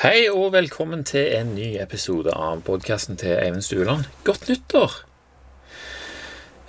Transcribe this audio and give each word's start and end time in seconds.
Hei 0.00 0.30
og 0.32 0.54
velkommen 0.54 1.02
til 1.04 1.26
en 1.36 1.50
ny 1.52 1.74
episode 1.76 2.32
av 2.32 2.62
podkasten 2.64 3.18
til 3.20 3.34
Eivind 3.34 3.66
Stueland. 3.66 4.06
Godt 4.24 4.46
nyttår! 4.48 4.94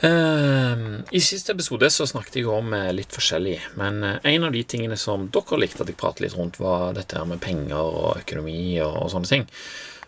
Ehm, 0.04 1.06
I 1.16 1.22
siste 1.24 1.56
episode 1.56 1.88
så 1.96 2.10
snakket 2.12 2.42
jeg 2.42 2.50
om 2.52 2.76
eh, 2.76 2.90
litt 2.92 3.16
forskjellig, 3.16 3.56
men 3.80 4.04
eh, 4.04 4.28
en 4.34 4.50
av 4.50 4.52
de 4.52 4.66
tingene 4.68 5.00
som 5.00 5.30
dere 5.32 5.62
likte 5.62 5.80
at 5.80 5.94
jeg 5.94 6.00
pratet 6.04 6.26
litt 6.26 6.36
rundt, 6.36 6.60
var 6.60 6.92
dette 7.00 7.16
her 7.16 7.32
med 7.32 7.40
penger 7.40 7.80
og 7.80 8.20
økonomi 8.26 8.66
og, 8.84 9.08
sånne 9.16 9.32
ting. 9.32 9.48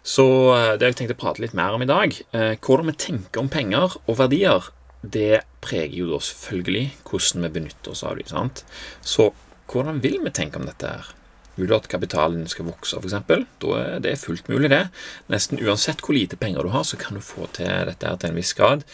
Så 0.03 0.27
eh, 0.57 0.73
det 0.75 0.91
jeg 0.91 0.99
tenkte 1.05 1.15
å 1.15 1.23
prate 1.23 1.47
litt 1.47 1.55
mer 1.55 1.79
om 1.79 1.87
i 1.87 1.91
dag, 1.93 2.19
hvordan 2.35 2.91
vi 2.91 2.99
tenker 3.07 3.45
om 3.45 3.55
penger 3.55 4.01
og 4.03 4.19
verdier, 4.19 4.67
det 4.99 5.45
preger 5.63 5.95
jo 6.01 6.11
da 6.11 6.19
selvfølgelig 6.27 6.85
hvordan 7.07 7.47
vi 7.47 7.55
benytter 7.61 7.95
oss 7.95 8.03
av 8.03 8.19
dem. 8.19 8.55
Så 8.99 9.31
hvordan 9.71 10.03
vil 10.03 10.19
vi 10.27 10.39
tenke 10.43 10.59
om 10.59 10.67
dette 10.67 10.97
her? 10.97 11.15
Du 11.55 11.67
at 11.75 11.87
kapitalen 11.91 12.47
skal 12.49 12.65
vokse, 12.65 12.97
f.eks.? 12.97 13.17
Da 13.61 13.73
er 13.79 13.99
det 14.03 14.15
fullt 14.21 14.47
mulig, 14.49 14.71
det. 14.73 14.87
Nesten 15.29 15.61
uansett 15.61 16.01
hvor 16.01 16.17
lite 16.17 16.39
penger 16.39 16.65
du 16.65 16.73
har, 16.73 16.85
så 16.87 16.97
kan 16.97 17.17
du 17.17 17.23
få 17.23 17.45
til 17.53 17.69
dette 17.89 18.09
her 18.09 18.17
til 18.21 18.31
en 18.31 18.39
viss 18.39 18.55
grad. 18.57 18.85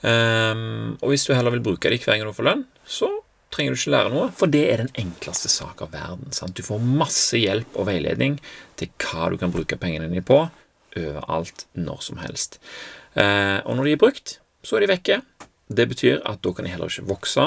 Um, 0.00 0.96
og 1.02 1.12
hvis 1.12 1.26
du 1.28 1.34
heller 1.36 1.52
vil 1.52 1.64
bruke 1.64 1.90
det 1.92 2.00
hver 2.00 2.16
gang 2.16 2.30
du 2.30 2.36
får 2.36 2.48
lønn, 2.48 2.64
så 2.88 3.10
trenger 3.52 3.74
du 3.74 3.80
ikke 3.80 3.92
lære 3.92 4.12
noe, 4.14 4.30
for 4.32 4.48
det 4.52 4.62
er 4.70 4.80
den 4.80 4.92
enkleste 5.02 5.50
sak 5.52 5.82
av 5.84 5.92
verden. 5.92 6.30
Sant? 6.32 6.56
Du 6.56 6.64
får 6.64 6.80
masse 6.80 7.36
hjelp 7.36 7.76
og 7.76 7.90
veiledning 7.90 8.38
til 8.80 8.92
hva 9.02 9.28
du 9.28 9.36
kan 9.40 9.52
bruke 9.52 9.78
pengene 9.80 10.08
dine 10.08 10.24
på, 10.24 10.46
overalt, 10.96 11.66
når 11.78 12.00
som 12.06 12.22
helst. 12.22 12.56
Uh, 13.12 13.60
og 13.66 13.76
når 13.76 13.90
de 13.90 13.96
er 13.96 14.00
brukt, 14.00 14.38
så 14.64 14.78
er 14.78 14.86
de 14.86 14.94
vekke. 14.94 15.20
Det 15.70 15.86
betyr 15.90 16.24
at 16.26 16.40
da 16.42 16.54
kan 16.54 16.66
de 16.66 16.72
heller 16.72 16.90
ikke 16.90 17.10
vokse, 17.10 17.44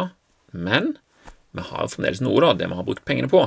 men 0.54 0.94
vi 1.54 1.66
har 1.66 1.90
fremdeles 1.90 2.22
noe, 2.24 2.40
da, 2.42 2.54
det 2.58 2.70
vi 2.70 2.78
har 2.78 2.86
brukt 2.88 3.06
pengene 3.08 3.30
på. 3.32 3.44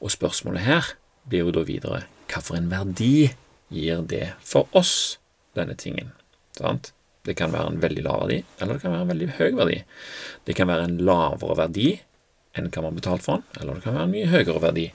Og 0.00 0.12
spørsmålet 0.12 0.66
her 0.66 0.92
blir 1.26 1.46
jo 1.46 1.54
da 1.54 1.64
videre 1.66 2.04
hva 2.30 2.42
for 2.42 2.58
en 2.58 2.70
verdi 2.70 3.30
gir 3.72 4.02
det 4.10 4.34
for 4.44 4.70
oss, 4.76 5.18
denne 5.56 5.76
tingen? 5.78 6.12
Sant? 6.58 6.92
Det 7.26 7.34
kan 7.38 7.50
være 7.54 7.72
en 7.72 7.82
veldig 7.82 8.04
lav 8.06 8.22
verdi, 8.22 8.38
eller 8.60 8.76
det 8.76 8.84
kan 8.84 8.94
være 8.94 9.06
en 9.06 9.10
veldig 9.10 9.28
høy 9.38 9.56
verdi. 9.58 9.80
Det 10.46 10.54
kan 10.58 10.70
være 10.70 10.86
en 10.86 11.00
lavere 11.08 11.58
verdi 11.58 11.88
enn 12.56 12.70
hva 12.70 12.82
man 12.82 12.92
har 12.92 13.00
betalt 13.00 13.24
for 13.24 13.40
den, 13.40 13.60
eller 13.60 13.78
det 13.78 13.84
kan 13.84 13.96
være 13.96 14.06
en 14.08 14.14
mye 14.14 14.30
høyere 14.30 14.62
verdi 14.62 14.86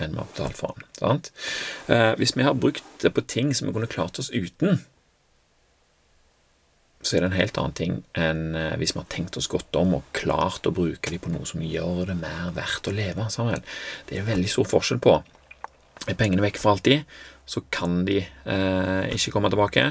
enn 0.00 0.14
man 0.14 0.22
har 0.22 0.30
betalt 0.30 0.60
for 0.60 0.78
den. 0.78 1.24
Eh, 1.92 2.12
hvis 2.20 2.36
vi 2.36 2.46
har 2.46 2.56
brukt 2.56 2.86
det 3.02 3.12
på 3.16 3.26
ting 3.26 3.50
som 3.56 3.68
vi 3.68 3.74
kunne 3.76 3.90
klart 3.90 4.20
oss 4.22 4.30
uten, 4.32 4.80
så 7.00 7.16
er 7.16 7.24
det 7.24 7.30
en 7.30 7.38
helt 7.38 7.58
annen 7.60 7.76
ting 7.76 7.92
enn 8.18 8.56
eh, 8.58 8.76
hvis 8.80 8.92
vi 8.92 9.00
har 9.00 9.08
tenkt 9.12 9.38
oss 9.40 9.48
godt 9.50 9.76
om 9.80 9.96
og 9.96 10.08
klart 10.16 10.66
å 10.68 10.74
bruke 10.76 11.12
dem 11.12 11.22
på 11.22 11.32
noe 11.32 11.48
som 11.48 11.62
gjør 11.64 12.10
det 12.10 12.16
mer 12.20 12.50
verdt 12.56 12.90
å 12.90 12.94
leve. 12.94 13.28
Samuel. 13.32 13.62
Det 14.08 14.18
er 14.18 14.26
veldig 14.28 14.50
stor 14.52 14.68
forskjell 14.68 15.00
på. 15.02 15.16
Er 16.08 16.18
pengene 16.18 16.44
vekk 16.44 16.60
for 16.60 16.74
alltid, 16.74 17.06
så 17.48 17.62
kan 17.72 18.02
de 18.08 18.20
eh, 18.20 19.06
ikke 19.16 19.32
komme 19.32 19.50
tilbake. 19.52 19.86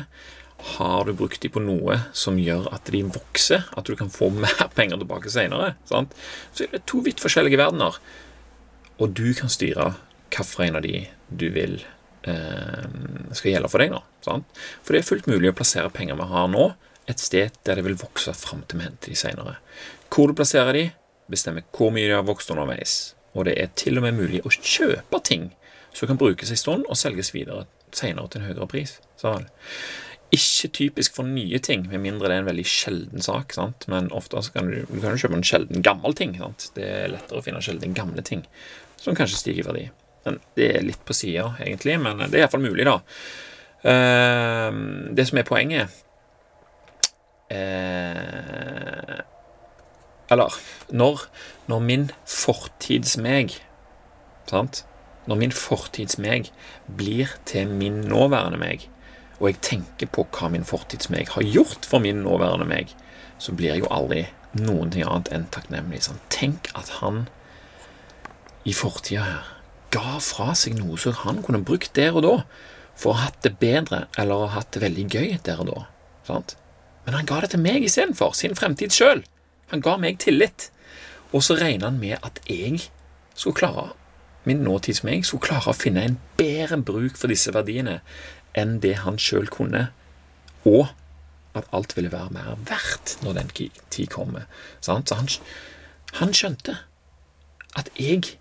Har 0.76 1.08
du 1.08 1.14
brukt 1.18 1.42
dem 1.42 1.54
på 1.56 1.64
noe 1.64 1.98
som 2.14 2.38
gjør 2.40 2.68
at 2.76 2.92
de 2.94 3.02
vokser, 3.08 3.66
at 3.74 3.90
du 3.90 3.96
kan 3.98 4.12
få 4.14 4.30
mer 4.44 4.68
penger 4.78 5.02
tilbake 5.02 5.34
senere, 5.34 5.74
sant? 5.90 6.14
så 6.54 6.68
er 6.68 6.76
det 6.76 6.86
to 6.90 7.02
vidt 7.06 7.24
forskjellige 7.24 7.62
verdener. 7.62 7.98
Og 9.00 9.16
du 9.18 9.32
kan 9.38 9.50
styre 9.50 9.96
hvilken 10.30 10.78
av 10.78 10.86
de 10.86 11.08
du 11.34 11.48
vil 11.56 11.80
eh, 12.30 12.86
skal 13.34 13.56
gjelde 13.56 13.72
for 13.72 13.82
deg 13.82 13.96
nå. 13.96 14.04
Sant? 14.26 14.62
For 14.84 14.94
det 14.94 15.02
er 15.02 15.10
fullt 15.10 15.30
mulig 15.32 15.50
å 15.50 15.58
plassere 15.58 15.90
penger 15.94 16.20
vi 16.20 16.30
har 16.30 16.52
nå, 16.54 16.70
et 17.10 17.22
sted 17.22 17.56
der 17.66 17.80
det 17.80 17.86
vil 17.88 17.98
vokse 18.00 18.34
fram 18.38 18.64
til 18.68 18.80
vi 18.80 18.88
henter 18.88 19.14
de 19.14 19.18
senere. 19.18 19.56
Hvor 20.10 20.30
du 20.30 20.38
plasserer 20.38 20.74
de, 20.76 20.84
bestemmer 21.30 21.66
hvor 21.76 21.94
mye 21.94 22.08
de 22.10 22.18
har 22.18 22.28
vokst 22.28 22.52
underveis. 22.54 23.16
Og 23.38 23.46
det 23.46 23.56
er 23.62 23.74
til 23.78 24.00
og 24.00 24.06
med 24.06 24.18
mulig 24.18 24.42
å 24.46 24.54
kjøpe 24.54 25.22
ting 25.26 25.52
som 25.94 26.10
kan 26.10 26.20
brukes 26.20 26.52
en 26.52 26.60
stund 26.60 26.86
og 26.88 26.98
selges 26.98 27.34
videre 27.34 27.66
senere 27.96 28.30
til 28.30 28.42
en 28.42 28.50
høyere 28.50 28.70
pris. 28.70 28.98
Sånn. 29.20 29.48
Ikke 30.34 30.70
typisk 30.78 31.16
for 31.18 31.26
nye 31.26 31.58
ting, 31.66 31.88
med 31.90 32.04
mindre 32.04 32.30
det 32.30 32.36
er 32.36 32.44
en 32.44 32.50
veldig 32.50 32.66
sjelden 32.70 33.26
sak. 33.26 33.56
Sant? 33.58 33.88
Men 33.90 34.12
ofte 34.14 34.42
kan 34.54 34.70
du, 34.70 34.84
du 34.90 35.00
kan 35.02 35.18
kjøpe 35.18 35.40
en 35.40 35.46
sjelden 35.46 35.86
gammel 35.86 36.14
ting. 36.18 36.36
Sant? 36.38 36.70
Det 36.76 36.86
er 36.86 37.14
lettere 37.16 37.42
å 37.42 37.46
finne 37.46 37.64
sjelden 37.66 37.98
gamle 37.98 38.26
ting 38.26 38.46
som 39.00 39.18
kanskje 39.18 39.42
stiger 39.42 39.64
i 39.64 39.70
verdi. 39.70 39.86
Men 40.28 40.42
Det 40.58 40.68
er 40.76 40.86
litt 40.86 41.02
på 41.08 41.16
sida, 41.16 41.54
egentlig, 41.64 41.96
men 42.02 42.22
det 42.28 42.34
er 42.36 42.44
iallfall 42.44 42.62
mulig, 42.62 42.86
da. 42.86 43.00
Ehm, 43.90 45.16
det 45.16 45.26
som 45.30 45.40
er 45.40 45.48
poenget, 45.48 46.02
eh, 47.50 49.20
Eller 50.30 50.60
når, 50.90 51.26
når 51.68 51.80
min 51.80 52.12
fortids-meg 52.26 53.58
Sant? 54.50 54.86
Når 55.30 55.38
min 55.38 55.52
fortids-meg 55.54 56.48
blir 56.98 57.36
til 57.46 57.70
min 57.70 58.02
nåværende 58.10 58.58
meg, 58.58 58.88
og 59.38 59.52
jeg 59.52 59.60
tenker 59.62 60.10
på 60.10 60.26
hva 60.34 60.50
min 60.50 60.66
fortids-meg 60.66 61.30
har 61.36 61.46
gjort 61.46 61.86
for 61.86 62.02
min 62.02 62.24
nåværende 62.26 62.66
meg, 62.66 62.96
så 63.38 63.54
blir 63.54 63.76
jeg 63.76 63.84
jo 63.84 63.92
aldri 63.94 64.24
noen 64.58 64.90
ting 64.90 65.06
annet 65.06 65.30
enn 65.36 65.46
takknemlig. 65.54 66.02
Sant? 66.08 66.26
Tenk 66.34 66.72
at 66.74 66.90
han 66.98 67.28
i 68.66 68.74
fortida 68.74 69.28
her 69.28 69.54
ga 69.94 70.18
fra 70.22 70.56
seg 70.58 70.76
noe 70.78 70.98
som 71.02 71.16
han 71.24 71.44
kunne 71.46 71.64
brukt 71.66 71.94
der 71.98 72.18
og 72.18 72.26
da 72.26 72.34
for 73.00 73.14
å 73.14 73.20
ha 73.20 73.30
hatt 73.30 73.40
det 73.46 73.56
bedre 73.62 74.04
eller 74.20 74.36
å 74.36 74.50
ha 74.50 74.60
hatt 74.60 74.74
det 74.76 74.84
veldig 74.84 75.06
gøy 75.08 75.38
der 75.46 75.62
og 75.64 75.70
da. 75.72 75.86
Sant? 76.28 76.58
Men 77.06 77.18
han 77.18 77.30
ga 77.30 77.40
det 77.44 77.52
til 77.54 77.64
meg 77.64 77.86
istedenfor, 77.86 78.36
sin 78.38 78.56
fremtid 78.58 78.94
sjøl. 78.96 79.24
Han 79.72 79.84
ga 79.86 79.96
meg 80.02 80.20
tillit. 80.24 80.70
Og 81.32 81.44
så 81.46 81.58
regna 81.60 81.90
han 81.90 82.00
med 82.02 82.18
at 82.26 82.42
jeg 82.50 82.90
skulle 83.36 83.58
klare, 83.60 83.92
min 84.48 84.64
nåtids 84.66 85.04
meg, 85.06 85.26
skulle 85.26 85.46
klare 85.46 85.72
å 85.72 85.78
finne 85.78 86.06
en 86.06 86.18
bedre 86.40 86.80
bruk 86.82 87.18
for 87.20 87.32
disse 87.32 87.54
verdiene 87.54 88.00
enn 88.58 88.80
det 88.84 88.96
han 89.04 89.20
sjøl 89.22 89.50
kunne, 89.52 89.90
og 90.66 90.90
at 91.58 91.68
alt 91.76 91.96
ville 91.98 92.12
være 92.12 92.34
mer 92.34 92.58
verdt 92.70 93.18
når 93.24 93.38
den 93.38 93.52
tid 93.90 94.10
kommer. 94.14 94.48
Så 94.82 94.98
han, 94.98 95.30
han 96.20 96.34
skjønte 96.36 96.80
at 97.78 97.92
jeg 98.00 98.38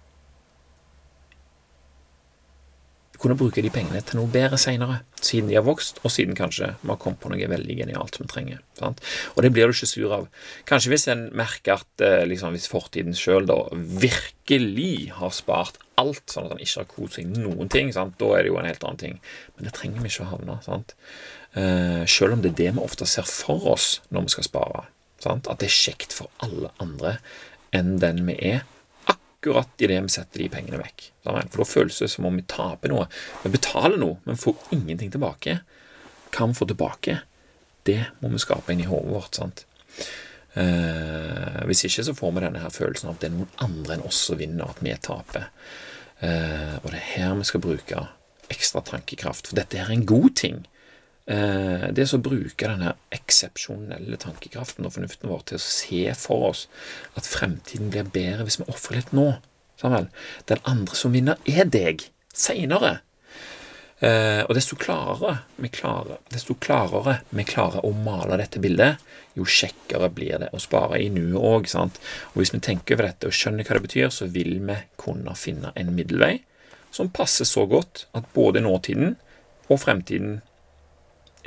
kunne 3.18 3.36
bruke 3.38 3.62
de 3.64 3.70
pengene 3.72 4.00
til 4.06 4.20
noe 4.20 4.30
bedre 4.30 4.58
seinere, 4.60 5.00
siden 5.18 5.50
de 5.50 5.56
har 5.58 5.66
vokst, 5.66 5.98
og 6.04 6.12
siden 6.14 6.36
kanskje 6.38 6.70
vi 6.80 6.90
har 6.90 7.00
kommet 7.02 7.20
på 7.22 7.32
noe 7.32 7.50
veldig 7.50 7.76
genialt 7.80 8.14
som 8.14 8.26
vi 8.26 8.32
trenger. 8.32 8.60
Sant? 8.78 9.02
Og 9.34 9.42
det 9.42 9.50
blir 9.54 9.66
du 9.66 9.74
ikke 9.74 9.90
sur 9.90 10.14
av. 10.14 10.28
Kanskje 10.68 10.92
hvis 10.92 11.08
en 11.10 11.24
merker 11.38 11.80
at 11.80 12.04
eh, 12.04 12.22
liksom, 12.30 12.54
hvis 12.54 12.70
fortiden 12.70 13.16
sjøl 13.18 13.50
virkelig 13.74 15.10
har 15.18 15.34
spart 15.34 15.80
alt, 15.98 16.22
sånn 16.30 16.46
at 16.46 16.54
han 16.54 16.62
ikke 16.62 16.84
har 16.84 16.90
kost 16.92 17.18
seg 17.18 17.34
noen 17.34 17.70
ting, 17.72 17.90
sant? 17.94 18.14
da 18.20 18.30
er 18.36 18.46
det 18.46 18.52
jo 18.52 18.60
en 18.60 18.70
helt 18.70 18.86
annen 18.86 19.02
ting. 19.02 19.18
Men 19.56 19.66
det 19.66 19.74
trenger 19.78 20.04
vi 20.04 20.12
ikke 20.12 20.28
å 20.28 20.32
havne. 20.36 20.60
Sant? 20.66 20.94
Uh, 21.56 22.04
selv 22.06 22.36
om 22.36 22.44
det 22.44 22.52
er 22.52 22.58
det 22.62 22.72
vi 22.76 22.84
ofte 22.84 23.08
ser 23.08 23.26
for 23.26 23.66
oss 23.72 23.98
når 24.14 24.28
vi 24.28 24.36
skal 24.36 24.46
spare. 24.46 24.86
Sant? 25.22 25.50
At 25.50 25.58
det 25.62 25.72
er 25.72 25.78
kjekt 25.78 26.14
for 26.14 26.30
alle 26.44 26.70
andre 26.82 27.18
enn 27.74 27.96
den 28.00 28.22
vi 28.28 28.38
er 28.54 28.66
akkurat 29.38 29.68
idet 29.78 30.04
vi 30.04 30.08
setter 30.08 30.42
de 30.42 30.48
pengene 30.50 30.80
vekk. 30.80 31.10
For 31.22 31.62
da 31.62 31.64
føles 31.66 31.98
det 32.02 32.10
som 32.10 32.26
om 32.26 32.36
vi 32.36 32.42
taper 32.42 32.90
noe. 32.90 33.06
Vi 33.44 33.52
betaler 33.54 33.98
noe, 34.00 34.18
men 34.24 34.36
får 34.36 34.56
ingenting 34.74 35.12
tilbake. 35.14 35.60
Hva 36.34 36.48
vi 36.50 36.58
får 36.58 36.72
tilbake, 36.72 37.20
det 37.86 38.00
må 38.20 38.32
vi 38.32 38.42
skape 38.42 38.72
inn 38.72 38.82
i 38.82 38.88
hodet 38.88 39.14
vårt. 39.14 39.34
sant? 39.34 39.64
Eh, 40.58 41.60
hvis 41.68 41.84
ikke 41.86 42.04
så 42.08 42.14
får 42.16 42.32
vi 42.34 42.42
denne 42.42 42.62
her 42.64 42.74
følelsen 42.74 43.08
av 43.08 43.14
at 43.14 43.22
det 43.22 43.30
er 43.30 43.36
noen 43.36 43.62
andre 43.62 43.94
enn 43.94 44.06
oss 44.08 44.24
som 44.26 44.40
vinner, 44.40 44.66
at 44.68 44.82
vi 44.82 44.94
taper. 44.96 45.50
Eh, 46.18 46.74
og 46.82 46.90
det 46.90 46.98
er 46.98 47.12
her 47.14 47.36
vi 47.38 47.46
skal 47.46 47.62
bruke 47.62 48.06
ekstra 48.50 48.82
tankekraft, 48.82 49.50
for 49.50 49.60
dette 49.60 49.78
er 49.78 49.92
en 49.92 50.06
god 50.08 50.34
ting. 50.40 50.64
Eh, 51.28 51.88
det 51.92 52.06
å 52.08 52.20
bruke 52.24 52.70
denne 52.70 52.94
eksepsjonelle 53.12 54.16
tankekraften 54.22 54.86
og 54.88 54.94
fornuften 54.94 55.28
vår 55.28 55.42
til 55.50 55.58
å 55.58 55.64
se 55.64 56.04
for 56.16 56.46
oss 56.48 56.62
at 57.20 57.28
fremtiden 57.28 57.90
blir 57.92 58.08
bedre 58.08 58.46
hvis 58.48 58.62
vi 58.62 58.68
ofrer 58.72 59.02
litt 59.02 59.12
nå. 59.16 59.34
Sammen. 59.78 60.08
Den 60.50 60.62
andre 60.66 60.96
som 60.98 61.12
vinner, 61.14 61.36
er 61.46 61.68
deg 61.70 62.08
seinere. 62.34 62.96
Eh, 64.00 64.40
og 64.46 64.54
desto 64.54 64.78
klarere 64.78 65.40
vi 65.58 65.68
klarer, 65.74 66.18
desto 66.32 66.56
klarere 66.58 67.18
vi 67.34 67.44
klarer 67.46 67.84
å 67.86 67.92
male 67.92 68.38
dette 68.40 68.62
bildet, 68.62 69.02
jo 69.38 69.46
kjekkere 69.46 70.08
blir 70.14 70.40
det 70.42 70.50
å 70.54 70.62
spare 70.62 70.98
i 71.02 71.10
nuet 71.12 71.38
òg. 71.38 71.70
Og 71.76 72.40
hvis 72.40 72.54
vi 72.54 72.62
tenker 72.64 72.96
over 72.96 73.10
dette 73.10 73.28
og 73.28 73.36
skjønner 73.36 73.68
hva 73.68 73.76
det 73.76 73.86
betyr, 73.86 74.10
så 74.14 74.30
vil 74.32 74.56
vi 74.64 74.80
kunne 74.98 75.36
finne 75.38 75.74
en 75.76 75.94
middelvei 75.94 76.38
som 76.94 77.12
passer 77.12 77.44
så 77.44 77.66
godt 77.68 78.06
at 78.16 78.30
både 78.34 78.62
nåtiden 78.64 79.18
og 79.68 79.82
fremtiden 79.82 80.38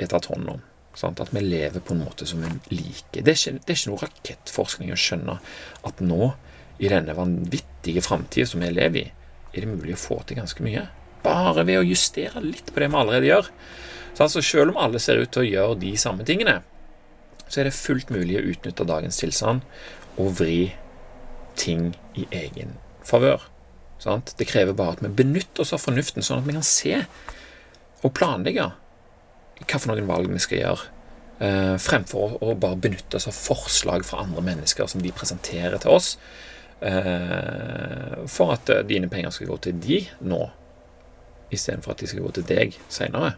er 0.04 0.12
tatt 0.12 0.30
hånd 0.32 0.48
om. 0.52 0.62
Sant? 0.98 1.20
At 1.24 1.32
vi 1.32 1.42
lever 1.44 1.80
på 1.80 1.94
en 1.94 2.02
måte 2.04 2.26
som 2.28 2.42
vi 2.42 2.50
liker. 2.74 3.22
Det 3.22 3.32
er, 3.32 3.38
ikke, 3.38 3.60
det 3.60 3.72
er 3.72 3.78
ikke 3.78 3.92
noe 3.92 4.02
rakettforskning 4.02 4.92
å 4.92 4.98
skjønne 4.98 5.38
at 5.88 6.02
nå, 6.04 6.32
i 6.82 6.90
denne 6.90 7.14
vanvittige 7.14 8.02
framtida 8.02 8.48
som 8.48 8.62
vi 8.64 8.72
lever 8.72 9.04
i, 9.04 9.06
er 9.52 9.64
det 9.64 9.70
mulig 9.70 9.94
å 9.94 10.00
få 10.00 10.18
til 10.26 10.40
ganske 10.40 10.64
mye. 10.64 10.86
Bare 11.22 11.62
ved 11.68 11.78
å 11.78 11.86
justere 11.86 12.42
litt 12.42 12.72
på 12.72 12.82
det 12.82 12.88
vi 12.90 12.98
allerede 12.98 13.28
gjør. 13.28 13.50
Så 14.12 14.26
altså, 14.26 14.42
selv 14.44 14.72
om 14.72 14.80
alle 14.82 15.00
ser 15.00 15.20
ut 15.22 15.30
til 15.32 15.44
å 15.44 15.48
gjøre 15.48 15.80
de 15.84 15.92
samme 16.00 16.26
tingene, 16.28 16.58
så 17.46 17.60
er 17.60 17.68
det 17.68 17.76
fullt 17.76 18.10
mulig 18.12 18.40
å 18.40 18.46
utnytte 18.52 18.88
dagens 18.88 19.20
tilstand 19.20 19.64
og 20.20 20.34
vri 20.40 20.72
ting 21.60 21.92
i 22.18 22.26
egen 22.32 22.76
favør. 23.06 23.44
Sant? 24.02 24.34
Det 24.38 24.48
krever 24.50 24.76
bare 24.76 24.96
at 24.96 25.04
vi 25.04 25.12
benytter 25.22 25.62
oss 25.64 25.74
av 25.76 25.82
fornuften, 25.84 26.24
sånn 26.24 26.42
at 26.42 26.48
vi 26.48 26.56
kan 26.56 26.66
se 26.66 27.02
og 28.02 28.14
planlegge 28.16 28.72
hva 29.66 29.80
for 29.80 29.92
noen 29.92 30.08
valg 30.08 30.30
vi 30.32 30.42
skal 30.42 30.60
gjøre, 30.60 30.88
eh, 31.42 31.74
fremfor 31.82 32.38
å, 32.40 32.54
bare 32.58 32.80
benytte 32.80 33.18
oss 33.18 33.28
av 33.30 33.36
forslag 33.36 34.06
fra 34.06 34.22
andre 34.24 34.44
mennesker 34.46 34.88
som 34.90 35.02
de 35.02 35.12
presenterer 35.14 35.78
til 35.82 35.96
oss, 35.96 36.16
eh, 36.80 38.22
for 38.26 38.54
at 38.56 38.70
eh, 38.70 38.84
dine 38.88 39.10
penger 39.12 39.34
skal 39.34 39.52
gå 39.52 39.60
til 39.66 39.78
de 39.82 40.00
nå, 40.20 40.42
istedenfor 41.52 41.94
at 41.94 42.02
de 42.02 42.10
skal 42.10 42.24
gå 42.24 42.32
til 42.38 42.48
deg 42.48 42.78
seinere. 42.88 43.36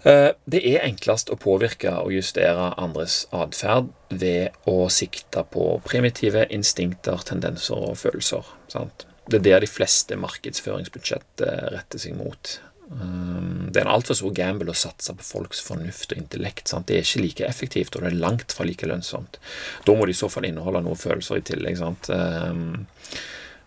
Det 0.00 0.60
er 0.64 0.86
enklest 0.86 1.28
å 1.28 1.36
påvirke 1.36 1.90
og 2.00 2.14
justere 2.14 2.70
andres 2.80 3.26
atferd 3.36 3.90
ved 4.08 4.56
å 4.64 4.88
sikte 4.88 5.42
på 5.52 5.74
primitive 5.84 6.46
instinkter, 6.48 7.20
tendenser 7.28 7.76
og 7.90 7.98
følelser. 8.00 8.48
Sant? 8.72 9.04
Det 9.28 9.42
er 9.42 9.44
der 9.44 9.66
de 9.66 9.68
fleste 9.68 10.16
markedsføringsbudsjett 10.16 11.44
retter 11.76 12.00
seg 12.00 12.16
mot. 12.16 12.56
Um, 12.90 13.68
det 13.70 13.78
er 13.78 13.86
en 13.86 13.92
altfor 13.94 14.18
stor 14.18 14.32
gamble 14.34 14.72
å 14.72 14.78
satse 14.78 15.14
på 15.14 15.26
folks 15.26 15.62
fornuft 15.62 16.14
og 16.14 16.22
intellekt. 16.22 16.68
Sant? 16.70 16.88
Det 16.90 16.98
er 16.98 17.06
ikke 17.06 17.24
like 17.24 17.48
effektivt, 17.48 17.96
og 17.96 18.02
det 18.02 18.12
er 18.12 18.22
langt 18.22 18.54
fra 18.56 18.66
like 18.66 18.88
lønnsomt. 18.90 19.38
Da 19.86 19.94
må 19.94 20.08
det 20.08 20.16
i 20.16 20.22
så 20.22 20.30
fall 20.32 20.48
inneholde 20.48 20.82
noen 20.86 20.98
følelser 20.98 21.38
i 21.38 21.44
tillegg. 21.52 21.78
Sant? 21.78 22.10
Um, 22.10 22.86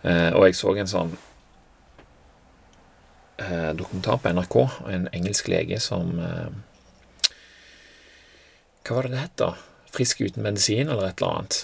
uh, 0.04 0.32
og 0.36 0.50
jeg 0.50 0.60
så 0.60 0.76
en 0.76 0.92
sånn 0.98 1.16
eh, 3.38 3.74
dokumentar 3.74 4.18
på 4.18 4.30
NRK. 4.30 4.56
En 4.90 5.08
engelsk 5.14 5.48
lege 5.52 5.80
som 5.82 6.20
eh, 6.20 6.50
Hva 8.84 8.96
var 8.98 9.04
det 9.08 9.14
det 9.14 9.22
het, 9.22 9.38
da? 9.40 9.54
Frisk 9.94 10.22
uten 10.22 10.44
medisin, 10.44 10.90
eller 10.90 11.08
et 11.08 11.22
eller 11.22 11.32
annet. 11.38 11.56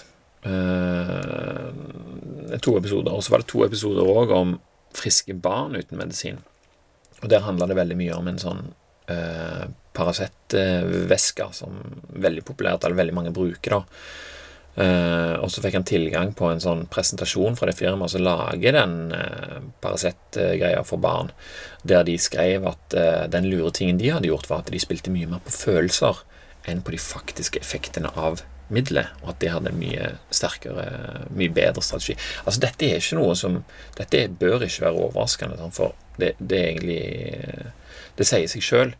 Eh, 2.50 2.58
to 2.64 2.76
episoder. 2.78 3.12
Og 3.12 3.22
så 3.24 3.30
var 3.34 3.38
det 3.42 3.50
to 3.52 3.64
episoder 3.66 4.08
òg 4.08 4.28
om 4.34 4.48
friske 4.96 5.34
barn 5.34 5.76
uten 5.76 5.98
medisin. 6.00 6.38
Og 7.20 7.28
der 7.30 7.44
handla 7.44 7.68
det 7.68 7.78
veldig 7.78 7.98
mye 8.00 8.16
om 8.16 8.28
en 8.30 8.40
sånn 8.40 8.64
eh, 9.12 9.64
Paracet-væske 9.96 11.50
som 11.56 11.78
veldig 12.10 12.44
populært, 12.46 12.84
eller 12.86 13.00
veldig 13.02 13.16
mange 13.16 13.34
bruker, 13.36 13.80
da 13.80 13.84
Uh, 14.78 15.34
og 15.42 15.50
så 15.50 15.60
fikk 15.64 15.74
han 15.76 15.84
tilgang 15.84 16.30
på 16.38 16.46
en 16.46 16.60
sånn 16.62 16.84
presentasjon 16.88 17.56
fra 17.58 17.66
det 17.68 17.74
firmaet 17.74 18.12
som 18.14 18.22
lager 18.22 18.76
den 18.76 19.10
uh, 19.10 19.58
Paracet-greia 19.82 20.84
for 20.86 21.02
barn, 21.02 21.32
der 21.82 22.06
de 22.06 22.14
skrev 22.22 22.68
at 22.70 22.94
uh, 22.94 23.26
den 23.28 23.48
lure 23.50 23.72
tingen 23.74 23.98
de 23.98 24.12
hadde 24.14 24.30
gjort, 24.30 24.46
var 24.48 24.62
at 24.62 24.70
de 24.70 24.80
spilte 24.80 25.12
mye 25.12 25.28
mer 25.28 25.42
på 25.44 25.52
følelser 25.52 26.22
enn 26.70 26.84
på 26.86 26.94
de 26.94 27.02
faktiske 27.02 27.60
effektene 27.60 28.12
av 28.14 28.44
middelet, 28.70 29.10
og 29.24 29.32
at 29.34 29.40
det 29.42 29.50
hadde 29.50 29.72
en 29.72 29.80
mye 29.80 30.12
sterkere, 30.30 30.86
mye 31.34 31.50
bedre 31.52 31.82
strategi. 31.82 32.14
Altså, 32.44 32.62
dette 32.62 32.86
er 32.86 33.02
ikke 33.02 33.18
noe 33.18 33.34
som 33.34 33.64
Dette 33.98 34.28
bør 34.38 34.62
ikke 34.62 34.86
være 34.86 35.08
overraskende, 35.08 35.72
for 35.74 35.98
det, 36.20 36.34
det 36.38 36.58
er 36.58 36.68
egentlig 36.70 37.70
Det 38.18 38.26
sier 38.28 38.50
seg 38.50 38.64
sjøl. 38.64 38.92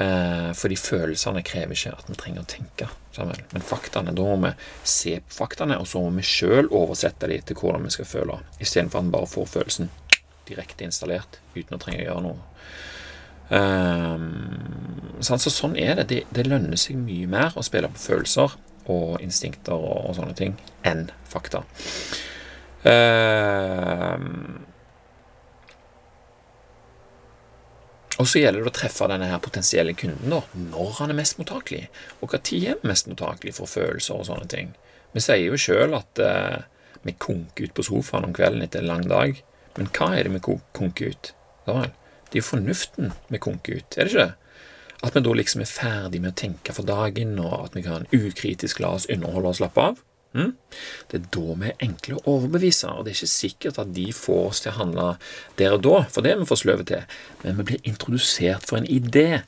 Eh, 0.00 0.50
fordi 0.54 0.76
følelsene 0.78 1.42
krever 1.42 1.74
ikke 1.74 1.92
at 1.96 2.10
vi 2.10 2.18
trenger 2.18 2.44
å 2.44 2.50
tenke. 2.50 2.88
Sammen. 3.14 3.40
Men 3.50 3.64
faktaene, 3.66 4.14
da 4.14 4.22
må 4.22 4.36
vi 4.44 4.52
se 4.86 5.16
på 5.18 5.34
faktaene, 5.40 5.80
og 5.80 5.88
så 5.90 6.02
må 6.02 6.12
vi 6.14 6.26
sjøl 6.26 6.70
oversette 6.70 7.28
dem 7.30 7.42
til 7.42 7.58
hvordan 7.58 7.88
vi 7.88 7.94
skal 7.96 8.06
føle, 8.06 8.38
istedenfor 8.62 9.00
at 9.00 9.08
vi 9.08 9.16
bare 9.16 9.30
får 9.32 9.50
følelsen 9.56 9.90
direkte 10.46 10.86
installert 10.86 11.40
uten 11.56 11.76
å 11.76 11.80
trenge 11.82 12.04
å 12.04 12.06
gjøre 12.06 12.24
noe. 12.28 12.46
Um, 13.50 15.18
så 15.26 15.40
sånn 15.42 15.74
er 15.74 15.96
det. 15.98 16.06
det. 16.12 16.20
det. 16.30 16.46
lønner 16.46 16.78
seg 16.78 17.00
mye 17.00 17.26
mer 17.30 17.56
å 17.58 17.66
spille 17.66 17.90
på 17.90 17.98
følelser 17.98 18.54
og 18.90 19.18
instinkter 19.24 19.74
og, 19.74 20.10
og 20.10 20.18
sånne 20.18 20.36
ting 20.38 20.54
enn 20.86 21.08
fakta. 21.30 21.64
Um, 22.86 24.62
Og 28.20 28.28
så 28.28 28.42
gjelder 28.42 28.66
det 28.66 28.68
å 28.68 28.76
treffe 28.76 29.06
denne 29.08 29.30
her 29.30 29.40
potensielle 29.40 29.94
kunden 29.96 30.32
da, 30.34 30.42
når 30.52 30.90
han 30.98 31.12
er 31.12 31.16
mest 31.16 31.38
mottakelig, 31.40 31.86
og 32.20 32.32
hva 32.32 32.40
tid 32.44 32.66
er 32.74 32.82
mest 32.84 33.08
mottakelig 33.08 33.54
for 33.56 33.70
følelser 33.70 34.18
og 34.18 34.26
sånne 34.28 34.48
ting. 34.52 34.74
Vi 35.14 35.22
sier 35.24 35.46
jo 35.46 35.58
sjøl 35.58 35.96
at 35.96 36.20
eh, 36.20 36.58
vi 37.06 37.16
konker 37.16 37.70
ut 37.70 37.76
på 37.78 37.86
sofaen 37.86 38.28
om 38.28 38.34
kvelden 38.36 38.66
etter 38.66 38.84
en 38.84 38.90
lang 38.90 39.06
dag, 39.08 39.40
men 39.78 39.88
hva 39.96 40.10
er 40.18 40.28
det 40.28 40.34
vi 40.36 40.58
konker 40.76 41.14
ut? 41.14 41.32
Da 41.64 41.78
vel, 41.78 41.94
det 42.28 42.36
er 42.36 42.42
jo 42.42 42.50
fornuften 42.50 43.14
vi 43.32 43.40
konker 43.42 43.80
ut, 43.80 43.96
er 43.96 44.04
det 44.04 44.12
ikke 44.12 44.26
det? 44.26 44.36
At 45.00 45.16
vi 45.16 45.24
da 45.24 45.32
liksom 45.32 45.64
er 45.64 45.72
ferdig 45.72 46.20
med 46.20 46.34
å 46.34 46.38
tenke 46.42 46.76
for 46.76 46.84
dagen, 46.84 47.38
og 47.40 47.70
at 47.70 47.76
vi 47.78 47.86
kan 47.86 48.04
ukritisk 48.12 48.82
la 48.84 48.92
oss 48.98 49.08
underholde 49.08 49.54
og 49.54 49.60
slappe 49.62 49.86
av. 49.92 50.04
Mm? 50.36 50.52
Det 51.10 51.18
er 51.18 51.26
da 51.34 51.56
vi 51.58 51.70
er 51.70 51.84
enkle 51.86 52.18
å 52.18 52.36
overbevise, 52.36 52.92
og 52.92 53.04
det 53.04 53.12
er 53.12 53.18
ikke 53.18 53.32
sikkert 53.32 53.80
at 53.82 53.94
de 53.96 54.06
får 54.14 54.42
oss 54.52 54.62
til 54.62 54.72
å 54.72 54.78
handle 54.78 55.06
der 55.58 55.74
og 55.74 55.84
da, 55.86 55.96
for 56.12 56.26
det 56.26 56.34
er 56.34 56.40
vi 56.42 56.48
for 56.50 56.60
sløve 56.60 56.86
til, 56.86 57.18
men 57.42 57.58
vi 57.58 57.68
blir 57.72 57.90
introdusert 57.90 58.68
for 58.68 58.78
en 58.78 58.88
idé, 58.90 59.42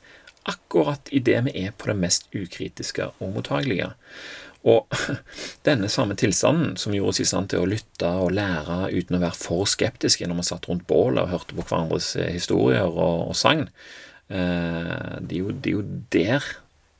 akkurat 0.49 1.07
idet 1.15 1.39
vi 1.45 1.53
er 1.63 1.75
på 1.77 1.87
det 1.87 1.95
mest 2.01 2.27
ukritiske 2.35 3.13
og 3.23 3.37
mottagelige. 3.37 3.93
Og 4.67 4.87
denne 5.67 5.89
samme 5.91 6.15
tilstanden, 6.19 6.75
som 6.79 6.95
gjorde 6.95 7.15
oss 7.15 7.23
i 7.23 7.27
stand 7.27 7.51
til 7.51 7.63
å 7.63 7.69
lytte 7.69 8.11
og 8.19 8.35
lære 8.35 8.91
uten 8.91 9.17
å 9.17 9.23
være 9.23 9.39
for 9.39 9.67
skeptiske 9.69 10.27
når 10.27 10.41
vi 10.41 10.47
satt 10.49 10.67
rundt 10.69 10.87
bålet 10.87 11.23
og 11.23 11.31
hørte 11.31 11.55
på 11.55 11.67
hverandres 11.67 12.13
eh, 12.19 12.31
historier 12.35 12.87
og, 12.87 13.29
og 13.31 13.39
sang, 13.39 13.65
eh, 14.31 15.19
det, 15.19 15.43
det 15.63 15.71
er 15.71 15.75
jo 15.77 15.87
der 16.15 16.53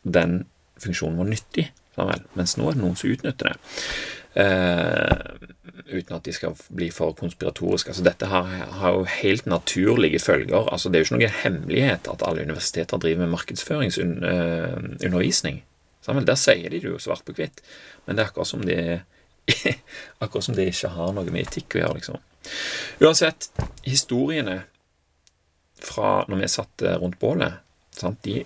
den 0.03 0.43
funksjonen 0.83 1.19
var 1.19 1.31
nyttig. 1.31 1.69
Mens 1.97 2.57
nå 2.57 2.63
er 2.69 2.73
det 2.75 2.83
noen 2.83 2.95
som 2.99 3.11
utnytter 3.13 3.45
det. 3.51 3.57
Uh, 4.33 5.13
uten 5.93 6.15
at 6.15 6.25
de 6.25 6.33
skal 6.33 6.55
bli 6.73 6.87
for 6.93 7.13
konspiratoriske. 7.17 7.89
Altså, 7.93 8.03
dette 8.05 8.25
har, 8.31 8.43
har, 8.79 8.91
jo 8.97 9.03
helt 9.19 9.45
naturlige 9.45 10.19
følger. 10.19 10.69
Altså, 10.73 10.89
det 10.89 10.95
er 10.97 11.01
jo 11.03 11.07
ikke 11.09 11.19
noen 11.19 11.39
hemmelighet 11.43 12.03
at 12.09 12.25
alle 12.25 12.45
universiteter 12.47 12.97
driver 12.97 13.19
med 13.23 13.33
markedsføringsundervisning. 13.35 15.57
Uh, 16.07 16.23
Der 16.25 16.39
sier 16.39 16.69
de 16.69 16.79
det 16.81 16.89
jo 16.89 16.99
svart 16.99 17.25
på 17.25 17.33
hvitt, 17.37 17.57
men 18.05 18.15
det 18.17 18.23
er 18.23 18.29
akkurat 18.31 18.49
som 18.49 18.61
de 18.65 18.77
akkurat 20.23 20.43
som 20.43 20.55
det 20.55 20.67
ikke 20.71 20.95
har 20.95 21.09
noe 21.15 21.31
med 21.31 21.41
etikk 21.45 21.75
å 21.75 21.79
gjøre, 21.83 21.97
liksom. 21.99 22.17
Uansett, 23.03 23.41
historiene 23.85 24.57
fra 25.83 26.25
når 26.27 26.37
vi 26.41 26.47
satt 26.51 26.75
rundt 26.99 27.19
bålet, 27.21 27.53
sant, 27.95 28.19
de 28.25 28.43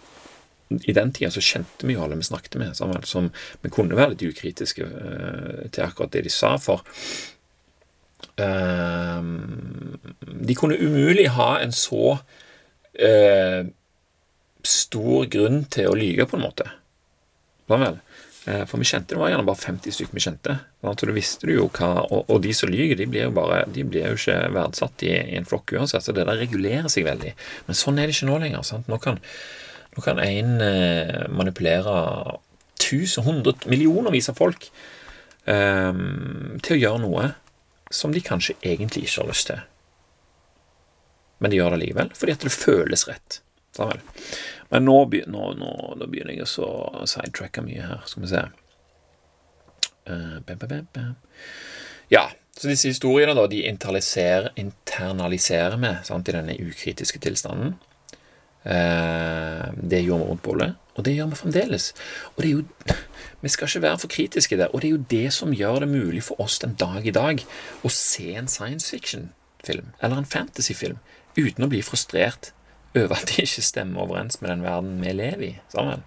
i 0.69 0.93
den 0.93 1.13
tida 1.15 1.31
så 1.31 1.43
kjente 1.43 1.87
vi 1.87 1.95
jo 1.95 2.03
alle 2.03 2.17
vi 2.19 2.27
snakket 2.27 2.57
med, 2.59 2.75
sammen, 2.75 3.03
som 3.07 3.29
vi 3.63 3.71
kunne 3.71 3.95
være 3.97 4.15
litt 4.15 4.25
ukritiske 4.27 4.83
uh, 4.83 5.63
til 5.71 5.85
akkurat 5.85 6.11
det 6.15 6.25
de 6.27 6.33
sa, 6.33 6.55
for 6.59 6.83
uh, 8.41 9.21
De 10.27 10.57
kunne 10.57 10.79
umulig 10.79 11.29
ha 11.37 11.53
en 11.61 11.71
så 11.75 12.17
uh, 12.17 13.61
stor 14.67 15.29
grunn 15.31 15.63
til 15.71 15.87
å 15.87 15.95
lyge, 15.95 16.27
på 16.27 16.35
en 16.35 16.47
måte. 16.49 16.67
Sånn? 17.67 18.01
For 18.47 18.79
vi 18.79 18.87
kjente 18.87 19.11
det 19.11 19.19
var 19.19 19.27
gjerne 19.27 19.43
bare 19.43 19.59
50 19.59 19.91
stykker 19.91 20.15
vi 20.15 20.21
kjente. 20.23 20.53
Så 20.79 21.07
du 21.07 21.11
visste 21.11 21.49
jo 21.51 21.65
hva, 21.67 21.89
og, 22.05 22.29
og, 22.31 22.37
de 22.43 22.53
som 22.55 22.71
lyver, 22.71 22.95
de 22.95 23.07
blir 23.11 23.25
jo 23.25 23.33
bare, 23.35 23.65
de 23.75 23.83
blir 23.83 24.05
jo 24.07 24.19
ikke 24.19 24.37
verdsatt 24.55 25.03
i, 25.03 25.11
i 25.33 25.35
en 25.39 25.47
flokk 25.47 25.73
uansett. 25.75 26.05
Så 26.05 26.15
det 26.15 26.23
der 26.29 26.39
regulerer 26.39 26.87
seg 26.91 27.07
veldig. 27.07 27.33
Men 27.67 27.79
sånn 27.79 27.99
er 27.99 28.07
det 28.07 28.15
ikke 28.15 28.29
nå 28.29 28.37
lenger. 28.43 28.63
sant? 28.67 28.87
Nå 28.87 28.99
kan 29.03 29.19
nå 29.97 30.03
kan 30.05 30.21
en 30.21 30.61
eh, 30.61 31.25
manipulere 31.33 32.37
tusen, 32.77 33.25
hundre, 33.25 33.55
millionervis 33.65 34.29
av 34.29 34.37
folk 34.37 34.69
eh, 35.49 36.03
til 36.61 36.77
å 36.77 36.81
gjøre 36.83 37.01
noe 37.01 37.31
som 37.89 38.13
de 38.13 38.21
kanskje 38.21 38.57
egentlig 38.61 39.07
ikke 39.07 39.23
har 39.23 39.31
lyst 39.31 39.49
til. 39.49 39.65
Men 41.41 41.53
de 41.53 41.59
gjør 41.59 41.73
det 41.73 41.81
likevel, 41.83 42.13
fordi 42.17 42.35
at 42.35 42.45
det 42.45 42.53
føles 42.53 43.07
rett. 43.09 43.41
Sammen. 43.77 44.01
Men 44.69 44.87
nå, 44.87 44.95
nå, 45.29 45.43
nå, 45.57 45.73
nå 45.99 46.07
begynner 46.09 46.33
jeg 46.33 46.47
å 46.65 47.05
sidetracke 47.07 47.61
mye 47.61 47.85
her. 47.85 48.01
Skal 48.09 48.23
vi 48.23 48.31
se. 48.31 48.41
Uh, 50.07 50.37
bam, 50.47 50.57
bam, 50.63 50.87
bam. 50.95 51.13
Ja, 52.11 52.25
så 52.57 52.71
disse 52.71 52.89
historiene 52.89 53.35
da, 53.37 53.45
de 53.51 53.61
internaliserer, 53.69 54.49
internaliserer 54.57 55.77
vi 55.77 55.91
i 55.93 56.33
denne 56.33 56.57
ukritiske 56.57 57.21
tilstanden. 57.21 57.75
Eh, 58.67 59.67
det 59.91 60.03
gjorde 60.03 60.23
vi 60.23 60.29
rundt 60.29 60.43
bollet, 60.43 60.75
og 60.95 61.05
det 61.05 61.15
gjør 61.15 61.31
vi 61.31 61.39
fremdeles. 61.39 61.93
Og 62.35 62.43
det 62.43 62.49
er 62.49 62.55
jo 62.57 62.63
Vi 63.41 63.49
skal 63.53 63.69
ikke 63.69 63.81
være 63.81 63.99
for 64.01 64.09
kritiske 64.09 64.57
der, 64.57 64.71
og 64.73 64.81
det 64.81 64.87
er 64.87 64.95
jo 64.95 65.03
det 65.09 65.33
som 65.33 65.53
gjør 65.53 65.83
det 65.83 65.87
mulig 65.91 66.23
for 66.25 66.41
oss 66.41 66.57
den 66.59 66.73
dag 66.73 67.05
i 67.05 67.13
dag 67.13 67.43
å 67.85 67.89
se 67.93 68.31
en 68.33 68.49
science 68.49 68.89
fiction-film 68.89 69.91
eller 70.01 70.17
en 70.17 70.25
fantasy-film 70.25 70.97
uten 71.37 71.67
å 71.67 71.69
bli 71.69 71.83
frustrert 71.85 72.49
over 72.97 73.13
at 73.13 73.29
de 73.29 73.45
ikke 73.45 73.61
stemmer 73.61 74.07
overens 74.07 74.41
med 74.41 74.49
den 74.49 74.65
verden 74.65 74.97
vi 75.03 75.13
lever 75.13 75.45
i 75.45 75.51
sammen. 75.69 76.01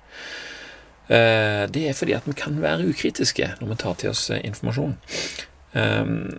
Eh, 1.06 1.70
det 1.70 1.86
er 1.86 1.94
fordi 1.94 2.18
at 2.18 2.26
vi 2.26 2.34
kan 2.38 2.58
være 2.62 2.90
ukritiske 2.90 3.52
når 3.60 3.72
vi 3.72 3.78
tar 3.78 3.94
til 4.02 4.10
oss 4.10 4.26
eh, 4.30 4.42
informasjon. 4.50 4.98
Um, 5.72 6.30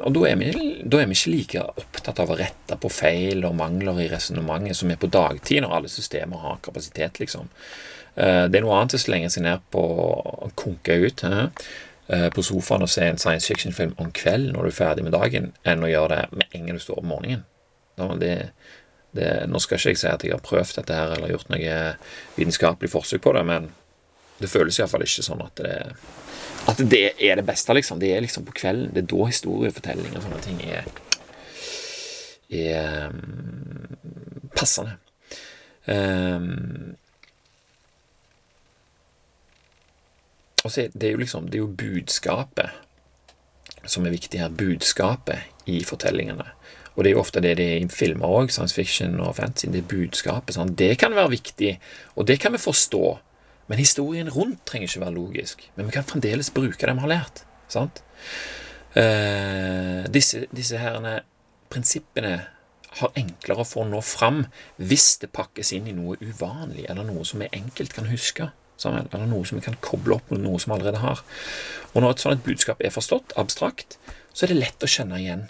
og 0.00 0.14
da 0.16 0.22
er, 0.30 0.38
vi, 0.40 0.52
da 0.84 1.02
er, 1.02 1.08
vi, 1.10 1.16
ikke 1.16 1.32
like 1.32 1.64
opptatt 1.82 2.22
av 2.22 2.30
å 2.32 2.38
rette 2.38 2.78
på 2.80 2.88
feil 2.92 3.44
og 3.44 3.58
mangler 3.58 4.00
i 4.00 4.08
resonnementet 4.08 4.78
som 4.78 4.92
er 4.92 5.00
på 5.00 5.10
dagtid, 5.12 5.60
når 5.64 5.74
alle 5.78 5.90
systemer 5.92 6.40
har 6.44 6.62
kapasitet, 6.64 7.20
liksom. 7.20 7.50
Uh, 8.16 8.46
det 8.48 8.60
er 8.60 8.64
noe 8.64 8.78
annet 8.78 8.96
å 8.96 9.02
slenge 9.02 9.32
seg 9.32 9.44
ned 9.44 9.66
på 9.72 9.82
å 9.82 10.50
konke 10.56 10.96
ut. 11.04 11.26
Uh, 11.26 12.28
på 12.32 12.44
sofaen 12.46 12.86
og 12.86 12.90
se 12.92 13.02
en 13.02 13.18
science 13.18 13.50
fiction-film 13.50 13.96
om 14.00 14.12
kvelden 14.14 14.54
når 14.54 14.68
du 14.68 14.70
er 14.70 14.80
ferdig 14.80 15.04
med 15.04 15.16
dagen, 15.16 15.52
enn 15.66 15.84
å 15.84 15.90
gjøre 15.90 16.20
det 16.20 16.40
med 16.40 16.52
en 16.54 16.68
gang 16.68 16.78
du 16.78 16.84
står 16.84 17.00
opp 17.00 17.06
om 17.06 17.14
morgenen. 17.16 17.46
Det, 18.20 18.34
det, 19.16 19.30
nå 19.48 19.58
skal 19.60 19.80
ikke 19.80 19.94
jeg 19.94 20.00
si 20.02 20.08
at 20.10 20.24
jeg 20.24 20.36
har 20.36 20.44
prøvd 20.44 20.78
dette 20.78 20.96
her 20.96 21.16
eller 21.16 21.32
gjort 21.32 21.50
noe 21.50 21.80
vitenskapelig 22.36 22.92
forsøk 22.92 23.24
på 23.24 23.32
det, 23.34 23.42
men 23.48 23.68
det 24.38 24.52
føles 24.52 24.78
iallfall 24.78 25.04
ikke 25.06 25.24
sånn 25.24 25.42
at 25.42 25.62
det, 25.64 25.74
at 26.66 26.80
det 26.90 27.14
er 27.22 27.38
det 27.38 27.46
beste, 27.46 27.74
liksom. 27.74 28.00
Det 28.02 28.12
er 28.14 28.22
liksom 28.24 28.46
på 28.46 28.54
kvelden. 28.56 28.90
Det 28.94 29.04
er 29.04 29.10
da 29.12 29.26
historiefortelling 29.30 30.16
og 30.16 30.24
sånne 30.24 30.40
ting 30.44 30.62
er, 30.66 30.88
er 32.50 33.12
um, 33.12 34.48
passende. 34.56 34.96
Um, 35.86 36.96
og 40.64 40.72
så 40.72 40.82
er 40.82 40.96
det 40.98 41.12
jo 41.12 41.20
liksom 41.20 41.44
Det 41.46 41.60
er 41.60 41.62
jo 41.62 41.68
budskapet 41.78 42.82
som 43.86 44.06
er 44.06 44.16
viktig 44.16 44.40
her. 44.42 44.50
Budskapet 44.50 45.70
i 45.70 45.84
fortellingene. 45.86 46.48
Og 46.96 47.04
det 47.04 47.10
er 47.10 47.14
jo 47.14 47.22
ofte 47.22 47.42
det 47.44 47.56
det 47.60 47.66
er 47.70 47.84
i 47.84 47.88
filmer 47.92 48.26
òg, 48.26 48.50
science 48.50 48.74
fiction 48.74 49.20
og 49.20 49.36
fantasy. 49.36 49.68
Det 49.70 49.84
er 49.84 49.90
budskapet. 49.90 50.56
Sånn. 50.56 50.74
Det 50.78 50.96
kan 50.98 51.14
være 51.14 51.34
viktig, 51.36 51.76
og 52.16 52.26
det 52.26 52.40
kan 52.42 52.56
vi 52.56 52.62
forstå. 52.62 53.04
Men 53.66 53.82
historien 53.82 54.30
rundt 54.30 54.62
trenger 54.68 54.90
ikke 54.90 55.02
være 55.02 55.16
logisk. 55.16 55.64
Men 55.76 55.88
vi 55.88 55.94
kan 55.96 56.06
fremdeles 56.06 56.52
bruke 56.54 56.78
det 56.78 56.94
vi 56.94 57.04
har 57.04 57.12
lært. 57.12 57.42
Sant? 57.72 58.02
Eh, 58.96 60.04
disse, 60.12 60.46
disse 60.54 60.78
herene 60.80 61.18
prinsippene 61.72 62.36
har 63.00 63.18
enklere 63.18 63.66
for 63.68 63.84
å 63.84 63.88
nå 63.90 64.00
fram 64.04 64.44
hvis 64.80 65.16
det 65.20 65.32
pakkes 65.36 65.74
inn 65.76 65.88
i 65.90 65.96
noe 65.96 66.16
uvanlig, 66.22 66.86
eller 66.88 67.04
noe 67.04 67.26
som 67.28 67.42
vi 67.42 67.50
enkelt 67.52 67.96
kan 67.96 68.08
huske. 68.08 68.50
Sammen, 68.80 69.08
eller 69.08 69.28
noe 69.28 69.44
som 69.48 69.56
vi 69.56 69.64
kan 69.64 69.76
koble 69.80 70.18
opp 70.18 70.30
med 70.30 70.42
noe 70.44 70.60
som 70.60 70.72
vi 70.72 70.78
allerede 70.78 71.00
har. 71.00 71.22
Og 71.94 72.02
når 72.04 72.12
et 72.12 72.24
sånt 72.26 72.44
budskap 72.44 72.82
er 72.84 72.92
forstått, 72.92 73.32
abstrakt, 73.40 73.96
så 74.36 74.44
er 74.44 74.52
det 74.52 74.60
lett 74.60 74.84
å 74.84 74.90
kjenne 74.90 75.20
igjen 75.20 75.46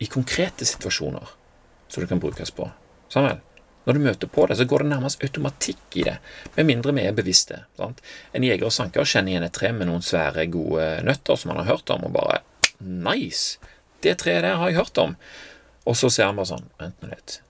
i 0.00 0.08
konkrete 0.08 0.64
situasjoner 0.64 1.34
som 1.90 2.00
det 2.00 2.08
kan 2.08 2.22
brukes 2.22 2.52
på. 2.56 2.70
Samuel, 3.12 3.42
når 3.86 3.96
du 3.96 4.02
møter 4.04 4.30
på 4.30 4.44
det, 4.46 4.58
så 4.60 4.66
går 4.68 4.84
det 4.84 4.90
nærmest 4.92 5.22
automatikk 5.24 5.96
i 6.00 6.04
det, 6.06 6.16
med 6.56 6.68
mindre 6.68 6.92
vi 6.96 7.04
er 7.08 7.16
bevisste. 7.16 7.62
Sant? 7.80 8.02
En 8.36 8.44
jeger 8.44 8.68
og 8.68 8.74
sanker 8.74 9.08
kjenner 9.08 9.32
igjen 9.32 9.46
et 9.46 9.56
tre 9.56 9.72
med 9.72 9.88
noen 9.88 10.04
svære, 10.04 10.44
gode 10.52 10.88
nøtter 11.06 11.38
som 11.40 11.54
han 11.54 11.62
har 11.62 11.70
hørt 11.72 11.92
om, 11.94 12.08
og 12.08 12.16
bare 12.16 12.42
Nice! 12.80 13.58
Det 14.00 14.14
treet 14.22 14.44
der 14.46 14.56
har 14.56 14.70
jeg 14.70 14.80
hørt 14.80 14.98
om. 15.00 15.14
Og 15.88 15.96
så 15.96 16.08
ser 16.12 16.30
han 16.30 16.38
bare 16.38 16.48
sånn 16.48 16.68
Vent 16.80 17.02
nå 17.02 17.10
litt. 17.10 17.40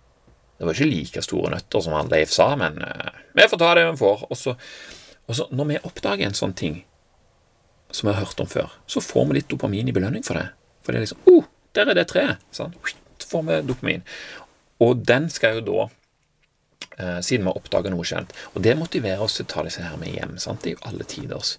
Det 0.59 0.67
var 0.67 0.77
ikke 0.77 0.91
like 0.91 1.23
store 1.25 1.53
nøtter 1.55 1.85
som 1.85 1.95
han 1.97 2.11
Leif 2.13 2.33
sa, 2.35 2.51
men 2.59 2.83
uh, 2.83 3.21
vi 3.39 3.47
får 3.49 3.61
ta 3.63 3.71
det 3.79 3.85
vi 3.87 4.01
får. 4.03 4.27
Og 4.29 4.37
så, 4.39 4.57
og 5.25 5.39
så, 5.39 5.47
når 5.55 5.71
vi 5.71 5.79
oppdager 5.89 6.27
en 6.27 6.37
sånn 6.37 6.57
ting 6.59 6.83
som 7.91 8.11
vi 8.11 8.15
har 8.15 8.27
hørt 8.27 8.43
om 8.43 8.51
før, 8.51 8.75
så 8.91 9.03
får 9.03 9.31
vi 9.31 9.39
litt 9.39 9.49
dopamin 9.51 9.89
i 9.89 9.95
belønning 9.95 10.27
for 10.27 10.37
det. 10.37 10.51
For 10.85 10.93
det 10.93 11.01
er 11.01 11.07
liksom 11.07 11.31
oh, 11.33 11.49
der 11.79 11.89
er 11.91 11.97
det 11.97 12.11
treet. 12.11 12.43
Sånn. 12.55 12.75
Så 13.17 13.31
får 13.31 13.47
vi 13.47 13.63
dopamin. 13.71 14.05
Og 14.85 15.01
den 15.07 15.31
skal 15.33 15.59
jo 15.59 15.65
da 15.71 15.89
Siden 17.25 17.47
vi 17.47 17.53
har 17.53 17.59
oppdaga 17.59 17.93
noe 17.93 18.07
kjent. 18.07 18.35
Og 18.55 18.65
det 18.67 18.77
motiverer 18.79 19.23
oss 19.25 19.39
til 19.39 19.49
å 19.49 19.53
ta 19.55 19.65
disse 19.67 19.85
her 19.85 19.97
med 20.01 20.13
hjem. 20.15 20.37
Sant? 20.43 20.63
Det 20.65 20.73
er 20.73 20.79
jo 20.79 20.87
alle 20.91 21.09
tiders. 21.09 21.57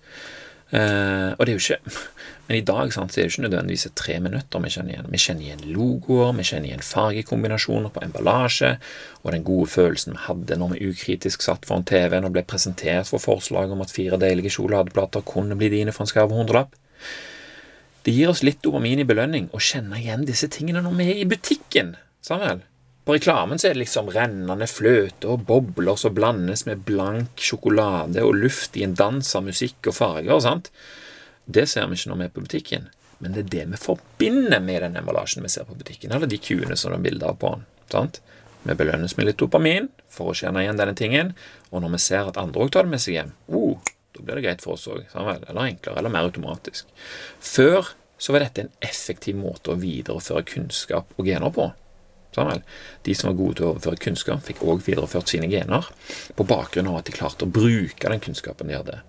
Uh, 0.71 1.35
og 1.35 1.43
det 1.43 1.51
er 1.51 1.57
jo 1.57 1.59
ikke 1.59 1.95
Men 2.47 2.55
i 2.55 2.63
dag 2.63 2.93
sant, 2.95 3.11
så 3.11 3.19
er 3.19 3.25
det 3.25 3.33
ikke 3.33 3.43
nødvendigvis 3.43 3.89
tre 3.99 4.13
minutter 4.23 4.63
vi 4.63 4.71
kjenner 4.71 4.93
igjen. 4.93 5.09
Vi 5.11 5.19
kjenner 5.23 5.45
igjen 5.45 5.65
logoer, 5.71 6.31
vi 6.35 6.45
kjenner 6.47 6.67
igjen 6.69 6.83
fargekombinasjoner 6.83 7.91
på 7.95 8.03
emballasje, 8.03 8.71
og 9.23 9.35
den 9.35 9.45
gode 9.47 9.69
følelsen 9.71 10.17
vi 10.17 10.23
hadde 10.25 10.57
når 10.59 10.73
vi 10.73 10.89
ukritisk 10.91 11.45
satt 11.45 11.67
foran 11.67 11.85
TV-en 11.87 12.27
og 12.27 12.35
ble 12.35 12.43
presentert 12.47 13.07
for 13.07 13.23
forslaget 13.23 13.75
om 13.75 13.83
at 13.85 13.93
fire 13.95 14.19
deilige 14.19 14.51
sjokoladeplater 14.57 15.23
kunne 15.27 15.55
bli 15.59 15.71
dine 15.71 15.95
for 15.95 16.03
en 16.03 16.11
skarv 16.11 16.35
hundrelapp. 16.35 16.75
Det 18.03 18.15
gir 18.15 18.33
oss 18.33 18.43
litt 18.43 18.59
dopamin 18.65 19.03
i 19.03 19.07
belønning 19.07 19.47
å 19.55 19.61
kjenne 19.63 19.99
igjen 20.01 20.27
disse 20.27 20.51
tingene 20.51 20.83
når 20.83 20.99
vi 20.99 21.07
er 21.13 21.23
i 21.23 21.29
butikken. 21.31 21.95
Samuel. 22.25 22.65
På 23.05 23.15
reklamen 23.15 23.59
så 23.59 23.67
er 23.67 23.73
det 23.73 23.81
liksom 23.81 24.11
rennende 24.13 24.67
fløte 24.69 25.29
og 25.33 25.45
bobler 25.49 25.97
som 25.97 26.13
blandes 26.13 26.67
med 26.67 26.83
blank 26.85 27.41
sjokolade 27.41 28.21
og 28.21 28.35
luft 28.37 28.77
i 28.77 28.83
en 28.85 28.93
dans 28.97 29.35
av 29.35 29.45
musikk 29.47 29.89
og 29.89 29.97
farger. 29.97 30.39
sant? 30.39 30.69
Det 31.45 31.65
ser 31.69 31.87
vi 31.89 31.97
ikke 31.97 32.11
når 32.11 32.19
vi 32.19 32.27
er 32.27 32.35
på 32.35 32.43
butikken, 32.45 32.89
men 33.19 33.33
det 33.33 33.45
er 33.45 33.49
det 33.55 33.65
vi 33.71 33.79
forbinder 33.81 34.61
med 34.61 34.83
den 34.85 34.99
emballasjen 35.01 35.41
vi 35.43 35.49
ser 35.49 35.65
på 35.65 35.77
butikken, 35.79 36.11
eller 36.11 36.29
de 36.29 36.37
kuene 36.37 36.77
som 36.77 36.93
det 36.93 36.99
er 36.99 37.07
bilder 37.09 37.33
av 37.33 37.39
på 37.41 37.55
den. 37.55 37.65
sant? 37.89 38.21
Vi 38.63 38.77
belønnes 38.77 39.17
med 39.17 39.25
litt 39.25 39.41
dopamin 39.41 39.89
for 40.13 40.29
å 40.29 40.37
kjenne 40.37 40.61
igjen 40.61 40.77
denne 40.77 40.93
tingen, 40.93 41.33
og 41.71 41.81
når 41.81 41.95
vi 41.95 42.03
ser 42.05 42.29
at 42.29 42.37
andre 42.37 42.61
òg 42.61 42.69
tar 42.71 42.85
det 42.85 42.93
med 42.93 43.01
seg 43.01 43.17
hjem, 43.17 43.33
oh, 43.49 43.81
da 44.13 44.21
blir 44.21 44.37
det 44.37 44.45
greit 44.45 44.61
for 44.61 44.77
oss 44.77 44.85
òg. 44.91 45.07
Eller 45.17 45.63
enklere, 45.65 45.97
eller 45.97 46.13
mer 46.13 46.29
automatisk. 46.29 46.85
Før 47.41 47.95
så 48.21 48.35
var 48.35 48.45
dette 48.45 48.67
en 48.67 48.73
effektiv 48.85 49.39
måte 49.41 49.73
å 49.73 49.79
videreføre 49.81 50.45
kunnskap 50.45 51.09
og 51.17 51.25
gener 51.25 51.49
på. 51.55 51.71
Samuel. 52.35 52.63
De 53.03 53.15
som 53.17 53.31
var 53.31 53.39
gode 53.39 53.59
til 53.59 53.67
å 53.67 53.73
overføre 53.73 54.01
kunnskap, 54.05 54.43
fikk 54.45 54.63
òg 54.63 54.83
videreført 54.85 55.31
sine 55.31 55.49
gener 55.51 55.89
på 56.37 56.47
bakgrunn 56.47 56.89
av 56.91 57.01
at 57.01 57.09
de 57.09 57.15
klarte 57.15 57.47
å 57.47 57.51
bruke 57.51 58.11
den 58.13 58.23
kunnskapen 58.23 58.71
de 58.71 58.79
hadde. 58.79 59.01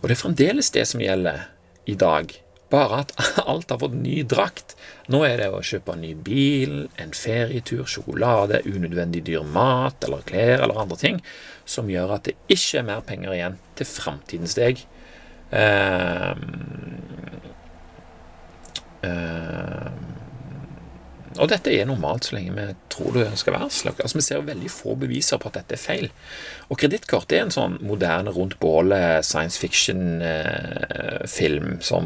Og 0.00 0.08
det 0.08 0.16
er 0.16 0.22
fremdeles 0.22 0.72
det 0.74 0.86
som 0.90 1.02
gjelder 1.02 1.46
i 1.88 1.96
dag, 1.98 2.34
bare 2.72 3.02
at 3.04 3.14
alt 3.50 3.72
har 3.72 3.80
fått 3.80 3.96
ny 3.96 4.20
drakt. 4.28 4.76
Nå 5.12 5.22
er 5.26 5.40
det 5.40 5.48
å 5.52 5.64
kjøpe 5.64 5.96
en 5.96 6.04
ny 6.04 6.12
bil, 6.14 6.76
en 7.00 7.12
ferietur, 7.16 7.84
sjokolade, 7.88 8.62
unødvendig 8.68 9.24
dyr 9.28 9.44
mat 9.44 10.04
eller 10.06 10.24
klær 10.28 10.60
eller 10.60 10.80
andre 10.84 11.00
ting 11.00 11.20
som 11.68 11.90
gjør 11.90 12.16
at 12.16 12.28
det 12.28 12.36
ikke 12.52 12.80
er 12.80 12.88
mer 12.88 13.04
penger 13.06 13.36
igjen 13.36 13.58
til 13.78 13.88
framtidens 13.88 14.56
deg. 14.58 14.82
Uh, 15.52 16.32
uh, 19.04 19.90
og 21.38 21.48
dette 21.50 21.70
er 21.72 21.86
normalt 21.88 22.24
så 22.26 22.34
lenge 22.36 22.52
vi 22.56 22.64
tror 22.92 23.12
det 23.16 23.38
skal 23.40 23.54
være 23.56 23.70
slik. 23.72 23.98
Altså, 24.02 24.18
vi 24.18 24.26
ser 24.26 24.46
veldig 24.46 24.70
få 24.72 24.90
beviser 25.00 25.38
på 25.40 25.48
at 25.50 25.58
dette 25.60 25.74
er 25.76 25.82
feil. 25.82 26.06
Og 26.68 26.74
kredittkort 26.80 27.32
er 27.32 27.40
en 27.44 27.54
sånn 27.54 27.74
moderne 27.84 28.30
rundt 28.34 28.60
bålet 28.62 29.08
science 29.26 29.56
fiction-film 29.62 31.68
eh, 31.76 31.84
som, 31.84 32.04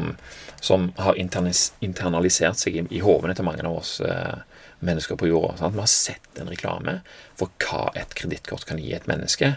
som, 0.61 0.79
har 1.01 1.19
internalisert 1.19 2.57
seg 2.61 2.71
i, 2.75 2.81
i 2.99 3.01
hovene 3.03 3.35
til 3.37 3.47
mange 3.47 3.65
av 3.65 3.73
oss 3.81 3.91
eh, 4.05 4.37
mennesker 4.79 5.15
på 5.19 5.29
jorda. 5.31 5.53
Sant? 5.57 5.75
Vi 5.75 5.83
har 5.83 5.91
sett 5.91 6.33
en 6.41 6.51
reklame 6.51 6.93
for 7.37 7.47
hva 7.63 7.83
et 7.97 8.11
kredittkort 8.17 8.65
kan 8.69 8.79
gi 8.81 8.91
et 8.95 9.09
menneske. 9.09 9.47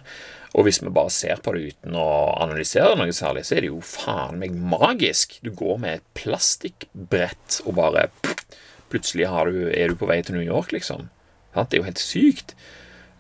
Og 0.59 0.61
hvis 0.67 0.81
vi 0.83 0.91
bare 0.91 1.13
ser 1.15 1.37
på 1.43 1.51
det 1.55 1.63
uten 1.71 1.93
å 1.99 2.09
analysere 2.43 2.97
noe 2.99 3.13
særlig, 3.15 3.45
så 3.47 3.53
er 3.57 3.61
det 3.63 3.71
jo 3.71 3.81
faen 3.87 4.41
meg 4.41 4.51
magisk. 4.59 5.27
Du 5.45 5.51
går 5.55 5.77
med 5.83 5.93
et 6.01 6.07
plastikkbrett 6.19 7.61
og 7.67 7.73
bare 7.79 8.03
Plutselig 8.91 9.31
du, 9.31 9.57
er 9.71 9.91
du 9.91 9.99
på 9.99 10.09
vei 10.11 10.21
til 10.23 10.37
New 10.37 10.47
York, 10.47 10.75
liksom. 10.75 11.09
Det 11.55 11.77
er 11.77 11.83
jo 11.83 11.89
helt 11.89 12.03
sykt. 12.03 12.55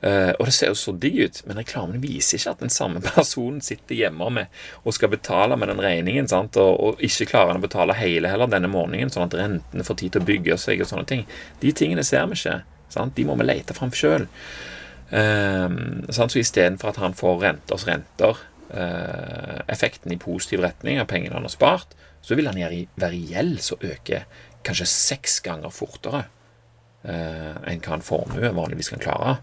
Uh, 0.00 0.32
og 0.40 0.46
det 0.48 0.54
ser 0.56 0.70
jo 0.70 0.78
så 0.80 0.94
digg 0.96 1.18
ut, 1.20 1.38
men 1.44 1.58
reklamen 1.60 2.00
viser 2.00 2.38
ikke 2.38 2.54
at 2.54 2.62
den 2.62 2.72
samme 2.72 3.02
personen 3.04 3.60
sitter 3.60 3.98
hjemme 3.98 4.30
med 4.32 4.62
og 4.80 4.94
skal 4.96 5.12
betale 5.12 5.58
med 5.60 5.68
den 5.68 5.82
regningen, 5.84 6.28
sant? 6.30 6.56
Og, 6.56 7.02
ikke 7.04 7.28
klarer 7.34 7.52
han 7.52 7.60
å 7.60 7.66
betale 7.66 7.98
hele 7.98 8.30
heller 8.32 8.48
denne 8.48 8.70
morgenen, 8.72 9.12
sånn 9.12 9.28
at 9.28 9.36
rentene 9.36 9.84
får 9.84 10.00
tid 10.00 10.14
til 10.14 10.24
å 10.24 10.28
bygge 10.30 10.56
seg 10.62 10.80
og 10.80 10.88
sånne 10.88 11.08
ting. 11.10 11.26
De 11.60 11.74
tingene 11.76 12.04
ser 12.06 12.24
vi 12.30 12.38
ikke. 12.40 12.62
Sant? 12.90 13.12
De 13.18 13.26
må 13.28 13.36
vi 13.38 13.46
lete 13.50 13.76
fram 13.76 13.92
sjøl. 13.92 14.24
Uh, 15.12 15.68
så 16.08 16.30
istedenfor 16.40 16.94
at 16.94 17.02
han 17.02 17.16
får 17.18 17.42
renters 17.44 17.84
renter, 17.90 18.40
uh, 18.72 19.58
effekten 19.68 20.16
i 20.16 20.22
positiv 20.22 20.64
retning 20.64 21.02
av 21.02 21.10
pengene 21.12 21.36
han 21.36 21.44
har 21.44 21.52
spart, 21.52 21.92
så 22.24 22.36
vil 22.36 22.48
han 22.48 22.60
være 23.00 23.20
gjeld 23.20 23.60
som 23.64 23.84
øker 23.84 24.24
kanskje 24.66 24.88
seks 24.90 25.38
ganger 25.44 25.72
fortere 25.74 26.24
eh, 27.04 27.54
enn 27.70 27.84
hva 27.84 27.96
en 27.96 28.04
formue 28.04 28.52
vanligvis 28.56 28.92
kan 28.94 29.02
klare. 29.02 29.38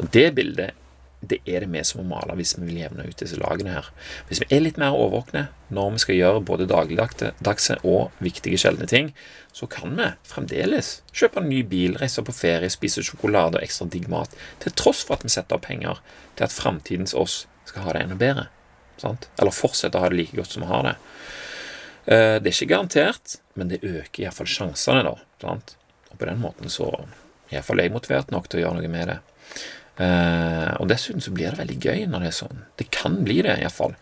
Og 0.00 0.08
Det 0.14 0.30
bildet 0.36 0.78
det 1.22 1.38
er 1.46 1.62
det 1.62 1.70
vi 1.70 1.82
som 1.86 2.00
må 2.02 2.16
male 2.16 2.34
hvis 2.34 2.56
vi 2.58 2.66
vil 2.66 2.80
jevne 2.80 3.04
ut 3.06 3.20
disse 3.20 3.38
lagene 3.38 3.76
her. 3.76 3.90
Hvis 4.26 4.40
vi 4.42 4.48
er 4.50 4.64
litt 4.64 4.78
mer 4.80 4.96
overvåkne 4.96 5.44
når 5.70 5.92
vi 5.94 6.02
skal 6.02 6.18
gjøre 6.18 6.40
både 6.48 6.66
dagligdagse 6.70 7.76
og 7.86 8.24
viktige, 8.24 8.58
sjeldne 8.58 8.88
ting, 8.90 9.12
så 9.54 9.68
kan 9.70 9.94
vi 9.98 10.08
fremdeles 10.26 10.96
kjøpe 11.14 11.38
en 11.38 11.48
ny 11.52 11.62
bil, 11.68 11.94
reise 12.00 12.24
på 12.26 12.34
ferie, 12.34 12.70
spise 12.72 13.04
sjokolade 13.06 13.60
og 13.60 13.62
ekstra 13.62 13.86
digg 13.92 14.08
mat, 14.10 14.34
til 14.64 14.74
tross 14.74 15.04
for 15.06 15.18
at 15.18 15.26
vi 15.26 15.30
setter 15.30 15.60
av 15.60 15.62
penger 15.62 16.02
til 16.34 16.48
at 16.48 16.56
framtidens 16.56 17.14
oss 17.14 17.44
skal 17.70 17.86
ha 17.86 17.94
det 17.94 18.04
enda 18.06 18.18
bedre. 18.18 18.48
Sant? 18.98 19.30
Eller 19.38 19.54
fortsette 19.54 19.98
å 19.98 20.02
ha 20.02 20.10
det 20.10 20.18
like 20.18 20.36
godt 20.36 20.56
som 20.56 20.66
vi 20.66 20.72
har 20.72 20.86
det. 20.90 20.96
Eh, 22.06 22.38
det 22.42 22.50
er 22.50 22.54
ikke 22.54 22.72
garantert, 22.74 23.36
men 23.54 23.70
det 23.70 23.82
øker 23.82 24.24
iallfall 24.24 24.50
sjansene, 24.50 25.04
da. 25.06 25.14
Sant? 25.42 25.76
Og 26.10 26.18
på 26.18 26.28
den 26.28 26.40
måten 26.42 26.72
så 26.72 26.88
er 26.92 27.58
iallfall 27.58 27.82
jeg 27.82 27.94
motivert 27.94 28.32
nok 28.34 28.48
til 28.50 28.60
å 28.60 28.66
gjøre 28.66 28.80
noe 28.80 28.92
med 28.92 29.12
det. 29.12 29.20
Uh, 29.92 30.72
og 30.80 30.86
dessuten 30.88 31.20
så 31.20 31.30
blir 31.36 31.52
det 31.52 31.60
veldig 31.60 31.74
gøy 31.76 32.06
når 32.08 32.22
det 32.24 32.28
er 32.30 32.36
sånn. 32.38 32.62
Det 32.80 32.86
kan 32.94 33.18
bli 33.26 33.42
det, 33.44 33.58
iallfall. 33.60 33.92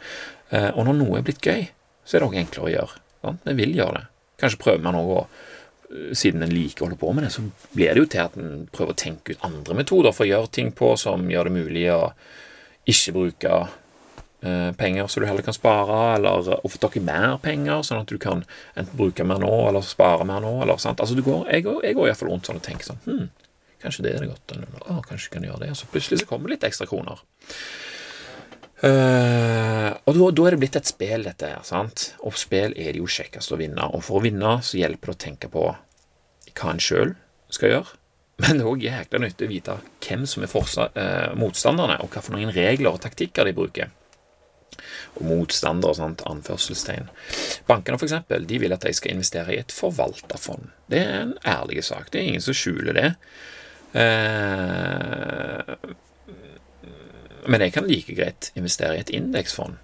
Uh, 0.53 0.71
og 0.71 0.85
når 0.87 0.97
noe 1.01 1.19
er 1.19 1.25
blitt 1.27 1.43
gøy, 1.43 1.65
så 2.07 2.17
er 2.17 2.23
det 2.23 2.29
òg 2.29 2.37
enklere 2.41 2.69
å 2.69 2.71
gjøre. 2.71 3.01
Sant? 3.25 3.43
Vi 3.49 3.57
vil 3.59 3.75
gjøre 3.77 3.99
det. 3.99 4.05
Kanskje 4.41 4.61
prøver 4.63 4.85
man 4.87 5.01
òg 5.01 5.11
å 5.19 5.25
siden 6.15 6.45
en 6.45 6.53
liker 6.55 6.85
å 6.85 6.87
holde 6.87 7.01
på 7.01 7.13
med 7.15 7.25
det, 7.27 7.33
så 7.35 7.43
blir 7.75 7.91
det 7.91 8.05
jo 8.05 8.09
til 8.13 8.23
at 8.23 8.37
en 8.39 8.67
prøver 8.71 8.95
å 8.95 9.01
tenke 9.01 9.35
ut 9.35 9.47
andre 9.47 9.77
metoder 9.81 10.15
for 10.15 10.27
å 10.27 10.31
gjøre 10.31 10.53
ting 10.55 10.71
på 10.77 10.93
som 11.01 11.27
gjør 11.31 11.51
det 11.51 11.55
mulig 11.57 11.87
å 11.91 12.01
ikke 12.91 13.15
bruke 13.17 13.57
eh, 13.57 13.73
penger 14.41 15.09
så 15.13 15.21
du 15.21 15.27
heller 15.29 15.45
kan 15.45 15.53
spare, 15.53 15.97
eller 16.17 16.47
å 16.57 16.69
få 16.71 16.79
tak 16.81 16.95
i 16.97 17.03
mer 17.05 17.35
penger, 17.43 17.83
sånn 17.85 18.07
at 18.07 18.09
du 18.09 18.17
kan 18.21 18.41
enten 18.73 18.97
bruke 18.97 19.27
mer 19.29 19.43
nå, 19.43 19.53
eller 19.69 19.85
spare 19.85 20.25
mer 20.25 20.41
nå, 20.41 20.55
eller 20.65 20.81
sant. 20.81 21.03
Altså, 21.03 21.19
du 21.19 21.21
går, 21.27 21.45
jeg, 21.53 21.67
går, 21.67 21.83
jeg 21.85 21.99
går 21.99 22.09
iallfall 22.09 22.33
rundt 22.33 22.49
sånn 22.49 22.61
og 22.61 22.65
tenker 22.65 22.89
sånn 22.89 23.03
hm, 23.05 23.27
kanskje 23.83 24.07
det 24.07 24.15
er 24.15 24.25
det 24.25 24.31
godt, 24.31 24.57
eller 24.57 24.83
å, 24.87 24.99
kanskje 25.05 25.35
kan 25.35 25.45
gjøre 25.45 25.65
det, 25.65 25.71
og 25.75 25.81
så 25.81 25.89
plutselig 25.93 26.23
så 26.23 26.31
kommer 26.31 26.49
det 26.49 26.57
litt 26.57 26.69
ekstra 26.71 26.89
kroner. 26.89 27.21
Uh, 28.81 29.93
og 30.09 30.17
da, 30.17 30.27
da, 30.33 30.45
er 30.47 30.55
det 30.55 30.61
blitt 30.63 30.77
et 30.81 30.89
spill, 30.89 31.25
dette 31.27 31.49
her. 31.53 31.61
sant? 31.69 32.15
Og 32.25 32.37
spill 32.41 32.73
er 32.73 32.95
det 32.95 33.03
jo 33.03 33.09
kjekkest 33.11 33.53
å 33.53 33.59
vinne. 33.61 33.91
Og 33.93 34.05
for 34.07 34.21
å 34.21 34.25
vinne 34.25 34.57
så 34.65 34.81
hjelper 34.81 35.13
det 35.13 35.17
å 35.17 35.23
tenke 35.27 35.51
på 35.53 35.67
hva 35.69 36.73
en 36.73 36.81
sjøl 36.81 37.13
skal 37.53 37.75
gjøre. 37.75 37.99
Men 38.41 38.57
det 38.57 38.65
er 38.65 38.71
òg 38.71 38.85
jækla 38.87 39.21
nyttig 39.21 39.49
å 39.49 39.51
vite 39.51 39.77
hvem 40.07 40.25
som 40.29 40.47
er 40.47 40.55
uh, 40.57 41.37
motstanderne, 41.37 41.99
og 42.01 42.09
hva 42.09 42.25
for 42.25 42.37
noen 42.37 42.55
regler 42.57 42.95
og 42.95 43.03
taktikker 43.05 43.49
de 43.49 43.57
bruker. 43.57 43.93
Og 45.19 45.27
motstandere, 45.29 45.95
sant, 45.99 46.23
anførselstegn. 46.29 47.09
Bankene 47.69 47.99
for 48.01 48.09
eksempel, 48.09 48.47
de 48.49 48.61
vil 48.63 48.75
at 48.75 48.85
de 48.87 48.95
skal 48.97 49.15
investere 49.15 49.55
i 49.55 49.61
et 49.63 49.75
forvalterfond. 49.75 50.71
Det 50.91 51.01
er 51.05 51.21
en 51.23 51.37
ærlig 51.47 51.85
sak. 51.87 52.11
Det 52.13 52.21
er 52.21 52.31
ingen 52.31 52.45
som 52.45 52.57
skjuler 52.57 52.97
det. 52.97 53.11
Uh, 53.91 55.75
men 57.51 57.65
jeg 57.65 57.75
kan 57.75 57.89
like 57.89 58.15
greit 58.15 58.53
investere 58.55 58.97
i 58.97 59.05
et 59.05 59.15
indeksfond. 59.17 59.79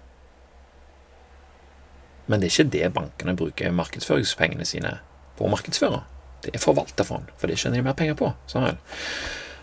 Men 2.27 2.39
det 2.39 2.47
er 2.47 2.53
ikke 2.53 2.75
det 2.75 2.93
bankene 2.93 3.35
bruker 3.39 3.71
markedsføringspengene 3.75 4.67
sine 4.67 4.97
på 5.37 5.47
å 5.47 5.51
markedsføre. 5.51 6.03
Det 6.43 6.53
er 6.53 6.63
forvalterfond, 6.63 7.31
for 7.39 7.49
det 7.49 7.57
tjener 7.59 7.81
de 7.81 7.87
mer 7.87 7.97
penger 7.97 8.17
på. 8.19 8.31
Sånn 8.51 8.67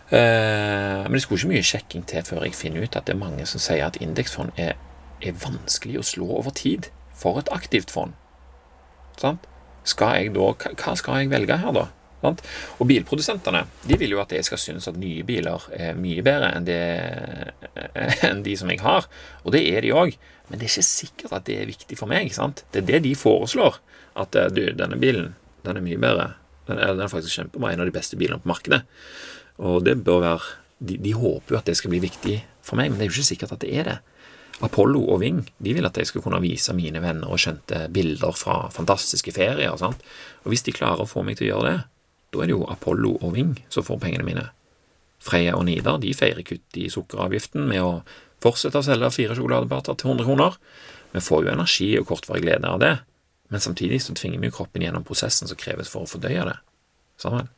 Eh, 0.08 1.02
men 1.02 1.12
det 1.12 1.22
skulle 1.22 1.40
ikke 1.40 1.52
mye 1.54 1.64
sjekking 1.64 2.02
til 2.06 2.24
før 2.26 2.44
jeg 2.44 2.56
finner 2.58 2.84
ut 2.84 2.96
at 2.96 3.06
det 3.08 3.14
er 3.14 3.22
mange 3.22 3.46
som 3.48 3.62
sier 3.62 3.86
at 3.86 3.96
indeksfond 4.04 4.52
er, 4.60 4.76
er 5.24 5.40
vanskelig 5.44 6.00
å 6.00 6.06
slå 6.06 6.28
over 6.40 6.54
tid 6.54 6.90
for 7.16 7.40
et 7.40 7.50
aktivt 7.54 7.92
fond. 7.94 8.14
Skal 9.18 10.32
da, 10.34 10.48
hva 10.54 10.96
skal 10.98 11.20
jeg 11.20 11.30
velge 11.32 11.60
her, 11.60 11.76
da? 11.76 11.88
Og 12.24 12.86
bilprodusentene 12.88 13.66
de 13.84 13.98
vil 14.00 14.14
jo 14.14 14.20
at 14.22 14.32
jeg 14.32 14.46
skal 14.46 14.60
synes 14.60 14.88
at 14.88 14.96
nye 14.96 15.24
biler 15.26 15.66
er 15.76 15.98
mye 15.98 16.22
bedre 16.24 16.54
enn, 16.56 16.64
det, 16.64 16.78
enn 18.28 18.40
de 18.46 18.54
som 18.56 18.70
jeg 18.72 18.80
har. 18.84 19.08
Og 19.44 19.52
det 19.56 19.64
er 19.68 19.84
de 19.84 19.92
òg. 19.92 20.16
Men 20.48 20.60
det 20.60 20.68
er 20.68 20.72
ikke 20.72 20.88
sikkert 20.88 21.36
at 21.36 21.46
det 21.48 21.58
er 21.60 21.68
viktig 21.68 21.98
for 22.00 22.10
meg. 22.10 22.32
Sant? 22.36 22.64
Det 22.72 22.82
er 22.82 22.88
det 22.94 23.04
de 23.06 23.14
foreslår. 23.18 23.78
At 24.20 24.36
eh, 24.38 24.50
du, 24.52 24.64
denne 24.76 24.98
bilen 25.00 25.34
den 25.64 25.80
er 25.80 25.84
mye 25.84 26.00
bedre. 26.00 26.26
Den 26.68 26.80
er, 26.80 26.96
den 26.96 27.04
er 27.04 27.12
faktisk 27.12 27.38
kjempebra. 27.38 27.72
En 27.72 27.84
av 27.84 27.88
de 27.88 27.96
beste 27.96 28.18
bilene 28.20 28.40
på 28.40 28.52
markedet. 28.52 28.82
Og 29.60 29.84
det 29.86 29.98
bør 30.04 30.24
være 30.24 30.52
de, 30.84 30.98
de 31.00 31.14
håper 31.16 31.54
jo 31.54 31.60
at 31.60 31.68
det 31.68 31.76
skal 31.78 31.92
bli 31.92 32.02
viktig 32.02 32.38
for 32.64 32.76
meg, 32.80 32.90
men 32.90 32.98
det 32.98 33.06
er 33.06 33.12
jo 33.12 33.20
ikke 33.20 33.30
sikkert 33.30 33.54
at 33.56 33.62
det 33.64 33.70
er 33.72 33.88
det. 33.88 33.98
Apollo 34.62 35.00
og 35.10 35.18
Ving 35.24 35.40
de 35.58 35.72
vil 35.74 35.86
at 35.86 35.96
jeg 35.98 36.06
skal 36.10 36.22
kunne 36.22 36.42
vise 36.44 36.74
mine 36.76 37.02
venner 37.02 37.32
og 37.32 37.40
skjønte 37.42 37.88
bilder 37.94 38.36
fra 38.38 38.68
fantastiske 38.74 39.34
ferier. 39.34 39.74
Sant? 39.80 40.04
Og 40.44 40.52
hvis 40.52 40.62
de 40.66 40.74
klarer 40.76 41.02
å 41.02 41.10
få 41.10 41.24
meg 41.26 41.40
til 41.40 41.48
å 41.48 41.50
gjøre 41.54 41.70
det, 41.70 41.78
da 42.34 42.42
er 42.42 42.50
det 42.50 42.54
jo 42.56 42.68
Apollo 42.70 43.16
og 43.20 43.34
Ving 43.34 43.56
som 43.72 43.86
får 43.86 44.00
pengene 44.02 44.26
mine. 44.26 44.46
Freya 45.24 45.56
og 45.58 45.66
Nidar 45.66 45.98
de 46.02 46.12
feirer 46.14 46.44
kutt 46.46 46.78
i 46.78 46.90
sukkeravgiften 46.92 47.66
med 47.70 47.82
å 47.82 47.92
fortsette 48.44 48.80
å 48.80 48.84
selge 48.86 49.12
fire 49.14 49.36
sjokoladebater 49.38 49.96
til 49.98 50.12
100 50.12 50.28
kroner. 50.28 50.56
Vi 51.14 51.22
får 51.22 51.46
jo 51.46 51.52
energi 51.54 51.90
og 51.98 52.08
kortvarig 52.10 52.44
glede 52.44 52.70
av 52.70 52.80
det, 52.82 52.94
men 53.54 53.62
samtidig 53.62 54.02
så 54.02 54.16
tvinger 54.18 54.42
vi 54.42 54.50
jo 54.50 54.56
kroppen 54.58 54.84
gjennom 54.84 55.06
prosessen 55.06 55.48
som 55.48 55.58
kreves 55.60 55.90
for 55.92 56.04
å 56.04 56.10
fordøye 56.10 56.46
det. 56.48 56.56
Sammen. 57.22 57.48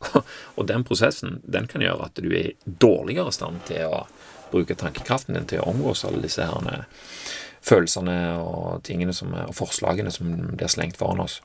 Og 0.56 0.66
den 0.68 0.84
prosessen 0.86 1.40
den 1.44 1.66
kan 1.68 1.82
gjøre 1.84 2.06
at 2.06 2.20
du 2.22 2.30
er 2.30 2.52
i 2.52 2.56
dårligere 2.64 3.32
stand 3.34 3.60
til 3.68 3.90
å 3.90 4.04
bruke 4.52 4.76
tankekraften 4.78 5.36
din 5.38 5.48
til 5.50 5.62
å 5.62 5.70
omgås 5.72 6.04
alle 6.08 6.22
disse 6.24 6.46
her 6.46 6.86
følelsene 7.60 8.16
og 8.40 8.82
tingene 8.86 9.14
som, 9.16 9.32
og 9.34 9.54
forslagene 9.56 10.12
som 10.14 10.30
blir 10.54 10.70
slengt 10.72 10.98
foran 11.00 11.22
oss. 11.26 11.40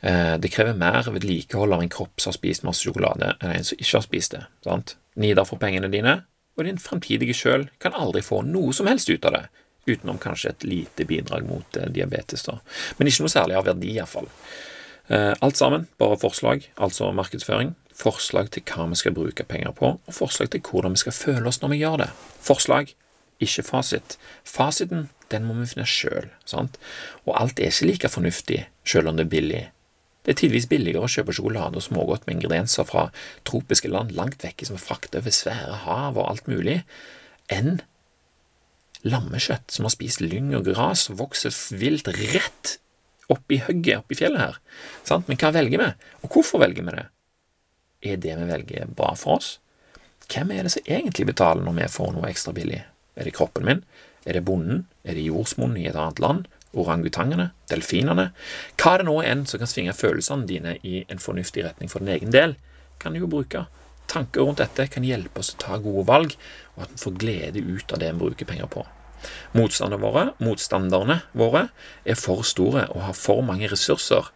Eh, 0.00 0.36
det 0.38 0.52
krever 0.52 0.76
mer 0.76 1.08
vedlikehold 1.08 1.72
av 1.72 1.82
en 1.82 1.92
kropp 1.92 2.20
som 2.20 2.30
har 2.30 2.36
spist 2.36 2.66
masse 2.66 2.84
sjokolade, 2.84 3.32
enn 3.40 3.54
en 3.54 3.66
som 3.66 3.78
ikke 3.80 3.96
har 3.96 4.04
spist 4.04 4.36
det. 4.36 4.44
sant? 4.66 4.96
Nidar 5.16 5.48
for 5.48 5.60
pengene 5.62 5.90
dine, 5.92 6.18
og 6.56 6.68
din 6.68 6.80
fremtidige 6.80 7.36
sjøl 7.36 7.68
kan 7.82 7.96
aldri 7.96 8.22
få 8.24 8.42
noe 8.44 8.74
som 8.76 8.88
helst 8.90 9.10
ut 9.10 9.24
av 9.28 9.38
det, 9.38 9.44
utenom 9.86 10.18
kanskje 10.20 10.52
et 10.52 10.64
lite 10.66 11.06
bidrag 11.08 11.46
mot 11.48 11.80
eh, 11.80 11.90
diabetes, 11.92 12.44
da. 12.48 12.58
Men 12.98 13.10
ikke 13.10 13.24
noe 13.24 13.32
særlig 13.32 13.58
av 13.58 13.68
verdi, 13.70 13.94
iallfall. 13.96 14.28
Eh, 15.08 15.34
alt 15.40 15.56
sammen 15.56 15.86
bare 15.98 16.18
forslag, 16.18 16.68
altså 16.76 17.12
markedsføring. 17.14 17.74
Forslag 17.96 18.50
til 18.52 18.64
hva 18.68 18.88
vi 18.90 18.98
skal 19.00 19.14
bruke 19.16 19.46
penger 19.48 19.72
på, 19.72 19.96
og 19.96 20.14
forslag 20.14 20.50
til 20.52 20.64
hvordan 20.66 20.96
vi 20.96 21.04
skal 21.04 21.16
føle 21.16 21.48
oss 21.48 21.62
når 21.62 21.72
vi 21.72 21.82
gjør 21.84 22.02
det. 22.04 22.10
Forslag, 22.44 22.92
ikke 23.40 23.62
fasit. 23.62 24.18
Fasiten 24.44 25.08
den 25.30 25.46
må 25.46 25.56
vi 25.58 25.68
finne 25.70 25.86
sjøl? 25.88 26.28
Og 26.56 27.32
alt 27.34 27.58
er 27.60 27.72
ikke 27.72 27.90
like 27.90 28.10
fornuftig 28.12 28.66
sjøl 28.86 29.10
om 29.10 29.18
det 29.18 29.26
er 29.26 29.34
billig 29.34 29.64
det 30.26 30.32
er 30.34 30.40
tidvis 30.40 30.64
billigere 30.66 31.06
å 31.06 31.10
kjøpe 31.10 31.34
sjokolade 31.36 31.78
og 31.78 31.84
smågodt 31.86 32.24
med 32.26 32.40
ingredienser 32.40 32.86
fra 32.88 33.04
tropiske 33.46 33.86
land 33.92 34.10
langt 34.16 34.42
vekke 34.42 34.66
som 34.66 34.74
er 34.74 34.82
fraktet 34.82 35.20
over 35.20 35.34
svære 35.34 35.76
hav 35.84 36.18
og 36.18 36.26
alt 36.26 36.48
mulig, 36.50 36.80
enn 37.46 37.78
lammekjøtt 39.06 39.70
som 39.70 39.86
har 39.86 39.94
spist 39.94 40.24
lyng 40.24 40.50
og 40.58 40.66
gras 40.66 41.04
og 41.12 41.20
vokser 41.20 41.54
vilt 41.78 42.10
rett 42.10 42.74
oppi 43.32 43.60
hugget 43.66 44.02
oppi 44.02 44.18
fjellet 44.18 44.42
her. 44.42 44.58
Sant? 45.06 45.28
Men 45.28 45.38
hva 45.40 45.52
velger 45.56 45.82
vi, 45.82 45.92
og 46.22 46.32
hvorfor 46.32 46.62
velger 46.62 46.86
vi 46.86 46.96
det? 46.96 47.06
Er 48.06 48.20
det 48.22 48.34
vi 48.38 48.50
velger, 48.50 48.90
bra 48.98 49.14
for 49.18 49.40
oss? 49.40 49.56
Hvem 50.30 50.52
er 50.54 50.66
det 50.66 50.74
som 50.74 50.90
egentlig 50.90 51.28
betaler 51.28 51.64
når 51.64 51.80
vi 51.80 51.88
får 51.96 52.12
noe 52.14 52.28
ekstra 52.30 52.54
billig? 52.54 52.82
Er 53.16 53.26
det 53.26 53.34
kroppen 53.36 53.66
min? 53.66 53.82
Er 54.26 54.36
det 54.36 54.44
bonden? 54.46 54.84
Er 55.06 55.14
det 55.14 55.26
jordsmonnen 55.26 55.80
i 55.80 55.88
et 55.90 55.98
annet 55.98 56.22
land? 56.22 56.46
orangutangene, 56.76 57.50
delfinene 57.70 58.30
Hva 58.80 58.96
det 58.98 59.06
nå 59.08 59.16
enn 59.24 59.44
som 59.48 59.62
kan 59.62 59.70
svinge 59.70 59.96
følelsene 59.96 60.48
dine 60.48 60.76
i 60.86 61.02
en 61.08 61.22
fornuftig 61.22 61.64
retning 61.66 61.90
for 61.92 62.04
din 62.04 62.14
egen 62.16 62.34
del, 62.34 62.56
kan 63.00 63.14
du 63.14 63.22
jo 63.22 63.30
bruke. 63.30 63.66
Tanker 64.10 64.46
rundt 64.46 64.62
dette 64.62 64.86
kan 64.92 65.04
hjelpe 65.04 65.42
oss 65.42 65.54
å 65.54 65.60
ta 65.60 65.78
gode 65.82 66.06
valg, 66.08 66.36
og 66.76 66.84
at 66.84 66.92
vi 66.92 67.02
får 67.02 67.16
glede 67.22 67.64
ut 67.64 67.92
av 67.92 68.02
det 68.02 68.12
vi 68.12 68.22
bruker 68.22 68.48
penger 68.48 68.70
på. 68.70 68.84
Motstanderne 69.56 70.02
våre, 70.02 70.24
motstanderne 70.42 71.20
våre 71.36 71.68
er 72.04 72.18
for 72.20 72.44
store 72.46 72.86
og 72.92 73.06
har 73.08 73.16
for 73.18 73.44
mange 73.46 73.70
ressurser 73.72 74.30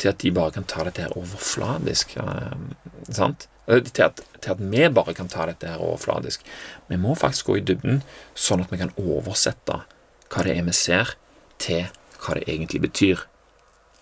til 0.00 0.12
at 0.12 0.20
de 0.20 0.32
bare 0.34 0.52
kan 0.56 0.66
ta 0.68 0.84
dette 0.86 1.04
her 1.04 1.14
overfladisk. 1.16 2.16
Eh, 2.20 3.12
sant? 3.12 3.48
Til 3.66 4.04
at, 4.04 4.20
til 4.42 4.52
at, 4.52 4.60
vi 4.60 4.84
bare 4.94 5.14
kan 5.16 5.28
ta 5.32 5.48
dette 5.48 5.66
her 5.66 5.82
overfladisk. 5.82 6.44
Vi 6.88 6.98
må 7.00 7.16
faktisk 7.18 7.48
gå 7.50 7.58
i 7.58 7.64
dybden, 7.66 8.02
sånn 8.38 8.62
at 8.62 8.70
vi 8.70 8.78
kan 8.78 8.94
oversette 9.00 9.80
hva 10.30 10.44
det 10.46 10.54
er 10.54 10.66
vi 10.66 10.74
ser, 10.76 11.16
til 11.62 11.88
hva 12.20 12.36
det 12.36 12.46
egentlig 12.46 12.84
betyr. 12.84 13.24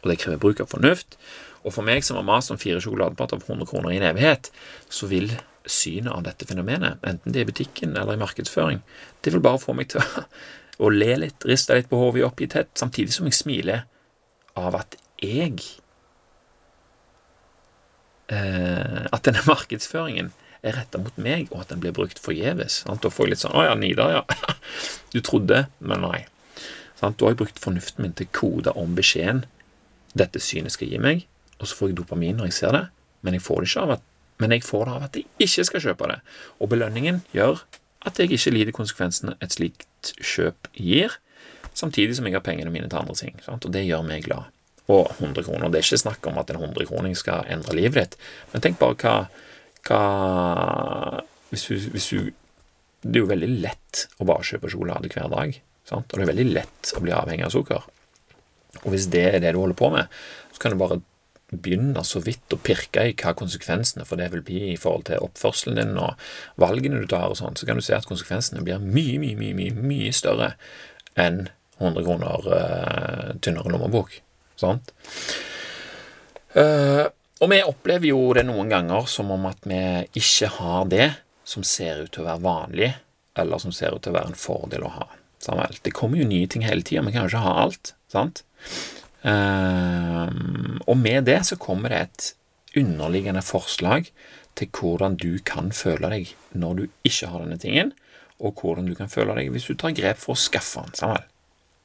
Og 0.03 0.11
det 0.11 0.19
krever 0.21 0.43
bruk 0.43 0.61
av 0.61 0.69
fornuft. 0.73 1.17
Og 1.65 1.73
for 1.73 1.87
meg 1.87 2.05
som 2.05 2.19
har 2.19 2.27
mast 2.29 2.53
om 2.53 2.61
fire 2.61 2.83
sjokoladeplater 2.83 3.41
for 3.41 3.55
100 3.55 3.71
kroner 3.71 3.95
i 3.95 3.99
en 4.01 4.09
evighet, 4.11 4.51
så 4.93 5.09
vil 5.09 5.33
synet 5.65 6.13
av 6.13 6.25
dette 6.27 6.47
fenomenet, 6.49 7.01
enten 7.07 7.33
det 7.33 7.41
er 7.41 7.47
i 7.47 7.51
butikken 7.53 7.97
eller 7.97 8.17
i 8.17 8.21
markedsføring, 8.21 8.83
det 9.25 9.33
vil 9.33 9.45
bare 9.45 9.63
få 9.63 9.75
meg 9.77 9.93
til 9.93 10.03
å, 10.05 10.91
le 10.93 11.13
litt, 11.23 11.47
riste 11.49 11.77
litt 11.79 11.89
på 11.91 12.01
hodet 12.01 12.23
i 12.23 12.27
oppgitthet, 12.27 12.73
samtidig 12.79 13.17
som 13.17 13.29
jeg 13.29 13.39
smiler 13.39 13.87
av 14.61 14.77
at 14.79 14.99
jeg 15.23 15.63
eh, 18.29 19.07
At 19.09 19.25
denne 19.27 19.43
markedsføringen 19.47 20.33
er 20.65 20.77
retta 20.79 21.01
mot 21.01 21.17
meg, 21.21 21.49
og 21.53 21.65
at 21.65 21.73
den 21.73 21.81
blir 21.83 21.95
brukt 21.97 22.21
forgjeves. 22.23 22.83
Da 22.87 23.11
får 23.13 23.27
jeg 23.27 23.33
litt 23.35 23.43
sånn 23.43 23.57
Å 23.57 23.65
ja, 23.67 23.75
Nidar, 23.79 24.15
ja. 24.21 24.55
Du 25.15 25.21
trodde, 25.25 25.67
men 25.81 26.05
nei. 26.05 26.25
Sant? 27.01 27.19
Da 27.19 27.27
har 27.27 27.35
jeg 27.35 27.41
brukt 27.43 27.61
fornuften 27.63 28.05
min 28.05 28.15
til 28.17 28.29
å 28.29 28.35
kode 28.37 28.75
om 28.79 28.95
beskjeden 28.97 29.45
dette 30.15 30.41
synet 30.43 30.75
skal 30.75 30.93
gi 30.93 31.01
meg, 31.03 31.25
og 31.59 31.67
så 31.67 31.79
får 31.79 31.91
jeg 31.91 31.99
dopamin 31.99 32.39
når 32.39 32.51
jeg 32.51 32.57
ser 32.61 32.77
det, 32.77 32.85
men 33.27 33.35
jeg 33.35 33.43
får 33.43 33.63
det 33.63 33.71
ikke 33.71 33.83
av 33.83 33.95
at, 33.97 34.05
men 34.43 34.55
jeg 34.55 34.65
får 34.67 34.87
det 34.87 34.95
av 34.95 35.07
at 35.07 35.19
jeg 35.19 35.27
ikke 35.47 35.67
skal 35.69 35.85
kjøpe 35.89 36.11
det. 36.11 36.19
Og 36.59 36.71
belønningen 36.73 37.23
gjør 37.35 37.63
at 38.05 38.19
jeg 38.21 38.35
ikke 38.35 38.53
lider 38.55 38.77
konsekvensene 38.77 39.37
et 39.45 39.55
slikt 39.55 40.13
kjøp 40.21 40.69
gir, 40.77 41.15
samtidig 41.75 42.19
som 42.19 42.27
jeg 42.29 42.37
har 42.37 42.45
pengene 42.45 42.73
mine 42.75 42.91
til 42.91 43.01
andre 43.01 43.17
ting. 43.19 43.39
Sant? 43.45 43.65
Og 43.67 43.75
det 43.75 43.87
gjør 43.87 44.05
meg 44.07 44.27
glad. 44.27 44.51
Og 44.93 45.09
100 45.17 45.47
kroner. 45.47 45.71
Det 45.73 45.81
er 45.81 45.87
ikke 45.87 46.03
snakk 46.03 46.27
om 46.29 46.39
at 46.43 46.51
en 46.53 46.61
100-kroning 46.61 47.15
skal 47.17 47.47
endre 47.51 47.77
livet 47.79 48.01
ditt, 48.01 48.19
men 48.53 48.65
tenk 48.65 48.81
bare 48.83 48.99
hva, 49.01 49.15
hva 49.89 50.03
hvis 51.55 51.69
du, 51.71 51.77
hvis 51.95 52.09
du 52.11 52.33
Det 53.05 53.19
er 53.19 53.21
jo 53.21 53.29
veldig 53.29 53.49
lett 53.61 54.07
å 54.17 54.25
bare 54.25 54.47
kjøpe 54.49 54.71
sjokolade 54.73 55.11
hver 55.13 55.29
dag. 55.29 55.51
Sant? 55.85 56.09
Og 56.09 56.17
det 56.17 56.25
er 56.25 56.31
veldig 56.31 56.47
lett 56.55 56.93
å 56.97 57.03
bli 57.05 57.13
avhengig 57.13 57.45
av 57.45 57.53
sukker. 57.53 57.83
Og 58.81 58.87
hvis 58.95 59.11
det 59.13 59.27
er 59.29 59.43
det 59.45 59.51
du 59.53 59.59
holder 59.61 59.77
på 59.77 59.91
med, 59.93 60.15
så 60.57 60.63
kan 60.63 60.73
du 60.73 60.81
bare 60.81 61.03
begynne 61.53 62.03
så 62.07 62.23
vidt 62.25 62.55
å 62.55 62.61
pirke 62.65 63.05
i 63.09 63.15
hva 63.19 63.35
konsekvensene 63.37 64.07
for 64.09 64.21
det 64.21 64.31
vil 64.33 64.45
bli 64.47 64.61
i 64.73 64.79
forhold 64.81 65.07
til 65.11 65.23
oppførselen 65.25 65.79
din 65.79 65.99
og 66.01 66.21
valgene 66.61 67.03
du 67.03 67.09
tar 67.11 67.31
og 67.31 67.39
sånn, 67.39 67.59
så 67.59 67.69
kan 67.69 67.79
du 67.79 67.85
se 67.85 67.97
at 67.97 68.09
konsekvensene 68.09 68.65
blir 68.65 68.83
mye, 68.83 69.19
mye, 69.23 69.37
mye, 69.39 69.57
mye, 69.59 69.75
mye 69.77 70.15
større 70.17 70.55
enn 71.21 71.47
100 71.79 72.07
kroner 72.07 72.49
uh, 72.49 73.35
tynnere 73.43 73.73
lommebok. 73.73 74.17
Sant? 74.59 74.93
Uh, 76.55 77.11
og 77.43 77.51
vi 77.51 77.61
opplever 77.67 78.09
jo 78.09 78.21
det 78.37 78.47
noen 78.47 78.71
ganger 78.71 79.09
som 79.11 79.33
om 79.35 79.49
at 79.51 79.67
vi 79.69 79.81
ikke 80.21 80.53
har 80.61 80.87
det 80.91 81.09
som 81.45 81.67
ser 81.67 82.05
ut 82.05 82.13
til 82.15 82.25
å 82.25 82.29
være 82.31 82.45
vanlig 82.45 82.93
eller 83.39 83.61
som 83.61 83.75
ser 83.75 83.95
ut 83.95 84.05
til 84.05 84.15
å 84.15 84.19
være 84.19 84.33
en 84.33 84.39
fordel 84.39 84.87
å 84.87 84.95
ha. 84.95 85.09
Det 85.85 85.93
kommer 85.93 86.23
jo 86.23 86.29
nye 86.29 86.49
ting 86.49 86.65
hele 86.65 86.87
tida, 86.87 87.03
vi 87.05 87.13
kan 87.13 87.27
jo 87.27 87.35
ikke 87.35 87.45
ha 87.45 87.57
alt. 87.67 87.93
sant? 88.09 88.45
Um, 89.25 90.81
og 90.85 90.99
med 91.01 91.25
det 91.25 91.39
så 91.49 91.57
kommer 91.57 91.89
det 91.93 92.01
et 92.03 92.31
underliggende 92.77 93.41
forslag 93.45 94.11
til 94.59 94.69
hvordan 94.77 95.17
du 95.17 95.39
kan 95.47 95.71
føle 95.75 96.11
deg 96.13 96.35
når 96.53 96.75
du 96.77 96.83
ikke 97.09 97.31
har 97.33 97.41
denne 97.41 97.57
tingen, 97.61 97.95
og 98.43 98.61
hvordan 98.61 98.91
du 98.91 98.93
kan 98.99 99.09
føle 99.09 99.35
deg 99.39 99.49
hvis 99.55 99.71
du 99.71 99.79
tar 99.79 99.95
grep 99.97 100.21
for 100.21 100.35
å 100.35 100.43
skaffe 100.43 100.85
den. 100.85 100.95
Samuel. 100.99 101.25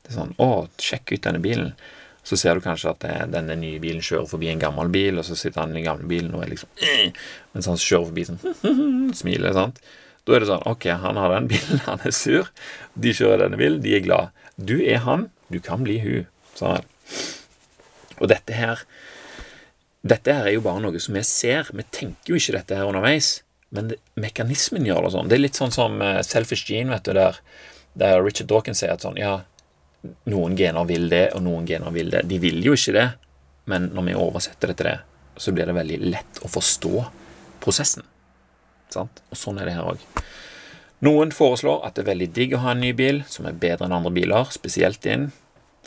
Det 0.03 0.11
er 0.11 0.17
sånn 0.17 0.35
Å, 0.41 0.49
sjekk 0.81 1.15
ut 1.15 1.25
denne 1.27 1.41
bilen. 1.43 1.71
Så 2.27 2.37
ser 2.37 2.57
du 2.57 2.63
kanskje 2.65 2.91
at 2.91 2.99
det, 3.05 3.15
denne 3.33 3.55
nye 3.57 3.79
bilen 3.81 4.03
kjører 4.05 4.27
forbi 4.29 4.49
en 4.51 4.61
gammel 4.61 4.91
bil, 4.93 5.21
og 5.21 5.25
så 5.25 5.37
sitter 5.39 5.63
han 5.63 5.71
i 5.73 5.79
den 5.79 5.87
gamle 5.87 6.09
bilen 6.09 6.35
og 6.35 6.43
er 6.43 6.51
liksom 6.51 6.69
øh, 6.75 7.23
Mens 7.55 7.69
han 7.71 7.79
kjører 7.79 8.09
forbi 8.09 8.27
sånn 8.27 9.13
smiler. 9.21 9.55
sant? 9.55 9.79
Da 10.27 10.35
er 10.35 10.43
det 10.43 10.51
sånn 10.51 10.67
Ok, 10.69 10.89
han 11.05 11.17
har 11.17 11.33
den 11.33 11.49
bilen, 11.49 11.81
han 11.87 12.03
er 12.05 12.13
sur. 12.15 12.51
De 12.99 13.15
kjører 13.15 13.45
denne 13.45 13.61
bilen, 13.61 13.79
de 13.85 13.95
er 13.97 14.05
glad. 14.05 14.35
Du 14.59 14.75
er 14.81 15.05
han, 15.07 15.29
du 15.47 15.61
kan 15.63 15.85
bli 15.87 16.01
hun. 16.03 16.27
Sånn. 16.59 16.83
Og 18.19 18.27
dette 18.31 18.55
her 18.55 18.83
Dette 19.99 20.31
her 20.31 20.47
er 20.47 20.55
jo 20.55 20.63
bare 20.63 20.79
noe 20.79 20.99
som 21.03 21.17
vi 21.17 21.21
ser. 21.27 21.67
Vi 21.75 21.83
tenker 21.91 22.31
jo 22.31 22.37
ikke 22.39 22.53
dette 22.55 22.77
her 22.77 22.87
underveis, 22.87 23.41
men 23.75 23.89
det, 23.91 23.97
mekanismen 24.15 24.85
gjør 24.87 25.03
det 25.05 25.11
sånn. 25.11 25.27
Det 25.27 25.35
er 25.35 25.41
litt 25.43 25.59
sånn 25.59 25.73
som 25.75 25.97
uh, 25.99 26.21
Selfish 26.23 26.69
Gene, 26.69 26.93
vet 26.93 27.09
du, 27.09 27.11
der, 27.17 27.41
der 27.99 28.23
Richard 28.23 28.47
Dawkins 28.47 28.79
sier 28.79 28.95
at 28.95 29.03
sånn 29.03 29.19
Ja, 29.19 29.41
noen 30.31 30.55
gener 30.55 30.87
vil 30.87 31.09
det, 31.11 31.25
og 31.35 31.43
noen 31.43 31.67
gener 31.67 31.91
vil 31.91 32.13
det. 32.13 32.23
De 32.31 32.39
vil 32.39 32.63
jo 32.63 32.77
ikke 32.79 32.95
det, 32.95 33.05
men 33.67 33.89
når 33.91 34.07
vi 34.07 34.15
oversetter 34.23 34.71
det 34.71 34.79
til 34.79 34.87
det, 34.87 34.97
så 35.39 35.51
blir 35.55 35.67
det 35.67 35.75
veldig 35.75 35.99
lett 36.07 36.39
å 36.43 36.51
forstå 36.51 37.03
prosessen. 37.63 38.07
Sant? 38.91 39.21
Og 39.29 39.39
sånn 39.39 39.59
er 39.59 39.69
det 39.69 39.75
her 39.75 39.91
òg. 39.91 40.01
Noen 41.05 41.31
foreslår 41.31 41.85
at 41.87 41.95
det 41.95 42.03
er 42.03 42.11
veldig 42.11 42.29
digg 42.35 42.55
å 42.55 42.63
ha 42.63 42.73
en 42.73 42.81
ny 42.83 42.91
bil 42.95 43.21
som 43.31 43.47
er 43.47 43.59
bedre 43.59 43.87
enn 43.87 43.95
andre 43.95 44.11
biler, 44.15 44.49
spesielt 44.51 44.99
din. 45.05 45.29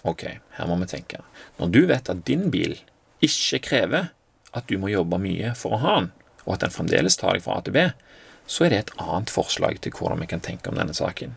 Ok, 0.09 0.25
her 0.57 0.67
må 0.67 0.77
vi 0.81 0.91
tenke. 0.91 1.21
Når 1.61 1.71
du 1.75 1.83
vet 1.91 2.11
at 2.11 2.25
din 2.27 2.49
bil 2.51 2.75
ikke 3.23 3.63
krever 3.63 4.11
at 4.53 4.67
du 4.69 4.77
må 4.81 4.91
jobbe 4.91 5.21
mye 5.23 5.55
for 5.59 5.77
å 5.77 5.83
ha 5.83 5.99
den, 6.01 6.11
og 6.43 6.57
at 6.57 6.65
den 6.65 6.75
fremdeles 6.75 7.17
tar 7.21 7.37
deg 7.37 7.45
fra 7.45 7.61
A 7.61 7.65
til 7.65 7.77
B, 7.77 7.85
så 8.51 8.67
er 8.67 8.73
det 8.73 8.81
et 8.83 8.95
annet 9.01 9.31
forslag 9.31 9.79
til 9.81 9.95
hvordan 9.95 10.21
vi 10.25 10.29
kan 10.33 10.43
tenke 10.43 10.71
om 10.71 10.79
denne 10.79 10.95
saken. 10.97 11.37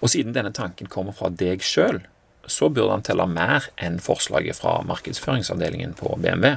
Og 0.00 0.10
siden 0.14 0.32
denne 0.36 0.54
tanken 0.56 0.88
kommer 0.90 1.12
fra 1.16 1.28
deg 1.28 1.62
sjøl, 1.64 2.00
så 2.48 2.70
burde 2.72 2.94
han 2.94 3.04
telle 3.04 3.26
mer 3.28 3.68
enn 3.76 3.98
forslaget 4.00 4.56
fra 4.56 4.78
markedsføringsavdelingen 4.88 5.92
på 5.98 6.14
BMW. 6.16 6.56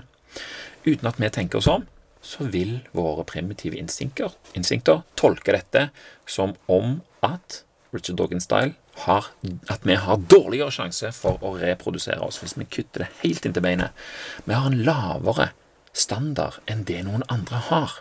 Uten 0.88 1.10
at 1.10 1.20
vi 1.20 1.30
tenker 1.30 1.60
oss 1.60 1.68
om, 1.68 1.84
så 2.22 2.46
vil 2.54 2.78
våre 2.96 3.26
primitive 3.28 3.76
instinkter, 3.82 4.32
instinkter 4.56 5.02
tolke 5.20 5.56
dette 5.58 5.90
som 6.30 6.54
om 6.72 7.02
at 7.26 7.64
Richard 7.92 8.22
Dawkins-style 8.22 8.78
har, 9.06 9.26
at 9.72 9.86
vi 9.88 9.96
har 9.96 10.18
dårligere 10.30 10.74
sjanse 10.74 11.12
for 11.16 11.42
å 11.44 11.56
reprodusere 11.60 12.22
oss 12.26 12.42
hvis 12.42 12.58
vi 12.60 12.68
kutter 12.70 13.06
det 13.06 13.10
helt 13.24 13.46
inntil 13.48 13.66
beinet. 13.66 13.98
Vi 14.46 14.54
har 14.56 14.68
en 14.68 14.84
lavere 14.86 15.52
standard 15.94 16.60
enn 16.72 16.86
det 16.88 17.02
noen 17.08 17.26
andre 17.32 17.64
har, 17.72 17.98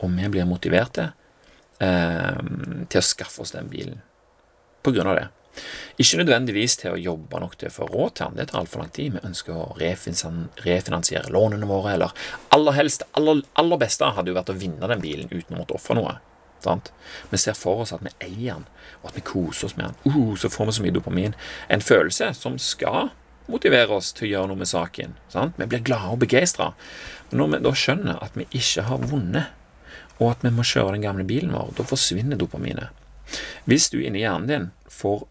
og 0.00 0.14
vi 0.16 0.30
blir 0.32 0.48
motiverte 0.48 1.10
eh, 1.80 2.38
til 2.88 3.00
å 3.00 3.04
skaffe 3.04 3.44
oss 3.44 3.56
den 3.56 3.68
bilen 3.72 4.00
på 4.84 4.94
grunn 4.94 5.10
av 5.10 5.18
det. 5.18 5.28
Ikke 6.00 6.20
nødvendigvis 6.20 6.78
til 6.80 6.94
å 6.94 7.00
jobbe 7.00 7.40
nok 7.42 7.56
til 7.58 7.68
å 7.68 7.74
få 7.74 7.88
råd 7.90 8.14
til 8.16 8.30
den, 8.30 8.38
det 8.38 8.46
tar 8.50 8.62
altfor 8.62 8.84
lang 8.84 8.92
tid. 8.94 9.16
Vi 9.16 9.26
ønsker 9.26 9.56
å 9.56 9.74
refinansiere 9.80 11.32
lånene 11.34 11.68
våre, 11.68 11.96
eller 11.96 12.14
aller 12.54 12.76
helst, 12.78 13.04
aller, 13.18 13.42
aller 13.60 13.80
beste 13.80 14.08
hadde 14.16 14.32
jo 14.32 14.38
vært 14.38 14.52
å 14.54 14.56
vinne 14.56 14.88
den 14.88 15.02
bilen 15.02 15.32
uten 15.32 15.56
å 15.56 15.60
måtte 15.60 15.76
ofre 15.76 15.98
noe. 15.98 16.16
Sant? 16.60 16.92
Vi 17.30 17.40
ser 17.40 17.56
for 17.58 17.84
oss 17.84 17.94
at 17.96 18.04
vi 18.04 18.12
eier 18.26 18.60
den, 18.60 18.66
og 19.00 19.10
at 19.10 19.16
vi 19.16 19.24
koser 19.24 19.68
oss 19.68 19.76
med 19.78 19.90
den. 19.90 20.12
Uh, 20.12 20.34
så 20.36 20.50
får 20.52 20.68
vi 20.68 20.76
så 20.76 20.84
mye 20.84 20.96
dopamin. 20.96 21.38
En 21.68 21.84
følelse 21.84 22.32
som 22.36 22.58
skal 22.60 23.10
motivere 23.50 23.96
oss 23.96 24.12
til 24.14 24.28
å 24.28 24.30
gjøre 24.34 24.50
noe 24.52 24.60
med 24.60 24.70
saken. 24.70 25.16
Sant? 25.32 25.56
Vi 25.58 25.68
blir 25.70 25.82
glade 25.86 26.14
og 26.14 26.20
begeistra. 26.22 26.72
Når 27.34 27.54
vi 27.54 27.62
da 27.64 27.74
skjønner 27.76 28.22
at 28.22 28.36
vi 28.38 28.46
ikke 28.50 28.86
har 28.88 29.08
vunnet, 29.10 29.56
og 30.20 30.34
at 30.34 30.44
vi 30.44 30.52
må 30.52 30.66
kjøre 30.66 30.94
den 30.96 31.04
gamle 31.06 31.24
bilen 31.26 31.54
vår, 31.56 31.72
da 31.78 31.86
forsvinner 31.88 32.38
dopaminet. 32.40 32.92
Hvis 33.64 33.88
du 33.92 34.00
inni 34.02 34.24
hjernen 34.24 34.48
din 34.50 34.70
får 34.90 35.24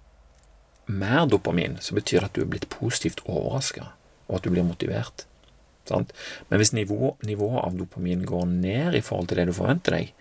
mer 0.90 1.28
dopamin, 1.30 1.78
så 1.84 1.94
betyr 1.94 2.24
det 2.24 2.30
at 2.30 2.38
du 2.38 2.44
er 2.44 2.52
blitt 2.52 2.70
positivt 2.74 3.22
overraska, 3.28 3.92
og 4.28 4.40
at 4.40 4.48
du 4.48 4.54
blir 4.54 4.66
motivert. 4.66 5.28
Sant? 5.90 6.14
Men 6.50 6.62
hvis 6.62 6.74
nivået 6.74 7.26
nivå 7.26 7.52
av 7.62 7.78
dopamin 7.78 8.26
går 8.28 8.48
ned 8.50 8.98
i 8.98 9.04
forhold 9.06 9.30
til 9.30 9.42
det 9.42 9.50
du 9.50 9.56
forventer 9.58 10.00
deg, 10.00 10.14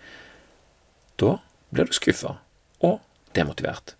da 1.21 1.39
blir 1.75 1.89
du 1.89 1.97
skuffa 1.97 2.39
og 2.85 3.01
demotivert. 3.37 3.95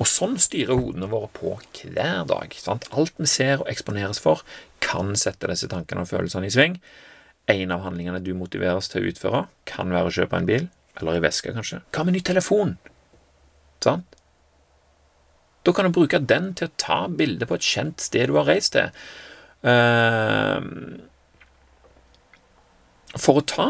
Og 0.00 0.08
sånn 0.08 0.36
styrer 0.40 0.76
hodene 0.76 1.08
våre 1.08 1.30
på 1.32 1.54
hver 1.78 2.26
dag. 2.28 2.54
Sant? 2.58 2.88
Alt 2.92 3.16
vi 3.20 3.28
ser 3.30 3.62
og 3.62 3.70
eksponeres 3.72 4.20
for, 4.22 4.42
kan 4.84 5.14
sette 5.18 5.48
disse 5.50 5.70
tankene 5.70 6.04
og 6.04 6.10
følelsene 6.10 6.48
i 6.48 6.54
sving. 6.54 6.78
En 7.50 7.74
av 7.74 7.84
handlingene 7.86 8.22
du 8.22 8.32
motiveres 8.38 8.90
til 8.92 9.02
å 9.02 9.12
utføre, 9.12 9.44
kan 9.68 9.92
være 9.94 10.10
å 10.10 10.16
kjøpe 10.18 10.38
en 10.38 10.48
bil, 10.48 10.68
eller 11.00 11.18
i 11.18 11.24
veska, 11.24 11.54
kanskje. 11.56 11.80
Hva 11.94 12.04
med 12.06 12.16
ny 12.16 12.22
telefon? 12.26 12.76
Sant? 13.82 14.18
Da 15.62 15.74
kan 15.74 15.86
du 15.86 15.94
bruke 15.94 16.18
den 16.18 16.52
til 16.58 16.68
å 16.68 16.76
ta 16.80 16.98
bilde 17.10 17.46
på 17.46 17.56
et 17.58 17.66
kjent 17.66 18.02
sted 18.02 18.30
du 18.30 18.36
har 18.38 18.48
reist 18.50 18.74
til. 18.74 18.90
Uh, 19.62 20.58
for 23.14 23.38
å 23.38 23.46
ta 23.46 23.68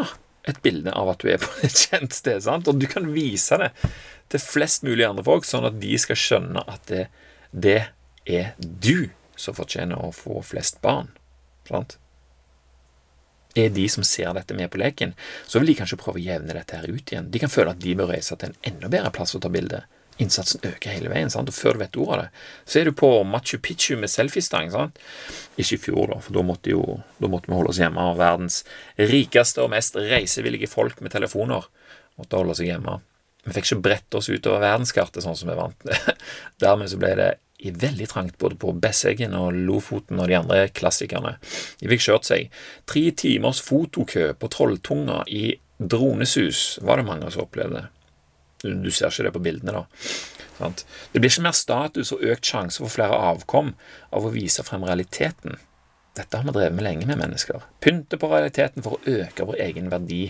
et 0.49 0.59
bilde 0.63 0.93
av 0.93 1.13
at 1.13 1.23
du 1.23 1.31
er 1.31 1.41
på 1.43 1.51
et 1.67 1.79
kjent 1.87 2.15
sted. 2.15 2.43
sant? 2.45 2.69
Og 2.69 2.79
du 2.81 2.89
kan 2.91 3.09
vise 3.15 3.59
det 3.61 3.73
til 4.33 4.43
flest 4.43 4.87
mulig 4.87 5.07
andre 5.07 5.25
folk, 5.27 5.47
sånn 5.47 5.69
at 5.69 5.81
de 5.83 5.97
skal 6.01 6.19
skjønne 6.19 6.63
at 6.69 6.87
det, 6.91 7.07
det 7.53 7.81
er 8.25 8.55
du 8.59 9.11
som 9.37 9.57
fortjener 9.57 10.01
å 10.01 10.13
få 10.15 10.41
flest 10.47 10.81
barn. 10.85 11.13
sant? 11.69 11.99
Er 13.55 13.69
de 13.69 13.85
som 13.93 14.05
ser 14.07 14.33
dette 14.33 14.57
med 14.57 14.71
på 14.73 14.81
leken, 14.81 15.13
så 15.47 15.61
vil 15.61 15.73
de 15.73 15.77
kanskje 15.83 15.99
prøve 16.01 16.21
å 16.21 16.25
jevne 16.25 16.55
dette 16.57 16.79
her 16.79 16.89
ut 16.89 17.13
igjen. 17.13 17.29
De 17.29 17.43
kan 17.43 17.53
føle 17.53 17.75
at 17.75 17.83
de 17.83 17.97
bør 17.99 18.15
reise 18.15 18.37
til 18.39 18.49
en 18.49 18.71
enda 18.71 18.89
bedre 18.93 19.13
plass 19.13 19.37
å 19.37 19.43
ta 19.45 19.51
bilde. 19.53 19.83
Innsatsen 20.23 20.65
øker 20.69 20.95
hele 20.95 21.11
veien, 21.13 21.31
sant? 21.33 21.51
og 21.51 21.57
før 21.57 21.77
du 21.77 21.83
vet 21.83 21.99
ordet 22.01 22.15
av 22.15 22.23
det, 22.23 22.43
så 22.65 22.81
er 22.81 22.89
du 22.89 22.97
på 22.97 23.11
Machu 23.29 23.57
Picchu 23.63 23.97
med 24.01 24.13
selfiestang. 24.13 24.71
sant? 24.73 24.99
Ikke 25.57 25.77
i 25.77 25.83
fjor, 25.83 26.15
da, 26.15 26.19
for 26.23 26.37
da 26.37 26.45
måtte, 26.47 26.73
jo, 26.73 27.01
da 27.19 27.31
måtte 27.31 27.51
vi 27.51 27.59
holde 27.59 27.75
oss 27.75 27.81
hjemme. 27.83 28.09
Og 28.13 28.21
verdens 28.21 28.63
rikeste 28.97 29.65
og 29.65 29.73
mest 29.75 29.99
reisevillige 29.99 30.71
folk 30.71 31.01
med 31.05 31.15
telefoner 31.15 31.69
måtte 32.21 32.39
holde 32.39 32.57
seg 32.59 32.73
hjemme. 32.73 33.01
Vi 33.43 33.57
fikk 33.57 33.71
ikke 33.73 33.85
bredt 33.89 34.19
oss 34.19 34.31
utover 34.31 34.63
verdenskartet 34.63 35.25
sånn 35.25 35.39
som 35.39 35.51
vi 35.51 35.59
vant. 35.59 35.89
Dermed 36.63 36.93
så 36.93 37.01
ble 37.01 37.15
det 37.19 37.31
i 37.63 37.71
veldig 37.71 38.09
trangt 38.11 38.39
både 38.43 38.59
på 38.59 38.75
Besseggen 38.83 39.37
og 39.39 39.55
Lofoten 39.55 40.19
og 40.19 40.31
de 40.31 40.39
andre 40.39 40.67
klassikerne. 40.75 41.37
De 41.79 41.91
fikk 41.91 42.07
kjørt 42.09 42.27
seg 42.27 42.63
tre 42.91 43.05
timers 43.19 43.63
fotokø 43.63 44.33
på 44.39 44.51
Trolltunga 44.51 45.23
i 45.31 45.53
dronesus, 45.83 46.79
var 46.83 46.99
det 46.99 47.07
mange 47.07 47.31
som 47.31 47.47
opplevde. 47.47 47.87
Du 48.63 48.91
ser 48.91 49.11
ikke 49.11 49.29
det 49.29 49.35
på 49.35 49.45
bildene, 49.45 49.83
da. 49.83 50.71
Det 51.13 51.19
blir 51.19 51.31
ikke 51.31 51.47
mer 51.49 51.57
status 51.57 52.13
og 52.15 52.23
økt 52.33 52.47
sjanse 52.47 52.83
for 52.83 52.93
flere 52.93 53.19
avkom 53.33 53.73
av 54.15 54.27
å 54.27 54.33
vise 54.35 54.63
frem 54.67 54.85
realiteten. 54.87 55.59
Dette 56.17 56.37
har 56.37 56.45
vi 56.45 56.53
drevet 56.55 56.77
med 56.77 56.85
lenge 56.85 57.09
med 57.09 57.19
mennesker. 57.19 57.65
Pynte 57.81 58.19
på 58.21 58.29
realiteten 58.31 58.85
for 58.85 58.99
å 58.99 59.17
øke 59.23 59.47
vår 59.49 59.63
egen 59.65 59.89
verdi. 59.93 60.27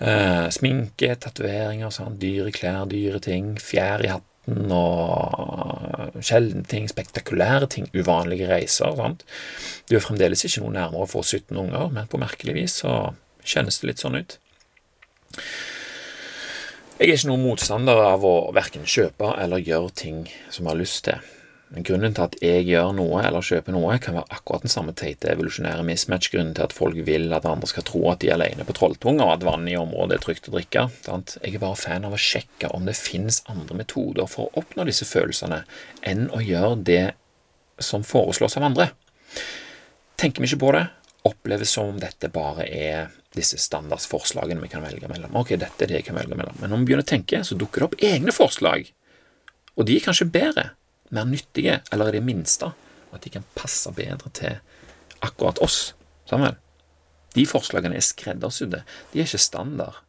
Eh, 0.00 0.46
sminke, 0.56 1.12
tatoveringer, 1.20 1.92
dyre 2.18 2.52
klær, 2.56 2.86
dyre 2.88 3.20
ting, 3.20 3.52
fjær 3.60 4.04
i 4.06 4.12
hatten 4.14 4.72
og 4.72 6.16
sjeldne 6.24 6.64
ting, 6.64 6.88
spektakulære 6.88 7.68
ting, 7.68 7.90
uvanlige 7.92 8.48
reiser. 8.48 8.96
Sant? 8.96 9.26
Du 9.90 9.98
er 9.98 10.04
fremdeles 10.04 10.46
ikke 10.48 10.64
noe 10.64 10.78
nærmere 10.78 11.04
å 11.04 11.10
få 11.10 11.20
17 11.22 11.60
unger, 11.60 11.90
men 11.92 12.08
på 12.08 12.20
merkelig 12.22 12.56
vis 12.56 12.80
så 12.80 13.12
kjennes 13.44 13.82
det 13.82 13.90
litt 13.90 14.00
sånn 14.02 14.16
ut. 14.16 14.38
Jeg 17.00 17.08
er 17.08 17.16
ikke 17.16 17.30
noen 17.30 17.44
motstander 17.46 17.96
av 17.96 18.24
å 18.28 18.50
verken 18.52 18.82
kjøpe 18.84 19.30
eller 19.40 19.62
gjøre 19.64 19.88
ting 19.96 20.18
som 20.52 20.66
jeg 20.66 20.68
har 20.68 20.76
lyst 20.76 20.98
til. 21.06 21.28
Men 21.72 21.86
grunnen 21.88 22.12
til 22.12 22.26
at 22.26 22.34
jeg 22.44 22.66
gjør 22.66 22.90
noe 22.98 23.22
eller 23.24 23.46
kjøper 23.46 23.72
noe, 23.72 23.94
kan 24.04 24.18
være 24.18 24.36
akkurat 24.36 24.66
den 24.66 24.72
samme 24.74 24.92
teite 24.92 25.30
evolusjonære 25.32 25.86
mismatch-grunnen 25.88 26.50
til 26.58 26.66
at 26.66 26.74
folk 26.76 26.98
vil 27.06 27.32
at 27.32 27.46
andre 27.48 27.70
skal 27.70 27.86
tro 27.88 28.02
at 28.10 28.20
de 28.20 28.28
er 28.28 28.36
alene 28.36 28.66
på 28.68 28.74
Trolltunga, 28.76 29.24
og 29.24 29.32
at 29.38 29.46
vann 29.48 29.64
i 29.70 29.78
området 29.80 30.18
er 30.18 30.24
trygt 30.26 30.50
å 30.50 30.54
drikke. 30.58 30.82
Sant? 31.06 31.38
Jeg 31.40 31.56
er 31.56 31.62
bare 31.62 31.78
fan 31.80 32.04
av 32.04 32.18
å 32.18 32.20
sjekke 32.20 32.68
om 32.76 32.84
det 32.84 32.98
finnes 33.00 33.40
andre 33.48 33.78
metoder 33.80 34.28
for 34.28 34.50
å 34.50 34.60
oppnå 34.60 34.84
disse 34.90 35.08
følelsene, 35.08 35.62
enn 36.04 36.28
å 36.36 36.42
gjøre 36.44 36.82
det 36.90 37.04
som 37.80 38.04
foreslås 38.04 38.58
av 38.60 38.68
andre. 38.68 38.90
Tenker 40.20 40.44
vi 40.44 40.52
ikke 40.52 40.66
på 40.66 40.76
det, 40.76 40.84
oppleves 41.32 41.72
som 41.72 41.94
om 41.94 42.04
dette 42.04 42.28
bare 42.34 42.68
er 42.68 43.08
disse 43.36 43.58
standardsforslagene 43.62 44.62
vi 44.64 44.70
kan 44.72 44.82
velge 44.82 45.08
mellom. 45.10 45.36
Ok, 45.38 45.54
dette 45.60 45.84
er 45.84 45.90
det 45.90 46.00
jeg 46.00 46.08
kan 46.08 46.18
velge 46.18 46.38
mellom. 46.38 46.56
Men 46.58 46.72
når 46.72 46.80
vi 46.80 46.88
begynner 46.88 47.06
å 47.06 47.10
tenke, 47.12 47.42
så 47.46 47.58
dukker 47.58 47.82
det 47.82 47.88
opp 47.88 48.00
egne 48.10 48.34
forslag. 48.34 48.90
Og 49.78 49.86
de 49.86 49.96
er 49.96 50.04
kanskje 50.04 50.26
bedre, 50.32 50.70
mer 51.14 51.28
nyttige, 51.30 51.78
eller 51.94 52.10
i 52.10 52.18
det 52.18 52.24
minste 52.26 52.72
at 53.10 53.22
de 53.22 53.32
kan 53.34 53.46
passe 53.58 53.90
bedre 53.94 54.32
til 54.34 54.58
akkurat 55.22 55.60
oss. 55.62 55.92
Samuel. 56.30 56.58
De 57.34 57.46
forslagene 57.46 57.98
er 57.98 58.04
skreddersydde. 58.04 58.82
De 59.12 59.20
er 59.20 59.28
ikke 59.28 59.42
standard. 59.42 60.02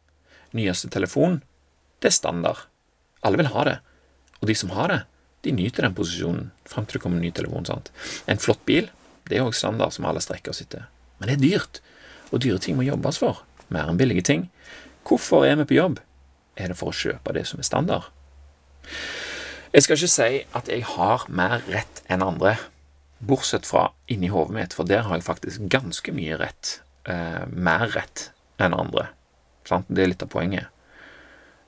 Nyeste 0.52 0.90
telefon, 0.92 1.40
det 2.02 2.10
er 2.10 2.18
standard. 2.18 2.66
Alle 3.22 3.38
vil 3.38 3.52
ha 3.54 3.64
det. 3.68 3.78
Og 4.42 4.50
de 4.50 4.56
som 4.58 4.74
har 4.74 4.90
det, 4.90 5.00
de 5.46 5.54
nyter 5.54 5.86
den 5.86 5.94
posisjonen 5.94 6.50
fram 6.68 6.86
til 6.86 6.98
det 6.98 7.04
kommer 7.04 7.18
en 7.18 7.24
ny 7.26 7.30
telefon. 7.34 7.66
sant? 7.66 7.90
En 8.30 8.42
flott 8.42 8.62
bil 8.66 8.90
det 9.30 9.38
er 9.38 9.46
òg 9.46 9.54
standard 9.56 9.94
som 9.94 10.06
alle 10.08 10.22
strekker 10.22 10.52
oss 10.52 10.62
etter. 10.64 10.88
Men 11.18 11.30
det 11.30 11.36
er 11.36 11.42
dyrt, 11.44 11.80
og 12.32 12.42
dyre 12.42 12.58
ting 12.62 12.78
må 12.78 12.86
jobbes 12.86 13.20
for. 13.22 13.44
Mer 13.72 13.90
enn 13.90 14.00
billige 14.00 14.24
ting. 14.26 14.48
Hvorfor 15.06 15.46
er 15.46 15.56
vi 15.60 15.68
på 15.68 15.78
jobb? 15.78 16.00
Er 16.56 16.72
det 16.72 16.78
for 16.80 16.92
å 16.92 16.96
kjøpe 16.96 17.34
det 17.36 17.46
som 17.48 17.62
er 17.62 17.68
standard? 17.68 18.10
Jeg 19.72 19.86
skal 19.86 19.96
ikke 19.96 20.12
si 20.12 20.42
at 20.58 20.68
jeg 20.68 20.84
har 20.84 21.24
mer 21.32 21.62
rett 21.72 22.02
enn 22.12 22.24
andre, 22.24 22.58
bortsett 23.24 23.64
fra 23.68 23.88
inni 24.10 24.28
hodet 24.32 24.56
mitt, 24.56 24.76
for 24.76 24.88
der 24.88 25.06
har 25.06 25.16
jeg 25.16 25.24
faktisk 25.24 25.64
ganske 25.72 26.12
mye 26.12 26.36
rett. 26.40 26.80
Eh, 27.08 27.44
mer 27.48 27.86
rett 27.94 28.30
enn 28.60 28.76
andre. 28.76 29.08
Sant? 29.68 29.88
Det 29.88 30.04
er 30.04 30.12
litt 30.12 30.24
av 30.24 30.32
poenget. 30.34 30.68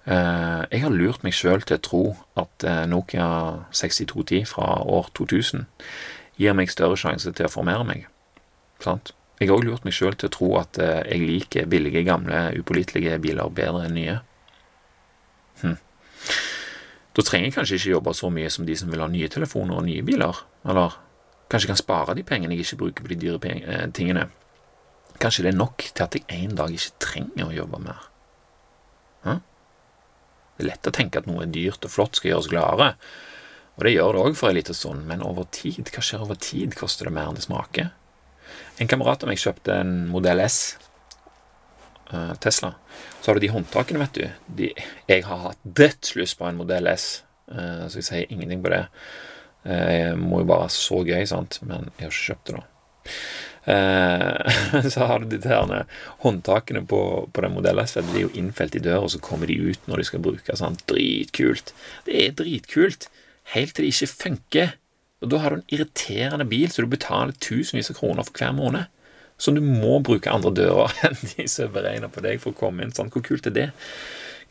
Eh, 0.05 0.63
jeg 0.69 0.83
har 0.85 0.93
lurt 0.93 1.25
meg 1.25 1.33
sjøl 1.33 1.65
til 1.65 1.79
å 1.79 1.85
tro 1.89 2.03
at 2.41 2.67
eh, 2.69 2.85
Nokia 2.91 3.29
6210 3.73 4.45
fra 4.53 4.83
år 4.85 5.09
2000 5.17 5.65
gir 6.37 6.57
meg 6.59 6.73
større 6.73 6.99
sjanse 7.01 7.33
til 7.33 7.49
å 7.49 7.53
formere 7.53 7.87
meg. 7.89 8.05
Sant? 8.85 9.15
Jeg 9.41 9.51
har 9.51 9.57
òg 9.57 9.67
lurt 9.67 9.87
meg 9.87 9.97
sjøl 9.97 10.15
til 10.19 10.31
å 10.31 10.35
tro 10.35 10.51
at 10.61 10.79
eh, 10.79 11.01
jeg 11.11 11.27
liker 11.27 11.71
billige, 11.71 12.05
gamle, 12.07 12.47
upålitelige 12.61 13.19
biler 13.23 13.51
bedre 13.51 13.89
enn 13.89 13.97
nye. 13.99 14.19
Hm. 15.63 15.79
Da 17.15 17.25
trenger 17.27 17.49
jeg 17.49 17.57
kanskje 17.57 17.81
ikke 17.81 17.95
jobbe 17.97 18.15
så 18.15 18.31
mye 18.35 18.51
som 18.51 18.67
de 18.67 18.77
som 18.79 18.91
vil 18.91 19.03
ha 19.03 19.09
nye 19.11 19.31
telefoner 19.31 19.79
og 19.79 19.87
nye 19.89 20.05
biler. 20.07 20.39
Eller 20.67 20.95
kanskje 21.51 21.67
jeg 21.67 21.73
kan 21.73 21.83
spare 21.83 22.17
de 22.19 22.27
pengene 22.27 22.55
jeg 22.55 22.67
ikke 22.67 22.81
bruker 22.85 23.07
på 23.07 23.13
de 23.15 23.21
dyre 23.25 23.89
tingene. 23.95 24.29
Kanskje 25.23 25.47
det 25.47 25.53
er 25.53 25.59
nok 25.59 25.83
til 25.91 26.07
at 26.07 26.17
jeg 26.19 26.27
en 26.39 26.57
dag 26.59 26.75
ikke 26.75 27.03
trenger 27.03 27.49
å 27.49 27.55
jobbe 27.55 27.83
mer. 27.83 28.07
Hm? 29.27 29.43
Det 30.55 30.63
er 30.63 30.71
lett 30.71 30.91
å 30.91 30.95
tenke 30.95 31.19
at 31.19 31.27
noe 31.31 31.47
dyrt 31.51 31.87
og 31.87 31.91
flott 31.91 32.19
skal 32.19 32.31
gjøre 32.31 32.43
oss 32.45 32.51
gladere, 32.51 32.89
og 33.75 33.87
det 33.87 33.97
gjør 33.97 34.15
det 34.15 34.23
òg 34.23 34.37
for 34.39 34.51
en 34.51 34.59
liten 34.61 34.77
stund, 34.79 35.07
men 35.09 35.23
over 35.27 35.49
tid, 35.51 35.89
hva 35.91 36.03
skjer 36.05 36.23
over 36.23 36.39
tid, 36.39 36.77
koster 36.79 37.09
det 37.09 37.15
mer 37.17 37.31
enn 37.31 37.39
det 37.39 37.47
smaker? 37.47 37.91
En 38.81 38.91
kamerat 38.91 39.25
av 39.25 39.31
meg 39.31 39.41
kjøpte 39.41 39.77
en 39.83 39.95
modell 40.11 40.43
S 40.45 40.59
uh, 42.13 42.35
Tesla. 42.43 42.75
Så 43.21 43.31
har 43.31 43.39
du 43.39 43.45
de 43.45 43.53
håndtakene, 43.55 44.03
vet 44.05 44.19
du. 44.19 44.27
De, 44.61 44.73
jeg 45.11 45.25
har 45.29 45.47
hatt 45.49 45.63
dødslyst 45.65 46.39
på 46.41 46.49
en 46.49 46.61
modell 46.61 46.91
S, 46.93 47.25
uh, 47.53 47.87
så 47.89 48.01
jeg 48.01 48.09
sier 48.11 48.35
ingenting 48.35 48.65
på 48.65 48.75
det. 48.75 48.85
Uh, 49.65 49.89
jeg 49.91 50.21
må 50.21 50.43
jo 50.43 50.51
bare 50.53 50.69
så 50.73 51.01
gøy, 51.07 51.25
sant, 51.31 51.61
men 51.65 51.91
jeg 51.97 52.07
har 52.07 52.13
ikke 52.13 52.29
kjøpt 52.31 52.53
det, 52.53 52.61
da. 52.61 53.13
Eh, 53.65 54.89
så 54.95 55.07
har 55.09 55.19
du 55.19 55.27
de 55.27 55.39
der 55.41 55.87
håndtakene 56.25 56.85
på, 56.87 57.29
på 57.33 57.45
den 57.45 57.55
modellen. 57.55 57.89
Så 57.89 58.03
de 58.05 58.19
er 58.19 58.27
jo 58.27 58.33
innfelt 58.37 58.77
i 58.77 58.83
døra, 58.85 59.05
og 59.05 59.13
så 59.15 59.23
kommer 59.25 59.51
de 59.51 59.57
ut 59.57 59.89
når 59.89 60.03
de 60.03 60.09
skal 60.11 60.25
bruke 60.25 60.57
sånn. 60.59 60.79
Dritkult. 60.91 61.75
Det 62.09 62.19
er 62.27 62.37
dritkult. 62.37 63.09
Helt 63.55 63.77
til 63.77 63.87
det 63.87 63.95
ikke 63.95 64.13
funker. 64.13 64.75
Og 65.25 65.31
da 65.33 65.41
har 65.41 65.55
du 65.55 65.63
en 65.63 65.73
irriterende 65.73 66.47
bil 66.49 66.69
så 66.71 66.85
du 66.85 66.91
betaler 66.93 67.37
tusenvis 67.41 67.91
av 67.93 67.99
kroner 67.99 68.27
for 68.27 68.37
hver 68.37 68.53
måned. 68.57 68.91
Som 69.41 69.57
du 69.57 69.63
må 69.65 69.97
bruke 70.05 70.31
andre 70.31 70.53
dører 70.55 70.93
enn 71.09 71.17
de 71.33 71.49
som 71.51 71.67
er 71.67 71.75
beregna 71.75 72.11
på 72.13 72.23
deg 72.25 72.43
for 72.43 72.53
å 72.53 72.59
komme 72.59 72.85
inn. 72.85 72.95
Sånn, 72.95 73.11
hvor 73.15 73.25
kult 73.25 73.49
er 73.51 73.57
det? 73.57 73.69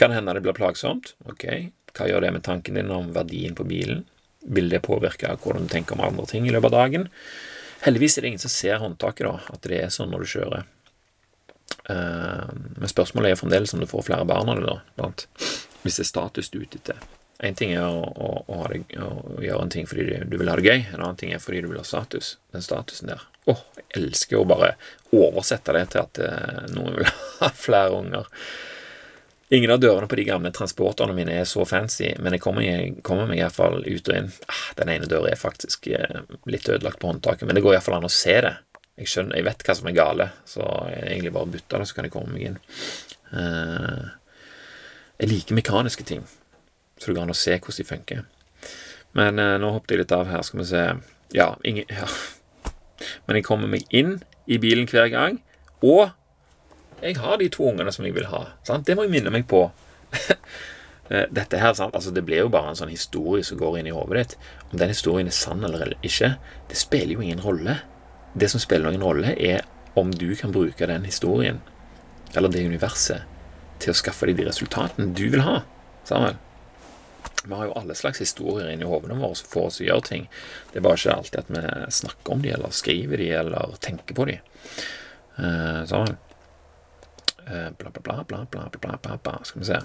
Kan 0.01 0.11
hende 0.15 0.33
det 0.35 0.43
blir 0.43 0.57
plagsomt? 0.57 1.13
Ok, 1.29 1.45
hva 1.93 2.09
gjør 2.09 2.25
det 2.25 2.33
med 2.35 2.45
tanken 2.47 2.79
din 2.79 2.91
om 2.91 3.13
verdien 3.15 3.55
på 3.55 3.67
bilen? 3.69 4.03
Vil 4.43 4.67
det 4.73 4.83
påvirke 4.83 5.37
hvordan 5.39 5.67
du 5.67 5.71
tenker 5.71 5.95
om 5.95 6.03
andre 6.03 6.25
ting 6.27 6.49
i 6.49 6.51
løpet 6.51 6.73
av 6.73 6.79
dagen? 6.81 7.07
Heldigvis 7.85 8.17
er 8.17 8.25
det 8.25 8.33
ingen 8.33 8.43
som 8.43 8.51
ser 8.51 8.79
håndtaket, 8.81 9.27
da, 9.27 9.53
at 9.53 9.67
det 9.67 9.79
er 9.83 9.91
sånn 9.93 10.11
når 10.11 10.23
du 10.23 10.31
kjører. 10.33 10.69
Uh, 11.83 12.47
men 12.79 12.91
spørsmålet 12.91 13.33
er 13.33 13.39
fremdeles 13.39 13.75
om 13.75 13.81
du 13.83 13.89
får 13.91 14.07
flere 14.07 14.27
barn 14.27 14.51
av 14.51 14.59
det, 14.59 14.75
da, 14.99 15.09
hvis 15.83 15.99
det 15.99 16.05
er 16.05 16.09
status 16.09 16.51
du 16.51 16.61
er 16.61 16.67
ute 16.67 16.79
etter. 16.79 17.03
Én 17.43 17.57
ting 17.59 17.73
er 17.75 17.83
å, 17.83 18.03
å, 18.07 18.27
å, 18.47 18.57
det, 18.71 18.85
å, 19.03 19.37
gjøre 19.43 19.65
en 19.65 19.71
ting 19.73 19.87
fordi 19.89 20.21
du, 20.23 20.37
vil 20.39 20.47
ha 20.47 20.55
det 20.55 20.63
gøy, 20.63 20.85
en 20.93 21.01
annen 21.01 21.17
ting 21.19 21.33
er 21.35 21.41
fordi 21.43 21.63
du 21.65 21.71
vil 21.73 21.81
ha 21.81 21.87
status. 21.87 22.37
Den 22.55 22.63
statusen 22.63 23.11
der. 23.11 23.25
Åh, 23.51 23.57
oh, 23.57 23.63
jeg 23.81 23.87
elsker 23.99 24.39
å 24.39 24.45
bare 24.47 24.75
oversette 25.11 25.75
det 25.75 25.89
til 25.91 26.05
at 26.05 26.21
uh, 26.23 26.61
noen 26.71 27.01
vil 27.01 27.09
ha 27.41 27.49
flere 27.51 27.97
unger. 27.97 28.29
Ingen 29.53 29.73
av 29.75 29.81
dørene 29.83 30.07
på 30.07 30.17
de 30.17 30.23
gamle 30.25 30.49
transporterne 30.55 31.13
mine 31.13 31.35
er 31.41 31.49
så 31.49 31.65
fancy, 31.67 32.13
men 32.23 32.37
jeg 32.37 32.41
kommer, 32.41 32.63
jeg 32.63 32.93
kommer 33.05 33.27
meg 33.29 33.41
iallfall 33.41 33.83
ut 33.83 34.07
og 34.07 34.15
inn. 34.15 34.31
Ah, 34.47 34.61
den 34.79 34.93
ene 34.95 35.09
døra 35.11 35.29
er 35.29 35.37
faktisk 35.37 35.89
eh, 35.91 36.23
litt 36.49 36.69
ødelagt 36.71 37.01
på 37.01 37.11
håndtaket, 37.11 37.43
men 37.45 37.59
det 37.59 37.61
går 37.65 37.75
iallfall 37.75 37.99
an 37.99 38.07
å 38.07 38.13
se 38.13 38.37
det. 38.47 38.53
Jeg 39.03 39.11
skjønner, 39.11 39.37
jeg 39.37 39.45
vet 39.49 39.65
hva 39.67 39.75
som 39.77 39.89
er 39.91 39.97
gale, 39.97 40.29
så 40.49 40.63
jeg 40.93 41.03
egentlig 41.11 41.33
bare 41.35 41.51
bytter 41.53 41.83
det, 41.83 41.89
så 41.89 41.99
kan 41.99 42.07
jeg 42.07 42.15
komme 42.15 42.33
meg 42.33 42.47
inn. 42.49 42.57
Uh, 43.35 44.07
jeg 45.19 45.29
liker 45.35 45.59
mekaniske 45.59 46.07
ting, 46.07 46.25
så 47.03 47.11
det 47.11 47.17
går 47.17 47.25
an 47.27 47.33
å 47.35 47.37
se 47.37 47.57
hvordan 47.57 47.79
de 47.81 47.85
funker. 47.89 48.23
Men 49.19 49.41
eh, 49.41 49.57
nå 49.59 49.73
hoppet 49.75 49.93
jeg 49.93 50.03
litt 50.03 50.15
av 50.15 50.29
her, 50.31 50.41
skal 50.47 50.63
vi 50.63 50.67
se. 50.71 50.83
Ja, 51.35 51.49
ingen 51.67 51.89
ja. 51.91 52.07
Men 53.27 53.35
jeg 53.35 53.45
kommer 53.45 53.67
meg 53.67 53.89
inn 53.91 54.21
i 54.47 54.59
bilen 54.61 54.87
hver 54.87 55.09
gang, 55.11 55.41
og 55.83 56.13
jeg 57.03 57.17
har 57.19 57.41
de 57.41 57.49
to 57.51 57.67
ungene 57.67 57.91
som 57.91 58.07
jeg 58.07 58.15
vil 58.15 58.29
ha. 58.31 58.45
Sant? 58.63 58.87
Det 58.87 58.95
må 58.95 59.03
jeg 59.03 59.13
minne 59.17 59.33
meg 59.33 59.49
på. 59.51 59.67
Eh, 61.11 61.25
dette 61.35 61.59
her, 61.59 61.73
sant? 61.75 61.91
Altså, 61.99 62.13
Det 62.15 62.21
blir 62.23 62.45
jo 62.45 62.49
bare 62.49 62.69
en 62.71 62.77
sånn 62.79 62.89
historie 62.93 63.43
som 63.43 63.57
går 63.59 63.81
inn 63.81 63.89
i 63.89 63.91
hodet 63.91 64.21
ditt. 64.21 64.35
Om 64.71 64.77
den 64.79 64.93
historien 64.93 65.27
er 65.27 65.35
sann 65.35 65.59
eller 65.67 65.91
ikke, 65.99 66.29
det 66.71 66.77
spiller 66.79 67.17
jo 67.17 67.25
ingen 67.25 67.41
rolle. 67.43 67.75
Det 68.31 68.47
som 68.49 68.63
spiller 68.63 68.87
noen 68.87 69.03
rolle, 69.03 69.33
er 69.35 69.67
om 69.99 70.13
du 70.15 70.29
kan 70.39 70.55
bruke 70.55 70.87
den 70.87 71.03
historien, 71.03 71.59
eller 72.33 72.49
det 72.49 72.63
universet, 72.63 73.27
til 73.83 73.91
å 73.91 73.99
skaffe 73.99 74.31
deg 74.31 74.39
de 74.39 74.47
resultatene 74.47 75.11
du 75.11 75.25
vil 75.35 75.43
ha. 75.43 75.59
Samuel. 76.07 76.39
Vi 77.43 77.53
har 77.53 77.67
jo 77.67 77.75
alle 77.79 77.95
slags 77.95 78.21
historier 78.23 78.71
inni 78.71 78.87
hodene 78.87 79.17
våre 79.19 79.35
som 79.35 79.49
får 79.51 79.65
oss 79.67 79.79
til 79.79 79.87
å 79.87 79.89
gjøre 79.91 80.07
ting. 80.07 80.27
Det 80.71 80.79
er 80.79 80.85
bare 80.85 80.99
ikke 80.99 81.15
alltid 81.17 81.39
at 81.41 81.51
vi 81.51 81.95
snakker 81.99 82.35
om 82.35 82.43
de, 82.43 82.53
eller 82.55 82.75
skriver 82.75 83.19
de, 83.19 83.29
eller 83.41 83.75
tenker 83.83 84.15
på 84.17 84.27
de. 84.29 84.37
Eh, 85.37 85.81
sånn. 85.89 86.15
Eh, 87.43 87.69
bla, 87.77 87.91
bla, 87.91 87.99
bla, 87.99 88.23
bla, 88.23 88.45
bla, 88.49 88.69
bla, 88.71 88.97
bla, 89.01 89.17
bla, 89.17 89.37
skal 89.43 89.63
vi 89.63 89.69
se. 89.73 89.81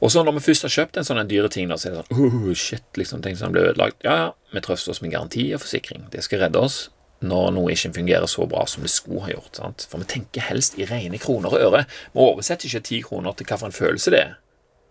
Og 0.00 0.12
så 0.12 0.22
når 0.24 0.38
vi 0.38 0.44
først 0.46 0.64
har 0.64 0.72
kjøpt 0.72 1.00
en 1.00 1.06
sånn 1.06 1.26
dyre 1.28 1.50
ting, 1.52 1.68
så 1.76 1.90
er 1.90 1.98
det 1.98 2.04
sånn 2.06 2.24
oh, 2.24 2.52
shit, 2.56 2.86
liksom, 2.96 3.24
ting 3.24 3.36
som 3.36 3.52
blir 3.52 3.72
ødelagt. 3.72 3.98
Ja, 4.06 4.16
ja, 4.16 4.30
vi 4.54 4.62
trøster 4.64 4.94
oss 4.94 5.02
med 5.04 5.12
garanti 5.12 5.50
og 5.56 5.60
forsikring. 5.64 6.06
Det 6.14 6.24
skal 6.24 6.46
redde 6.46 6.62
oss 6.62 6.86
når 7.20 7.50
noe 7.52 7.74
ikke 7.74 7.92
fungerer 7.98 8.30
så 8.30 8.46
bra 8.48 8.62
som 8.70 8.86
det 8.86 8.92
skulle 8.94 9.26
ha 9.26 9.34
gjort. 9.34 9.58
Sant? 9.58 9.84
For 9.90 10.00
vi 10.00 10.08
tenker 10.08 10.46
helst 10.46 10.78
i 10.80 10.86
rene 10.88 11.20
kroner 11.20 11.52
og 11.52 11.66
øre. 11.66 11.82
Vi 12.14 12.22
oversetter 12.24 12.70
ikke 12.70 12.86
ti 12.88 13.02
kroner 13.04 13.36
til 13.36 13.50
hvilken 13.50 13.76
følelse 13.76 14.14
det 14.14 14.22
er. 14.22 14.38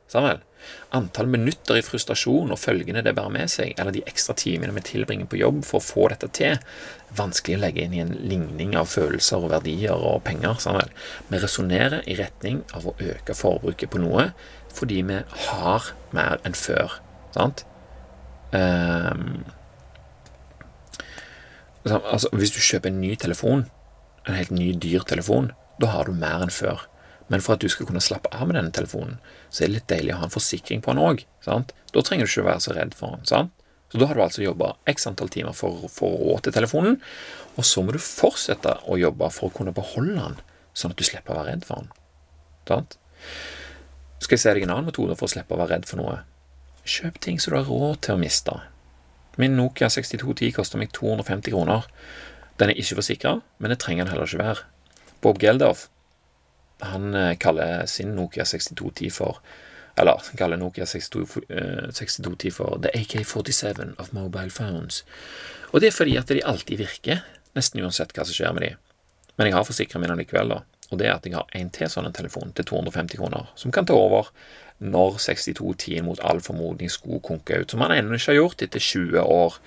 Samuel? 0.10 0.40
Antall 0.92 1.30
minutter 1.30 1.78
i 1.78 1.84
frustrasjon 1.86 2.52
og 2.52 2.60
følgene 2.60 3.04
det 3.06 3.14
bærer 3.18 3.34
med 3.34 3.52
seg, 3.52 3.76
eller 3.80 3.94
de 3.96 4.02
ekstra 4.10 4.34
timene 4.38 4.74
vi 4.76 4.84
tilbringer 4.88 5.30
på 5.30 5.40
jobb 5.40 5.62
for 5.68 5.80
å 5.80 5.86
få 5.86 6.08
dette 6.12 6.32
til, 6.36 6.58
vanskelig 7.16 7.60
å 7.60 7.62
legge 7.62 7.86
inn 7.86 7.96
i 7.96 8.02
en 8.04 8.16
ligning 8.32 8.76
av 8.80 8.90
følelser 8.90 9.46
og 9.46 9.54
verdier 9.54 9.94
og 9.94 10.24
penger. 10.26 10.58
Samuel. 10.64 10.92
Vi 11.30 11.42
resonnerer 11.42 12.04
i 12.10 12.18
retning 12.20 12.64
av 12.76 12.90
å 12.90 12.96
øke 12.98 13.38
forbruket 13.38 13.94
på 13.94 14.02
noe 14.02 14.32
fordi 14.74 15.02
vi 15.06 15.22
har 15.46 15.94
mer 16.16 16.42
enn 16.46 16.58
før. 16.58 17.00
Sant? 17.34 17.66
Um, 18.54 19.44
altså, 21.86 22.30
hvis 22.34 22.54
du 22.54 22.62
kjøper 22.62 22.90
en 22.90 23.02
ny 23.02 23.16
telefon, 23.20 23.68
en 24.26 24.38
helt 24.38 24.54
ny, 24.54 24.72
dyr 24.74 25.06
telefon, 25.10 25.52
da 25.82 25.94
har 25.94 26.10
du 26.10 26.18
mer 26.18 26.46
enn 26.46 26.54
før. 26.54 26.86
Men 27.30 27.44
for 27.46 27.56
at 27.56 27.62
du 27.62 27.70
skal 27.70 27.86
kunne 27.86 28.02
slappe 28.04 28.32
av 28.34 28.50
med 28.50 28.58
denne 28.58 28.74
telefonen, 28.74 29.20
så 29.50 29.64
er 29.64 29.70
det 29.70 29.76
litt 29.78 29.90
deilig 29.92 30.16
å 30.16 30.20
ha 30.24 30.28
en 30.28 30.34
forsikring 30.34 30.82
på 30.86 30.94
den 30.94 31.04
òg. 31.06 31.24
Da 31.46 32.02
trenger 32.02 32.26
du 32.26 32.32
ikke 32.32 32.48
være 32.48 32.64
så 32.66 32.76
redd 32.78 32.96
for 32.98 33.16
den. 33.16 33.26
sant? 33.30 33.54
Så 33.90 33.98
da 33.98 34.06
har 34.06 34.18
du 34.18 34.22
altså 34.22 34.44
jobba 34.44 34.76
x 34.90 35.08
antall 35.10 35.32
timer 35.34 35.56
for, 35.58 35.88
for 35.90 36.14
råd 36.14 36.46
til 36.46 36.54
telefonen, 36.54 37.00
og 37.58 37.66
så 37.66 37.82
må 37.82 37.94
du 37.96 38.02
fortsette 38.02 38.76
å 38.86 38.98
jobbe 39.02 39.32
for 39.34 39.50
å 39.50 39.56
kunne 39.56 39.74
beholde 39.74 40.18
den, 40.18 40.36
sånn 40.78 40.94
at 40.94 41.00
du 41.00 41.06
slipper 41.08 41.34
å 41.34 41.40
være 41.40 41.56
redd 41.56 41.66
for 41.66 41.82
den. 41.82 41.94
Sant? 42.70 43.00
Skal 44.22 44.38
jeg 44.38 44.44
se 44.44 44.54
deg 44.54 44.68
en 44.68 44.76
annen 44.76 44.92
metode 44.92 45.18
for 45.18 45.26
å 45.26 45.34
slippe 45.34 45.56
å 45.56 45.62
være 45.62 45.80
redd 45.80 45.90
for 45.90 46.02
noe? 46.02 46.20
Kjøp 46.86 47.18
ting 47.24 47.42
som 47.42 47.56
du 47.56 47.60
har 47.60 47.70
råd 47.70 48.04
til 48.06 48.18
å 48.18 48.22
miste. 48.22 48.60
Min 49.42 49.58
Nokia 49.58 49.90
6210 49.90 50.54
koster 50.58 50.82
meg 50.82 50.94
250 50.94 51.54
kroner. 51.54 51.88
Den 52.62 52.74
er 52.74 52.82
ikke 52.82 53.00
forsikra, 53.00 53.40
men 53.58 53.74
det 53.74 53.80
trenger 53.82 54.06
den 54.06 54.14
heller 54.14 54.30
ikke 54.30 54.44
være. 54.44 54.68
Bob 55.24 55.42
Geldof 55.42 55.88
han 56.80 57.16
eh, 57.16 57.36
kaller 57.38 57.86
sin 57.86 58.16
Nokia 58.16 58.46
6210 58.46 59.12
for 59.14 59.42
Eller 60.00 60.22
han 60.26 60.38
kaller 60.38 60.58
Nokia 60.58 60.86
6210 60.86 61.92
62 61.92 62.52
for 62.56 62.80
The 62.82 62.92
AK-47 62.96 63.98
of 64.00 64.14
mobile 64.16 64.50
phones. 64.50 65.04
Og 65.74 65.82
det 65.82 65.90
er 65.90 65.98
fordi 65.98 66.16
at 66.18 66.30
de 66.32 66.46
alltid 66.46 66.80
virker, 66.80 67.26
nesten 67.58 67.84
uansett 67.84 68.14
hva 68.16 68.24
som 68.24 68.38
skjer 68.38 68.54
med 68.56 68.64
de. 68.64 68.70
Men 69.36 69.50
jeg 69.50 69.58
har 69.58 69.68
forsikra 69.68 70.00
meg 70.00 70.16
likevel, 70.16 70.54
da. 70.56 70.62
Og 70.90 70.98
det 71.02 71.10
er 71.10 71.18
at 71.18 71.28
jeg 71.28 71.36
har 71.36 71.52
en 71.56 71.70
til 71.74 71.92
sånn 71.92 72.10
telefon 72.16 72.54
til 72.58 72.66
250 72.72 73.20
kroner, 73.20 73.52
som 73.60 73.74
kan 73.76 73.86
ta 73.86 73.98
over 73.98 74.32
når 74.80 75.20
6210 75.20 76.02
mot 76.08 76.22
all 76.24 76.40
formodning 76.42 76.90
skulle 76.92 77.22
konke 77.22 77.60
ut, 77.62 77.72
som 77.72 77.84
han 77.84 77.94
ennå 77.98 78.16
ikke 78.18 78.32
har 78.32 78.40
gjort 78.40 78.64
etter 78.66 78.82
20 78.82 79.20
år. 79.22 79.60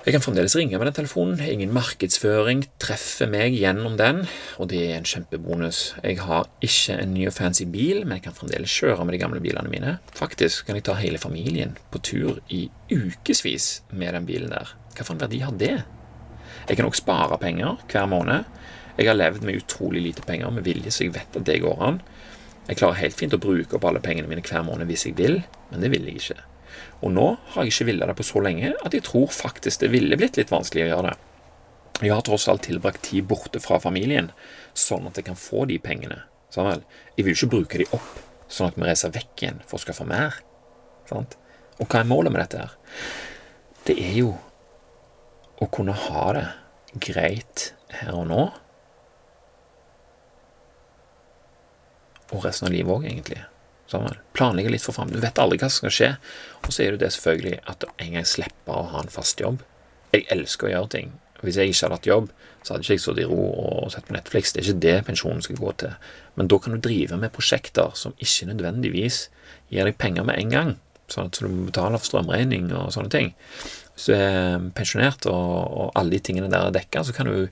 Jeg 0.00 0.14
kan 0.14 0.22
fremdeles 0.24 0.54
ringe 0.56 0.78
med 0.80 0.86
den 0.88 0.94
telefonen, 0.96 1.40
ingen 1.44 1.74
markedsføring 1.76 2.62
treffer 2.80 3.28
meg 3.28 3.52
gjennom 3.52 3.98
den, 4.00 4.22
og 4.56 4.70
det 4.70 4.78
er 4.86 4.94
en 4.96 5.04
kjempebonus. 5.04 5.80
Jeg 6.00 6.22
har 6.24 6.46
ikke 6.64 6.94
en 7.02 7.12
ny 7.12 7.26
og 7.28 7.34
fancy 7.36 7.66
bil, 7.68 8.06
men 8.06 8.16
jeg 8.16 8.24
kan 8.24 8.38
fremdeles 8.38 8.72
kjøre 8.72 9.04
med 9.04 9.12
de 9.12 9.20
gamle 9.20 9.42
bilene 9.44 9.68
mine. 9.68 9.92
Faktisk 10.16 10.64
kan 10.64 10.78
jeg 10.78 10.86
ta 10.88 10.94
hele 10.96 11.20
familien 11.20 11.76
på 11.92 12.00
tur 12.00 12.38
i 12.48 12.62
ukevis 12.88 13.82
med 13.92 14.16
den 14.16 14.28
bilen 14.30 14.54
der. 14.54 14.72
Hva 14.96 15.04
for 15.04 15.18
en 15.18 15.20
verdi 15.20 15.42
har 15.44 15.52
det? 15.60 15.74
Jeg 16.64 16.80
kan 16.80 16.88
også 16.88 17.04
spare 17.04 17.36
penger 17.42 17.84
hver 17.92 18.08
måned. 18.08 18.48
Jeg 18.96 19.10
har 19.10 19.20
levd 19.20 19.44
med 19.44 19.60
utrolig 19.60 20.06
lite 20.08 20.24
penger 20.24 20.48
med 20.48 20.64
vilje, 20.64 20.94
så 20.96 21.04
jeg 21.04 21.18
vet 21.18 21.36
at 21.36 21.44
det 21.44 21.60
går 21.60 21.76
an. 21.90 22.00
Jeg 22.70 22.80
klarer 22.80 23.02
helt 23.02 23.20
fint 23.20 23.36
å 23.36 23.42
bruke 23.42 23.76
opp 23.76 23.84
alle 23.84 24.00
pengene 24.00 24.32
mine 24.32 24.48
hver 24.48 24.64
måned 24.64 24.88
hvis 24.88 25.10
jeg 25.10 25.20
vil, 25.20 25.42
men 25.68 25.84
det 25.84 25.92
vil 25.92 26.08
jeg 26.08 26.24
ikke. 26.24 26.40
Og 27.00 27.12
nå 27.14 27.26
har 27.54 27.64
jeg 27.64 27.72
ikke 27.72 27.88
villet 27.88 28.10
det 28.10 28.16
på 28.18 28.26
så 28.28 28.42
lenge 28.44 28.74
at 28.76 28.94
jeg 28.94 29.04
tror 29.06 29.30
faktisk 29.32 29.80
det 29.82 29.92
ville 29.92 30.18
blitt 30.20 30.36
litt 30.36 30.52
vanskelig 30.52 30.86
å 30.86 30.90
gjøre 30.90 31.12
det. 31.12 31.16
Jeg 32.00 32.14
har 32.16 32.24
tross 32.24 32.46
alt 32.48 32.64
tilbrakt 32.64 33.02
tid 33.08 33.26
borte 33.28 33.60
fra 33.60 33.80
familien, 33.80 34.30
sånn 34.76 35.08
at 35.08 35.18
jeg 35.20 35.28
kan 35.28 35.38
få 35.38 35.66
de 35.68 35.76
pengene. 35.82 36.22
Sånn 36.52 36.70
jeg 36.70 37.26
vil 37.26 37.34
ikke 37.36 37.50
bruke 37.52 37.80
de 37.80 37.88
opp, 37.96 38.12
sånn 38.48 38.70
at 38.70 38.78
vi 38.78 38.88
reiser 38.88 39.12
vekk 39.14 39.44
igjen 39.44 39.60
for 39.66 39.78
å 39.78 39.84
skaffe 39.84 40.06
mer. 40.08 40.40
Sant? 41.08 41.36
Og 41.80 41.88
hva 41.88 42.00
er 42.00 42.08
målet 42.08 42.32
med 42.32 42.42
dette 42.42 42.64
her? 42.64 42.72
Det 43.88 43.96
er 44.00 44.16
jo 44.20 44.32
å 45.60 45.68
kunne 45.72 45.96
ha 45.96 46.24
det 46.36 46.46
greit 47.04 47.70
her 48.00 48.16
og 48.16 48.26
nå. 48.30 48.42
Og 52.30 52.44
resten 52.44 52.68
av 52.68 52.74
livet 52.74 52.94
òg, 52.94 53.06
egentlig. 53.08 53.40
Sånn, 53.90 54.06
planlegge 54.38 54.70
litt 54.70 54.84
for 54.86 54.94
fram. 54.94 55.10
Du 55.10 55.18
vet 55.22 55.38
aldri 55.42 55.58
hva 55.58 55.70
som 55.70 55.84
skal 55.84 55.94
skje. 55.96 56.10
Og 56.62 56.70
så 56.74 56.84
er 56.84 56.94
det 56.94 57.02
det 57.02 57.14
selvfølgelig 57.16 57.58
at 57.72 57.88
en 57.90 58.14
gang 58.14 58.28
slippe 58.28 58.76
å 58.76 58.86
ha 58.92 59.02
en 59.02 59.10
fast 59.10 59.42
jobb. 59.42 59.64
Jeg 60.14 60.28
elsker 60.30 60.68
å 60.68 60.72
gjøre 60.74 60.92
ting. 60.94 61.12
Hvis 61.40 61.56
jeg 61.56 61.72
ikke 61.72 61.86
hadde 61.86 61.96
hatt 61.96 62.08
jobb, 62.10 62.30
så 62.60 62.74
hadde 62.74 62.84
ikke 62.84 62.96
jeg 62.96 63.02
sittet 63.02 63.22
i 63.24 63.28
ro 63.30 63.40
og 63.48 63.90
sett 63.94 64.06
på 64.06 64.14
Netflix. 64.14 64.52
Det 64.52 64.60
er 64.60 64.68
ikke 64.68 64.84
det 64.84 64.96
pensjonen 65.08 65.42
skal 65.44 65.58
gå 65.58 65.74
til. 65.82 65.94
Men 66.36 66.50
da 66.52 66.58
kan 66.62 66.76
du 66.76 66.82
drive 66.84 67.18
med 67.18 67.32
prosjekter 67.34 67.94
som 67.98 68.14
ikke 68.20 68.50
nødvendigvis 68.52 69.22
gir 69.72 69.88
deg 69.88 69.98
penger 70.00 70.26
med 70.28 70.38
en 70.38 70.54
gang. 70.54 70.74
Sånn 71.10 71.30
at 71.30 71.40
du 71.40 71.48
må 71.48 71.68
betale 71.70 71.98
for 71.98 72.12
strømregning 72.12 72.70
og 72.76 72.92
sånne 72.94 73.10
ting. 73.14 73.32
Hvis 73.96 74.10
du 74.10 74.14
er 74.14 74.68
pensjonert 74.76 75.26
og, 75.32 75.48
og 75.80 75.96
alle 75.98 76.14
de 76.14 76.22
tingene 76.28 76.52
der 76.52 76.68
er 76.68 76.76
dekka, 76.76 77.02
så 77.08 77.16
kan 77.16 77.30
du, 77.30 77.48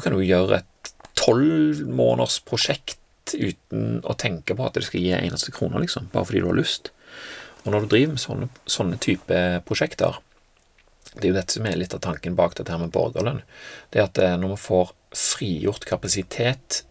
kan 0.00 0.16
du 0.16 0.24
gjøre 0.24 0.62
et 0.62 0.94
tolv 1.20 1.84
måneders 1.86 2.40
prosjekt 2.48 2.99
uten 3.38 4.00
å 4.04 4.16
tenke 4.18 4.56
på 4.56 4.66
at 4.66 4.78
det 4.78 4.86
skal 4.86 5.04
gi 5.04 5.12
en 5.16 5.28
eneste 5.28 5.52
krone, 5.54 5.82
liksom, 5.82 6.08
bare 6.14 6.28
fordi 6.28 6.42
du 6.42 6.50
har 6.50 6.58
lyst. 6.58 6.92
Og 7.64 7.72
når 7.72 7.84
du 7.84 7.92
driver 7.92 8.16
med 8.16 8.22
sånne, 8.22 8.50
sånne 8.70 8.98
type 9.02 9.40
prosjekter, 9.68 10.18
det 11.14 11.24
er 11.24 11.32
jo 11.32 11.38
dette 11.38 11.56
som 11.56 11.66
er 11.66 11.78
litt 11.78 11.94
av 11.96 12.02
tanken 12.04 12.36
bak 12.38 12.54
dette 12.56 12.72
her 12.72 12.80
med 12.80 12.92
borgerlønn, 12.94 13.42
det 13.90 14.00
er 14.00 14.06
at 14.06 14.20
eh, 14.22 14.36
når 14.38 14.54
vi 14.54 14.60
får 14.64 14.92
frigjort 15.16 15.86
kapasitet 15.88 16.84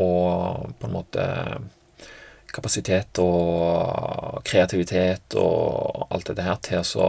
og 0.00 0.74
på 0.80 0.88
en 0.88 0.94
måte 0.94 1.24
kapasitet 2.52 3.16
og 3.22 4.42
kreativitet 4.44 5.36
og 5.40 6.12
alt 6.12 6.28
dette 6.28 6.44
her 6.44 6.60
til 6.64 6.84
å 7.00 7.08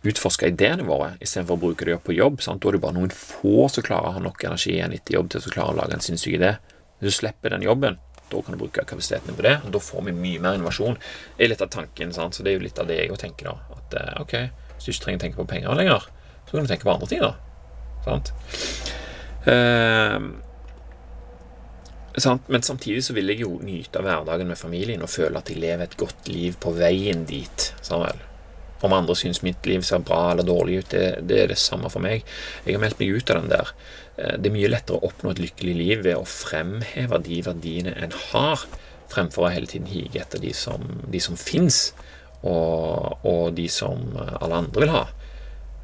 utforske 0.00 0.48
ideene 0.48 0.86
våre 0.88 1.12
istedenfor 1.20 1.58
å 1.58 1.62
bruke 1.66 1.84
det 1.84 1.98
opp 1.98 2.06
på 2.08 2.16
jobb. 2.16 2.40
Sant? 2.40 2.62
Da 2.62 2.70
er 2.70 2.78
det 2.78 2.84
bare 2.84 2.96
noen 2.96 3.12
få 3.12 3.68
som 3.68 3.84
klarer 3.84 4.10
å 4.10 4.16
ha 4.16 4.24
nok 4.24 4.44
energi 4.48 4.78
igjen 4.78 4.96
etter 4.96 5.18
jobb 5.18 5.28
til 5.32 5.44
å 5.44 5.52
klare 5.52 5.74
å 5.74 5.80
lage 5.82 5.96
en 5.96 6.04
sinnssyk 6.04 6.38
idé. 6.38 6.54
Hvis 7.00 7.16
du 7.16 7.18
slipper 7.22 7.54
den 7.54 7.64
jobben, 7.64 7.98
da 8.30 8.42
kan 8.42 8.54
du 8.54 8.60
bruke 8.60 8.84
kapasiteten 8.86 9.34
på 9.34 9.42
det, 9.42 9.56
og 9.64 9.72
da 9.74 9.80
får 9.82 10.04
vi 10.06 10.14
mye 10.14 10.42
mer 10.42 10.58
innovasjon. 10.58 10.98
Det 11.36 11.46
er 11.46 11.52
litt 11.52 11.64
av 11.64 11.72
tanken, 11.72 12.12
sant? 12.14 12.36
så 12.36 12.46
det 12.46 12.52
er 12.52 12.60
jo 12.60 12.66
litt 12.66 12.78
av 12.78 12.90
det 12.90 13.00
jeg 13.00 13.18
tenker, 13.18 13.50
da. 13.50 13.78
At 13.80 13.96
eh, 13.98 14.12
ok, 14.22 14.36
hvis 14.76 14.86
du 14.86 14.92
ikke 14.92 15.04
trenger 15.06 15.20
å 15.20 15.24
tenke 15.24 15.40
på 15.40 15.48
penger 15.50 15.80
lenger, 15.80 16.06
så 16.46 16.54
kan 16.54 16.66
du 16.66 16.70
tenke 16.70 16.86
på 16.86 16.94
andre 16.94 17.10
ting, 17.10 17.24
da. 17.24 17.34
Sant? 18.06 18.32
Eh, 19.50 20.18
sant? 22.20 22.48
Men 22.52 22.66
samtidig 22.66 23.04
så 23.06 23.16
vil 23.16 23.32
jeg 23.32 23.42
jo 23.42 23.56
nyte 23.64 24.00
av 24.00 24.06
hverdagen 24.06 24.50
med 24.52 24.60
familien 24.60 25.02
og 25.02 25.12
føle 25.12 25.40
at 25.40 25.50
jeg 25.50 25.62
lever 25.62 25.88
et 25.88 26.00
godt 26.00 26.30
liv 26.30 26.58
på 26.62 26.74
veien 26.78 27.26
dit. 27.28 27.72
Samuel. 27.82 28.29
Om 28.80 28.94
andre 28.96 29.16
syns 29.18 29.42
mitt 29.44 29.66
liv 29.68 29.82
ser 29.84 30.04
bra 30.04 30.30
eller 30.32 30.46
dårlig 30.46 30.80
ut, 30.80 30.90
det, 30.94 31.06
det, 31.28 31.40
er 31.42 31.50
det 31.52 31.58
samme 31.60 31.90
for 31.92 32.02
meg. 32.04 32.24
Jeg 32.64 32.76
har 32.76 32.82
meldt 32.82 33.00
meg 33.02 33.16
ut 33.16 33.32
av 33.32 33.42
den 33.42 33.50
der. 33.52 33.72
Eh, 34.16 34.36
det 34.38 34.50
er 34.50 34.56
mye 34.56 34.70
lettere 34.72 35.00
å 35.00 35.10
oppnå 35.10 35.34
et 35.34 35.42
lykkelig 35.42 35.74
liv 35.76 36.04
ved 36.06 36.16
å 36.16 36.28
fremheve 36.28 37.20
de 37.26 37.42
verdiene 37.46 37.96
en 38.00 38.14
har, 38.30 38.64
fremfor 39.10 39.48
å 39.48 39.52
hele 39.52 39.68
tiden 39.70 39.90
hige 39.90 40.22
etter 40.22 40.42
de 40.42 40.52
som, 40.56 40.84
de 41.10 41.20
som 41.22 41.38
fins, 41.38 41.90
og, 42.40 43.20
og, 43.26 43.50
de 43.52 43.66
som 43.68 44.14
alle 44.16 44.62
andre 44.62 44.84
vil 44.84 44.94
ha, 44.94 45.02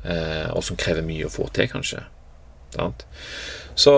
eh, 0.08 0.46
og 0.54 0.62
som 0.64 0.78
krever 0.80 1.04
mye 1.04 1.28
å 1.28 1.32
få 1.32 1.50
til, 1.52 1.68
kanskje. 1.68 2.06
Så 3.76 3.92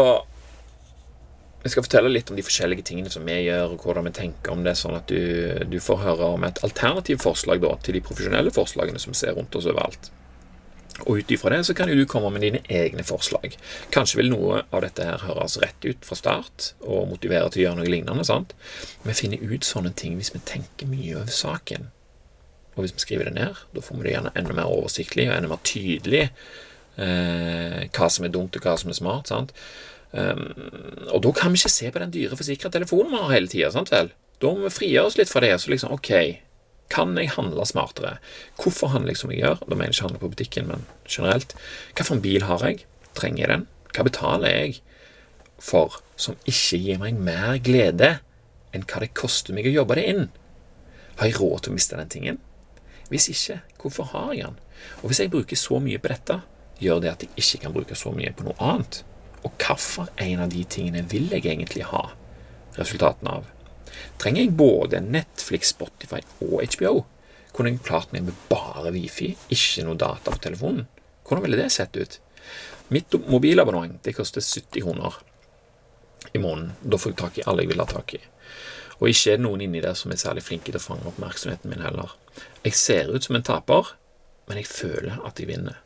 jeg 1.68 1.76
skal 1.76 1.84
fortelle 1.84 2.12
litt 2.12 2.30
om 2.32 2.38
de 2.38 2.44
forskjellige 2.44 2.86
tingene 2.90 3.10
som 3.12 3.26
vi 3.28 3.36
gjør, 3.44 3.74
og 3.74 3.84
hvordan 3.84 4.08
vi 4.08 4.14
tenker 4.16 4.54
om 4.54 4.64
det, 4.64 4.74
sånn 4.80 4.96
at 4.98 5.10
du, 5.10 5.64
du 5.68 5.78
får 5.84 6.00
høre 6.04 6.30
om 6.34 6.46
et 6.48 6.62
alternativt 6.64 7.22
forslag 7.22 7.60
da, 7.64 7.74
til 7.84 7.98
de 7.98 8.04
profesjonelle 8.04 8.52
forslagene 8.54 9.00
som 9.02 9.12
vi 9.12 9.20
ser 9.20 9.36
rundt 9.36 9.58
oss 9.58 9.68
overalt. 9.68 10.10
Og 11.06 11.20
ut 11.20 11.30
ifra 11.30 11.52
det 11.52 11.60
så 11.68 11.74
kan 11.78 11.90
jo 11.90 11.96
du 11.98 12.08
komme 12.10 12.30
med 12.34 12.42
dine 12.42 12.60
egne 12.74 13.04
forslag. 13.06 13.54
Kanskje 13.94 14.18
vil 14.18 14.32
noe 14.32 14.64
av 14.74 14.82
dette 14.82 15.04
her 15.06 15.22
høres 15.28 15.58
rett 15.62 15.84
ut 15.86 16.06
fra 16.06 16.18
start 16.18 16.72
og 16.80 17.12
motivere 17.12 17.52
til 17.52 17.62
å 17.62 17.66
gjøre 17.66 17.80
noe 17.80 17.92
lignende. 17.92 18.24
sant? 18.26 18.56
Vi 19.04 19.14
finner 19.14 19.44
ut 19.44 19.66
sånne 19.66 19.92
ting 19.94 20.16
hvis 20.18 20.32
vi 20.34 20.42
tenker 20.42 20.90
mye 20.90 21.20
over 21.20 21.34
saken. 21.34 21.90
Og 22.74 22.82
hvis 22.82 22.96
vi 22.96 23.04
skriver 23.04 23.30
det 23.30 23.36
ned, 23.38 23.60
da 23.74 23.84
får 23.84 23.98
vi 23.98 24.08
det 24.08 24.16
gjerne 24.16 24.34
enda 24.38 24.56
mer 24.58 24.72
oversiktlig 24.72 25.28
og 25.28 25.36
enda 25.36 25.52
mer 25.52 25.62
tydelig 25.66 26.24
eh, 26.24 27.86
hva 27.94 28.10
som 28.10 28.26
er 28.26 28.34
dumt 28.34 28.58
og 28.58 28.66
hva 28.66 28.74
som 28.78 28.90
er 28.90 28.98
smart. 28.98 29.30
sant? 29.30 29.54
Um, 30.08 30.44
og 31.12 31.20
da 31.26 31.32
kan 31.36 31.52
vi 31.52 31.60
ikke 31.60 31.72
se 31.72 31.90
på 31.92 32.00
den 32.00 32.12
dyre 32.14 32.36
forsikra 32.38 32.70
telefonen 32.72 33.12
vi 33.12 33.22
har 33.22 33.34
hele 33.34 33.50
tida, 33.52 33.72
sant 33.74 33.92
vel? 33.92 34.12
Da 34.40 34.52
må 34.54 34.68
vi 34.68 34.74
frigjøre 34.74 35.10
oss 35.10 35.18
litt 35.20 35.32
fra 35.32 35.42
det. 35.44 35.54
Så 35.60 35.72
liksom, 35.72 35.92
ok, 35.98 36.12
kan 36.92 37.16
jeg 37.20 37.34
handle 37.34 37.66
smartere? 37.68 38.16
Hvorfor 38.60 38.92
handler 38.94 39.12
jeg 39.12 39.22
som 39.22 39.32
jeg 39.34 39.42
gjør? 39.42 39.60
Da 39.64 39.74
mener 39.74 39.90
jeg 39.90 39.98
ikke 39.98 40.06
handle 40.06 40.22
på 40.22 40.32
butikken, 40.34 40.70
men 40.70 40.86
generelt. 41.04 41.54
Hva 41.92 42.06
for 42.06 42.16
en 42.16 42.24
bil 42.24 42.46
har 42.48 42.64
jeg? 42.64 42.84
Trenger 43.18 43.44
jeg 43.44 43.52
den? 43.52 43.66
Hva 43.92 44.06
betaler 44.06 44.54
jeg 44.54 44.78
for 45.58 45.98
som 46.18 46.38
ikke 46.46 46.78
gir 46.80 47.00
meg 47.02 47.18
mer 47.18 47.58
glede 47.62 48.18
enn 48.74 48.84
hva 48.86 49.00
det 49.02 49.14
koster 49.16 49.56
meg 49.56 49.66
å 49.68 49.74
jobbe 49.74 49.98
det 49.98 50.06
inn? 50.12 50.28
Har 51.18 51.28
jeg 51.28 51.40
råd 51.40 51.64
til 51.64 51.74
å 51.74 51.76
miste 51.76 51.98
den 51.98 52.12
tingen? 52.12 52.40
Hvis 53.08 53.28
ikke, 53.32 53.60
hvorfor 53.80 54.10
har 54.12 54.32
jeg 54.36 54.46
den? 54.46 54.58
Og 55.02 55.10
hvis 55.10 55.22
jeg 55.24 55.32
bruker 55.32 55.58
så 55.58 55.80
mye 55.82 56.00
på 56.00 56.12
dette, 56.12 56.40
gjør 56.78 57.00
det 57.02 57.10
at 57.10 57.24
jeg 57.24 57.32
ikke 57.42 57.62
kan 57.64 57.74
bruke 57.74 57.96
så 57.98 58.12
mye 58.14 58.32
på 58.36 58.46
noe 58.46 58.56
annet? 58.62 59.00
Og 59.44 59.54
hvilken 59.54 60.08
en 60.24 60.42
av 60.44 60.50
de 60.52 60.64
tingene 60.64 61.04
vil 61.10 61.28
jeg 61.32 61.46
egentlig 61.46 61.86
ha 61.92 62.08
resultatene 62.78 63.38
av? 63.38 63.46
Trenger 64.18 64.44
jeg 64.44 64.56
både 64.58 65.00
Netflix, 65.04 65.72
Spotify 65.74 66.20
og 66.44 66.62
HBO? 66.64 67.04
Kunne 67.54 67.72
jeg 67.72 67.82
klart 67.86 68.12
meg 68.14 68.26
med 68.26 68.38
bare 68.50 68.92
Wifi, 68.94 69.32
ikke 69.54 69.86
noe 69.86 69.98
data 69.98 70.34
på 70.34 70.42
telefonen? 70.42 70.86
Hvordan 71.26 71.44
ville 71.44 71.60
det 71.60 71.70
sett 71.74 71.96
ut? 71.96 72.18
Mitt 72.94 73.12
mobilabonnement 73.28 74.00
det 74.04 74.14
koster 74.16 74.40
70 74.44 74.84
kroner 74.84 75.18
i 76.32 76.38
måneden. 76.38 76.72
Da 76.82 76.98
får 76.98 77.12
jeg 77.12 77.20
tak 77.20 77.38
i 77.38 77.46
alle 77.46 77.64
jeg 77.64 77.72
vil 77.72 77.82
ha 77.82 77.88
tak 77.88 78.14
i. 78.16 78.22
Og 78.98 79.10
ikke 79.12 79.34
er 79.34 79.38
det 79.38 79.44
noen 79.44 79.62
inni 79.62 79.82
der 79.84 79.94
som 79.98 80.12
er 80.12 80.20
særlig 80.20 80.42
flinke 80.46 80.72
til 80.72 80.80
å 80.80 80.82
fange 80.82 81.06
oppmerksomheten 81.10 81.70
min 81.70 81.84
heller. 81.84 82.16
Jeg 82.64 82.78
ser 82.78 83.12
ut 83.12 83.24
som 83.24 83.38
en 83.38 83.46
taper, 83.46 83.92
men 84.48 84.58
jeg 84.58 84.70
føler 84.70 85.20
at 85.26 85.38
jeg 85.38 85.50
vinner. 85.50 85.78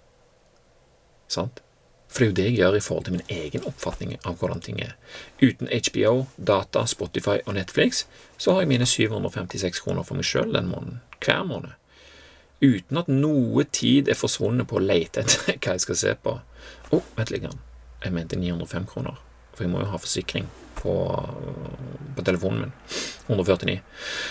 Sant? 1.32 1.60
For 2.12 2.20
det 2.20 2.26
er 2.26 2.30
jo 2.30 2.36
det 2.36 2.44
jeg 2.44 2.56
gjør 2.58 2.74
i 2.76 2.84
forhold 2.84 3.04
til 3.06 3.14
min 3.16 3.30
egen 3.32 3.62
oppfatning 3.68 4.18
av 4.28 4.36
hvordan 4.36 4.60
ting 4.60 4.80
er. 4.84 4.96
Uten 5.40 5.70
HBO, 5.72 6.26
data, 6.36 6.84
Spotify 6.86 7.38
og 7.46 7.56
Netflix 7.56 8.04
så 8.36 8.52
har 8.52 8.64
jeg 8.64 8.72
mine 8.74 8.88
756 8.88 9.80
kroner 9.80 10.04
for 10.04 10.20
meg 10.20 10.28
sjøl 10.28 10.52
den 10.52 10.68
måneden. 10.68 11.00
Hver 11.24 11.46
måned. 11.48 11.72
Uten 12.62 13.00
at 13.00 13.08
noe 13.08 13.64
tid 13.64 14.12
er 14.12 14.18
forsvunnet 14.18 14.68
på 14.68 14.76
å 14.78 14.84
lete 14.84 15.24
etter 15.24 15.56
hva 15.62 15.78
jeg 15.78 15.86
skal 15.86 16.00
se 16.02 16.12
på. 16.20 16.36
Å, 16.36 16.98
oh, 16.98 17.08
vent 17.16 17.32
litt. 17.32 17.48
Jeg 18.02 18.14
mente 18.14 18.36
905 18.36 18.90
kroner. 18.92 19.16
For 19.56 19.64
jeg 19.64 19.72
må 19.72 19.80
jo 19.80 19.88
ha 19.88 20.00
forsikring 20.00 20.46
på, 20.78 20.92
på 22.16 22.26
telefonen 22.28 22.66
min. 22.66 22.76
149. 23.30 23.80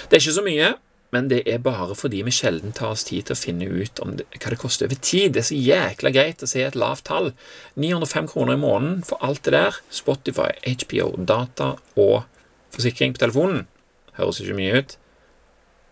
Det 0.06 0.18
er 0.18 0.22
ikke 0.22 0.38
så 0.38 0.46
mye. 0.46 0.72
Men 1.12 1.28
det 1.28 1.42
er 1.50 1.60
bare 1.64 1.96
fordi 2.00 2.22
vi 2.24 2.32
sjelden 2.32 2.72
tar 2.76 2.94
oss 2.96 3.04
tid 3.08 3.28
til 3.28 3.36
å 3.36 3.40
finne 3.40 3.68
ut 3.68 4.00
det, 4.16 4.26
hva 4.38 4.54
det 4.54 4.60
koster 4.62 4.88
over 4.88 5.00
tid. 5.04 5.34
Det 5.36 5.42
er 5.42 5.50
så 5.50 5.60
jækla 5.60 6.14
greit 6.16 6.44
å 6.44 6.48
se 6.48 6.64
et 6.64 6.78
lavt 6.80 7.06
tall. 7.10 7.34
905 7.76 8.32
kroner 8.32 8.56
i 8.56 8.62
måneden 8.62 9.02
for 9.08 9.20
alt 9.26 9.44
det 9.44 9.56
der. 9.58 9.82
Spotify, 9.92 10.54
HBO, 10.64 11.12
data 11.20 11.74
og 12.00 12.24
forsikring 12.72 13.18
på 13.18 13.26
telefonen. 13.26 13.68
Høres 14.16 14.40
ikke 14.40 14.56
mye 14.56 14.80
ut. 14.80 14.96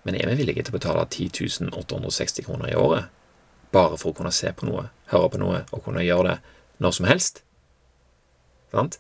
Men 0.08 0.16
er 0.16 0.32
vi 0.32 0.39
villige 0.39 0.64
til 0.64 0.74
å 0.74 0.80
betale 0.80 1.04
10 1.12 1.74
860 1.76 2.48
kroner 2.48 2.72
i 2.72 2.80
året 2.80 3.12
bare 3.76 4.00
for 4.02 4.10
å 4.10 4.18
kunne 4.18 4.32
se 4.34 4.50
på 4.56 4.66
noe, 4.66 4.88
høre 5.12 5.30
på 5.30 5.41
noe 5.41 5.60
og 5.70 5.84
kunne 5.86 6.02
gjøre 6.06 6.32
det 6.32 6.38
når 6.82 6.96
som 6.96 7.10
helst? 7.10 7.44
Sant? 8.74 8.98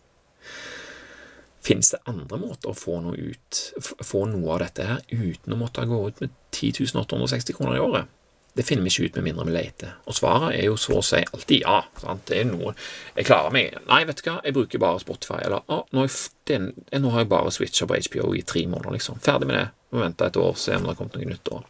Finnes 1.69 1.91
det 1.93 1.99
andre 2.09 2.39
måter 2.41 2.71
å 2.71 2.77
få 2.77 2.95
noe 3.05 3.13
ut, 3.13 3.57
få 4.01 4.23
noe 4.25 4.55
av 4.55 4.63
dette 4.63 4.87
her 4.87 5.03
uten 5.11 5.53
å 5.53 5.59
måtte 5.59 5.85
gå 5.85 5.99
ut 6.07 6.23
med 6.23 6.31
10 6.55 6.95
860 6.97 7.53
kroner 7.53 7.77
i 7.77 7.83
året? 7.83 8.15
Det 8.57 8.63
finner 8.65 8.83
vi 8.83 8.89
ikke 8.89 9.05
ut 9.05 9.17
med 9.19 9.27
mindre 9.27 9.45
vi 9.45 9.53
leter. 9.53 9.91
Og 10.09 10.15
svaret 10.17 10.55
er 10.57 10.65
jo 10.65 10.77
så 10.81 10.97
å 10.97 11.03
si 11.05 11.19
alltid 11.21 11.61
ja. 11.61 11.77
Sant? 12.01 12.25
Det 12.27 12.39
er 12.41 12.47
noe 12.49 12.73
Jeg 13.13 13.27
klarer 13.29 13.53
meg 13.53 13.77
Nei, 13.85 14.01
vet 14.09 14.19
du 14.19 14.25
hva, 14.25 14.39
jeg 14.43 14.55
bruker 14.57 14.81
bare 14.81 15.03
Spotify. 15.03 15.37
Eller 15.45 15.61
å, 15.69 15.83
nå, 15.93 16.07
den, 16.49 16.71
nå 16.89 17.13
har 17.13 17.23
jeg 17.23 17.31
bare 17.35 17.53
switcha 17.53 17.87
på 17.87 17.99
HBO 18.09 18.33
i 18.35 18.41
tre 18.41 18.65
måneder, 18.65 18.97
liksom. 18.97 19.21
Ferdig 19.23 19.51
med 19.51 19.59
det. 19.59 19.67
Må 19.93 20.01
vente 20.01 20.25
et 20.25 20.41
år, 20.41 20.57
se 20.57 20.75
om 20.75 20.87
det 20.87 20.95
har 20.95 20.97
kommet 20.99 21.19
noe 21.19 21.29
nytt. 21.29 21.53
da. 21.53 21.61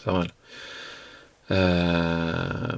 Så 0.00 0.16
vel. 0.16 0.32
Uh, 1.44 2.74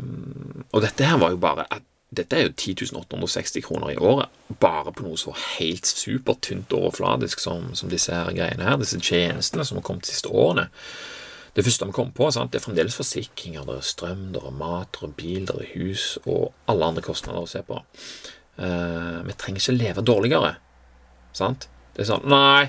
og 0.74 0.82
dette 0.82 1.06
her 1.06 1.22
var 1.22 1.30
jo 1.30 1.38
bare 1.40 1.70
Dette 2.14 2.38
er 2.38 2.46
jo 2.46 2.52
10.860 2.54 3.64
kroner 3.66 3.90
i 3.90 3.98
året, 3.98 4.30
bare 4.62 4.92
på 4.94 5.02
noe 5.02 5.18
så 5.18 5.32
helt 5.58 5.88
supertynt 5.90 6.70
overfladisk 6.76 7.42
som, 7.42 7.72
som 7.74 7.90
disse 7.90 8.14
her 8.14 8.30
greiene 8.30 8.68
her, 8.68 8.78
disse 8.78 9.00
tjenestene 9.02 9.66
som 9.66 9.80
har 9.80 9.86
kommet 9.86 10.06
de 10.06 10.12
siste 10.14 10.30
årene. 10.30 10.68
Det 11.56 11.64
første 11.64 11.88
vi 11.88 11.96
kom 11.96 12.12
på, 12.14 12.28
sant? 12.30 12.52
det 12.52 12.60
er 12.60 12.66
fremdeles 12.66 12.98
forsikringer, 12.98 13.64
det 13.66 13.78
er 13.78 13.88
strøm, 13.88 14.26
det 14.34 14.42
er 14.44 14.54
mat, 14.54 14.92
det 14.92 15.08
er 15.08 15.16
bil, 15.18 15.46
det 15.48 15.56
er 15.56 15.70
hus 15.72 16.04
og 16.26 16.52
alle 16.70 16.92
andre 16.92 17.04
kostnader 17.04 17.42
å 17.42 17.50
se 17.50 17.64
på. 17.66 17.80
Uh, 18.60 19.24
vi 19.26 19.34
trenger 19.40 19.64
ikke 19.64 19.76
leve 19.78 20.04
dårligere. 20.06 20.52
Sant? 21.36 21.66
Det 21.96 22.04
er 22.04 22.10
sånn 22.10 22.28
Nei, 22.28 22.68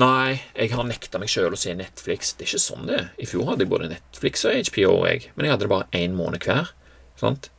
nei, 0.00 0.38
jeg 0.54 0.74
har 0.76 0.86
nekta 0.86 1.20
meg 1.20 1.32
sjøl 1.32 1.56
å 1.56 1.60
se 1.60 1.74
Netflix. 1.76 2.34
Det 2.36 2.44
er 2.44 2.52
ikke 2.52 2.66
sånn 2.68 2.86
det 2.88 2.98
er. 3.00 3.08
I 3.16 3.28
fjor 3.28 3.48
hadde 3.50 3.64
jeg 3.64 3.72
både 3.72 3.90
Netflix 3.96 4.44
og 4.44 4.60
HBO, 4.70 4.98
jeg. 5.08 5.32
men 5.34 5.48
jeg 5.48 5.56
hadde 5.56 5.66
det 5.66 5.72
bare 5.72 5.88
én 5.96 6.16
måned 6.16 6.44
hver. 6.44 6.74
Sant? 7.18 7.50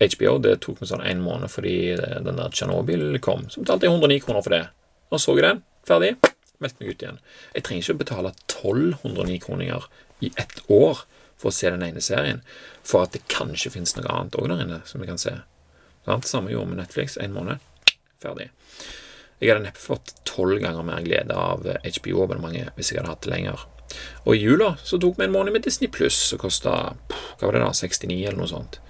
HBO 0.00 0.36
det 0.44 0.58
tok 0.64 0.82
meg 0.82 0.90
sånn 0.90 1.04
én 1.08 1.22
måned 1.24 1.48
fordi 1.52 1.76
den 1.96 2.36
der 2.36 2.52
Tsjernobyl 2.52 3.16
kom. 3.24 3.46
Så 3.52 3.62
betalte 3.64 3.88
jeg 3.88 3.94
109 3.96 4.24
kroner 4.26 4.44
for 4.44 4.52
det. 4.52 4.64
Og 5.10 5.22
så 5.22 5.36
jeg 5.38 5.46
den. 5.46 5.62
Ferdig. 5.88 6.16
Meldte 6.60 6.82
meg 6.82 6.90
ut 6.92 7.04
igjen. 7.04 7.20
Jeg 7.54 7.64
trenger 7.64 7.84
ikke 7.84 7.96
å 7.96 8.02
betale 8.02 8.32
1209 8.48 9.38
kroninger 9.44 9.86
i 10.24 10.32
ett 10.40 10.58
år 10.72 11.04
for 11.36 11.50
å 11.50 11.54
se 11.54 11.68
den 11.68 11.84
ene 11.84 12.00
serien, 12.00 12.40
for 12.86 13.04
at 13.04 13.12
det 13.12 13.26
kanskje 13.28 13.74
finnes 13.74 13.92
noe 13.98 14.08
annet 14.08 14.36
òg 14.40 14.48
der 14.48 14.62
inne 14.64 14.80
som 14.88 15.02
vi 15.02 15.08
kan 15.08 15.20
se. 15.20 15.34
Sant? 16.06 16.28
Samme 16.28 16.52
gjorde 16.52 16.72
med 16.72 16.80
Netflix. 16.80 17.18
Én 17.20 17.34
måned. 17.36 17.60
Ferdig. 18.22 18.48
Jeg 19.40 19.52
hadde 19.52 19.66
neppe 19.66 19.80
fått 19.80 20.14
tolv 20.28 20.62
ganger 20.62 20.84
mer 20.86 21.04
glede 21.04 21.36
av 21.36 21.66
HBO-abonnementet 21.66 22.76
hvis 22.76 22.92
jeg 22.92 23.02
hadde 23.02 23.12
hatt 23.12 23.26
det 23.26 23.32
lenger. 23.34 23.66
Og 24.24 24.32
i 24.34 24.40
jula 24.40 24.72
så 24.84 24.98
tok 25.00 25.20
vi 25.20 25.26
en 25.26 25.34
måned 25.34 25.54
med 25.54 25.66
Disney 25.66 25.92
Pluss, 25.92 26.16
som 26.30 26.40
kosta 26.40 26.72
hva 26.96 27.44
var 27.44 27.56
det 27.56 27.62
da, 27.62 27.72
69 27.76 28.16
eller 28.22 28.40
noe 28.40 28.50
sånt. 28.50 28.80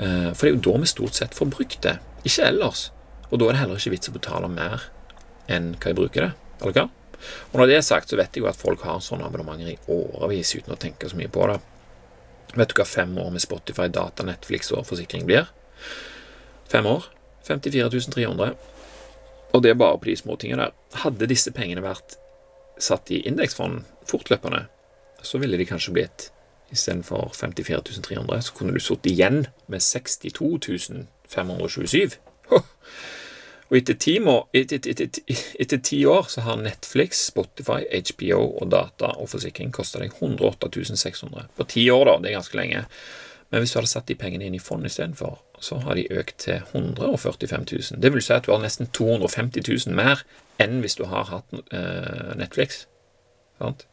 Eh, 0.00 0.30
for 0.32 0.46
det 0.46 0.50
er 0.50 0.56
jo 0.56 0.64
da 0.64 0.80
vi 0.80 0.88
stort 0.90 1.18
sett 1.18 1.36
får 1.36 1.52
brukt 1.52 1.82
det. 1.84 1.98
Ikke 2.24 2.48
ellers. 2.48 2.88
Og 3.30 3.38
da 3.40 3.48
er 3.48 3.54
det 3.54 3.62
heller 3.62 3.80
ikke 3.80 3.94
vits 3.94 4.10
å 4.10 4.16
betale 4.16 4.48
mer 4.50 4.88
enn 5.50 5.74
hva 5.76 5.92
jeg 5.92 5.98
bruker 5.98 6.26
det. 6.26 6.32
Eller 6.60 6.76
hva? 6.76 6.86
Og 7.52 7.60
når 7.60 7.68
det 7.68 7.76
er 7.76 7.84
sagt, 7.84 8.10
så 8.10 8.16
vet 8.16 8.34
jeg 8.34 8.44
jo 8.44 8.48
at 8.50 8.58
folk 8.58 8.82
har 8.86 9.02
sånne 9.04 9.26
abonnementer 9.28 9.74
i 9.74 9.78
årevis 9.92 10.54
uten 10.56 10.74
å 10.74 10.80
tenke 10.80 11.10
så 11.10 11.18
mye 11.18 11.30
på 11.32 11.46
det. 11.50 11.58
Vet 12.56 12.72
du 12.72 12.78
hva 12.80 12.86
fem 12.88 13.12
år 13.20 13.30
med 13.34 13.44
Spotify, 13.44 13.86
data, 13.92 14.24
Netflix 14.26 14.72
og 14.74 14.86
forsikring 14.88 15.28
blir? 15.28 15.50
Fem 16.70 16.88
år. 16.88 17.06
54 17.46 18.08
300. 18.14 18.56
Og 19.52 19.62
det 19.62 19.72
er 19.72 19.78
bare 19.78 19.98
på 19.98 20.10
de 20.10 20.16
små 20.18 20.36
tingene 20.40 20.68
der. 20.68 20.74
Hadde 21.04 21.28
disse 21.30 21.52
pengene 21.54 21.84
vært 21.84 22.16
satt 22.80 23.10
i 23.12 23.20
indeksfond 23.28 23.84
fortløpende, 24.08 24.64
så 25.22 25.38
ville 25.42 25.58
de 25.60 25.66
kanskje 25.68 25.94
blitt 25.94 26.30
istedenfor 26.70 27.32
54 27.34 28.00
300, 28.02 28.42
så 28.42 28.54
kunne 28.56 28.74
du 28.74 28.82
sittet 28.82 29.12
igjen 29.12 29.46
med 29.66 29.82
62 29.82 31.06
527. 31.30 32.18
Og 33.70 33.76
etter 33.78 33.94
ti, 34.02 34.16
må, 34.18 34.34
etter, 34.56 34.82
etter, 34.90 35.20
etter 35.62 35.78
ti, 35.86 36.00
år 36.10 36.26
så 36.32 36.42
har 36.42 36.58
Netflix, 36.58 37.20
Spotify, 37.30 37.84
HBO 37.86 38.40
og 38.58 38.70
data 38.72 39.12
og 39.14 39.30
forsikring 39.30 39.70
kosta 39.74 40.00
deg 40.02 40.16
108 40.18 40.96
600. 40.98 41.52
På 41.54 41.66
ti 41.70 41.84
år, 41.90 42.08
da. 42.08 42.16
Det 42.18 42.32
er 42.32 42.38
ganske 42.40 42.58
lenge. 42.58 42.82
Men 43.50 43.62
hvis 43.62 43.70
du 43.70 43.78
hadde 43.78 43.92
satt 43.92 44.10
de 44.10 44.18
pengene 44.18 44.46
inn 44.46 44.58
i 44.58 44.62
fond 44.62 44.86
istedenfor, 44.86 45.38
så 45.62 45.78
har 45.84 45.98
de 45.98 46.08
økt 46.10 46.38
til 46.46 46.62
145 46.72 47.66
000. 47.70 48.02
Det 48.02 48.10
vil 48.10 48.22
si 48.24 48.34
at 48.34 48.46
du 48.46 48.52
har 48.54 48.62
nesten 48.62 48.90
250 48.90 49.62
000 49.86 49.94
mer 49.94 50.24
enn 50.62 50.80
hvis 50.82 50.98
du 50.98 51.06
har 51.10 51.30
hatt 51.30 51.54
eh, 51.70 52.34
Netflix. 52.38 52.84
Sant? 53.62 53.86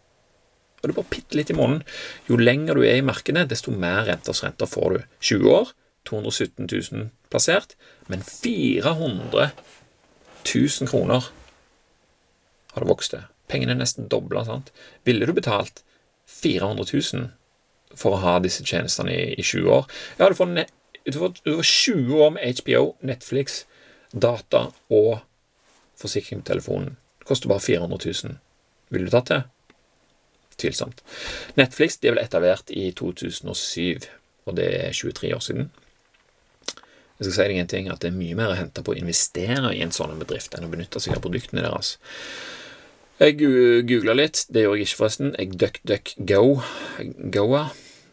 Og 0.77 0.85
det 0.85 0.93
er 0.93 0.99
bare 0.99 1.11
bitte 1.11 1.37
litt 1.39 1.51
i 1.51 1.57
måneden. 1.57 1.83
Jo 2.29 2.37
lenger 2.37 2.77
du 2.77 2.85
er 2.85 2.99
i 2.99 3.05
markedet, 3.05 3.47
desto 3.49 3.73
mer 3.73 4.05
renters 4.07 4.43
renter 4.45 4.69
får 4.69 4.93
du. 4.93 4.99
20 5.31 5.53
år 5.53 5.73
217 6.07 6.67
000 6.69 7.09
plassert, 7.31 7.75
men 8.07 8.21
400 8.23 9.49
000 10.55 10.87
kroner 10.87 11.27
har 12.73 12.85
det 12.85 12.89
vokst 12.89 13.11
til. 13.15 13.25
Pengene 13.49 13.75
er 13.75 13.81
nesten 13.81 14.07
dobla. 14.11 14.43
Ville 15.07 15.27
du 15.27 15.33
betalt 15.35 15.83
400 16.27 16.85
000 16.93 17.29
for 17.97 18.15
å 18.15 18.21
ha 18.23 18.37
disse 18.43 18.65
tjenestene 18.67 19.13
i, 19.15 19.33
i 19.39 19.43
20 19.43 19.71
år? 19.73 19.87
Ja, 20.19 20.29
du 20.29 20.37
får, 20.37 20.51
ne, 20.53 20.67
du, 21.03 21.17
får, 21.17 21.39
du 21.43 21.55
får 21.57 21.69
20 21.71 22.23
år 22.25 22.33
med 22.37 22.61
HBO, 22.61 22.83
Netflix, 23.01 23.63
data 24.11 24.67
og 24.93 25.23
forsikring 25.97 26.43
på 26.43 26.51
telefonen. 26.53 26.97
Det 27.19 27.29
koster 27.31 27.51
bare 27.51 27.65
400 27.65 28.13
000. 28.27 28.41
Ville 28.93 29.09
du 29.09 29.15
tatt 29.15 29.31
det? 29.33 29.41
Tvilsomt. 30.57 31.03
Netflix 31.59 31.99
de 32.01 32.13
ble 32.13 32.23
etablert 32.25 32.71
i 32.73 32.89
2007, 32.97 34.07
og 34.47 34.57
det 34.57 34.69
er 34.79 34.95
23 34.95 35.33
år 35.35 35.43
siden. 35.45 35.69
Jeg 37.17 37.25
skal 37.25 37.33
si 37.33 37.47
deg 37.49 37.59
en 37.61 37.69
ting, 37.71 37.89
at 37.89 38.03
det 38.03 38.11
er 38.11 38.17
mye 38.17 38.37
mer 38.37 38.53
å 38.53 38.57
hente 38.57 38.83
på 38.85 38.93
å 38.93 38.97
investere 38.99 39.73
i 39.73 39.81
en 39.81 39.93
sånn 39.93 40.17
bedrift 40.21 40.53
enn 40.53 40.67
å 40.67 40.71
benytte 40.71 41.01
seg 41.01 41.17
av 41.17 41.23
produktene 41.25 41.65
deres. 41.65 41.95
Jeg 43.17 43.39
googla 43.89 44.13
litt, 44.13 44.43
det 44.53 44.67
gjorde 44.67 44.77
jeg 44.77 44.91
ikke 44.91 44.99
forresten. 44.99 45.31
Jeg 45.41 45.55
duckduckgo. 45.57 46.41
Goa. 47.33 47.63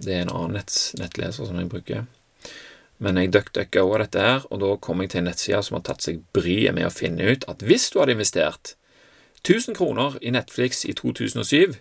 Det 0.01 0.15
er 0.15 0.23
en 0.25 0.33
annen 0.33 0.57
nett, 0.57 0.73
nettleser 0.97 1.45
som 1.45 1.59
jeg 1.61 1.69
bruker. 1.69 2.07
Men 3.05 3.21
jeg 3.21 3.35
duckduckgoa 3.35 4.01
dette 4.01 4.25
her, 4.25 4.47
og 4.49 4.63
da 4.63 4.71
kom 4.81 5.03
jeg 5.05 5.13
til 5.13 5.21
en 5.21 5.29
nettside 5.29 5.61
som 5.67 5.77
har 5.77 5.85
tatt 5.85 6.07
seg 6.07 6.23
bryet 6.37 6.73
med 6.77 6.89
å 6.89 6.95
finne 6.95 7.29
ut 7.29 7.45
at 7.51 7.61
hvis 7.67 7.91
du 7.93 8.01
hadde 8.01 8.17
investert 8.17 8.73
1000 9.45 9.77
kroner 9.77 10.17
i 10.25 10.33
Netflix 10.33 10.87
i 10.89 10.95
2007, 10.97 11.77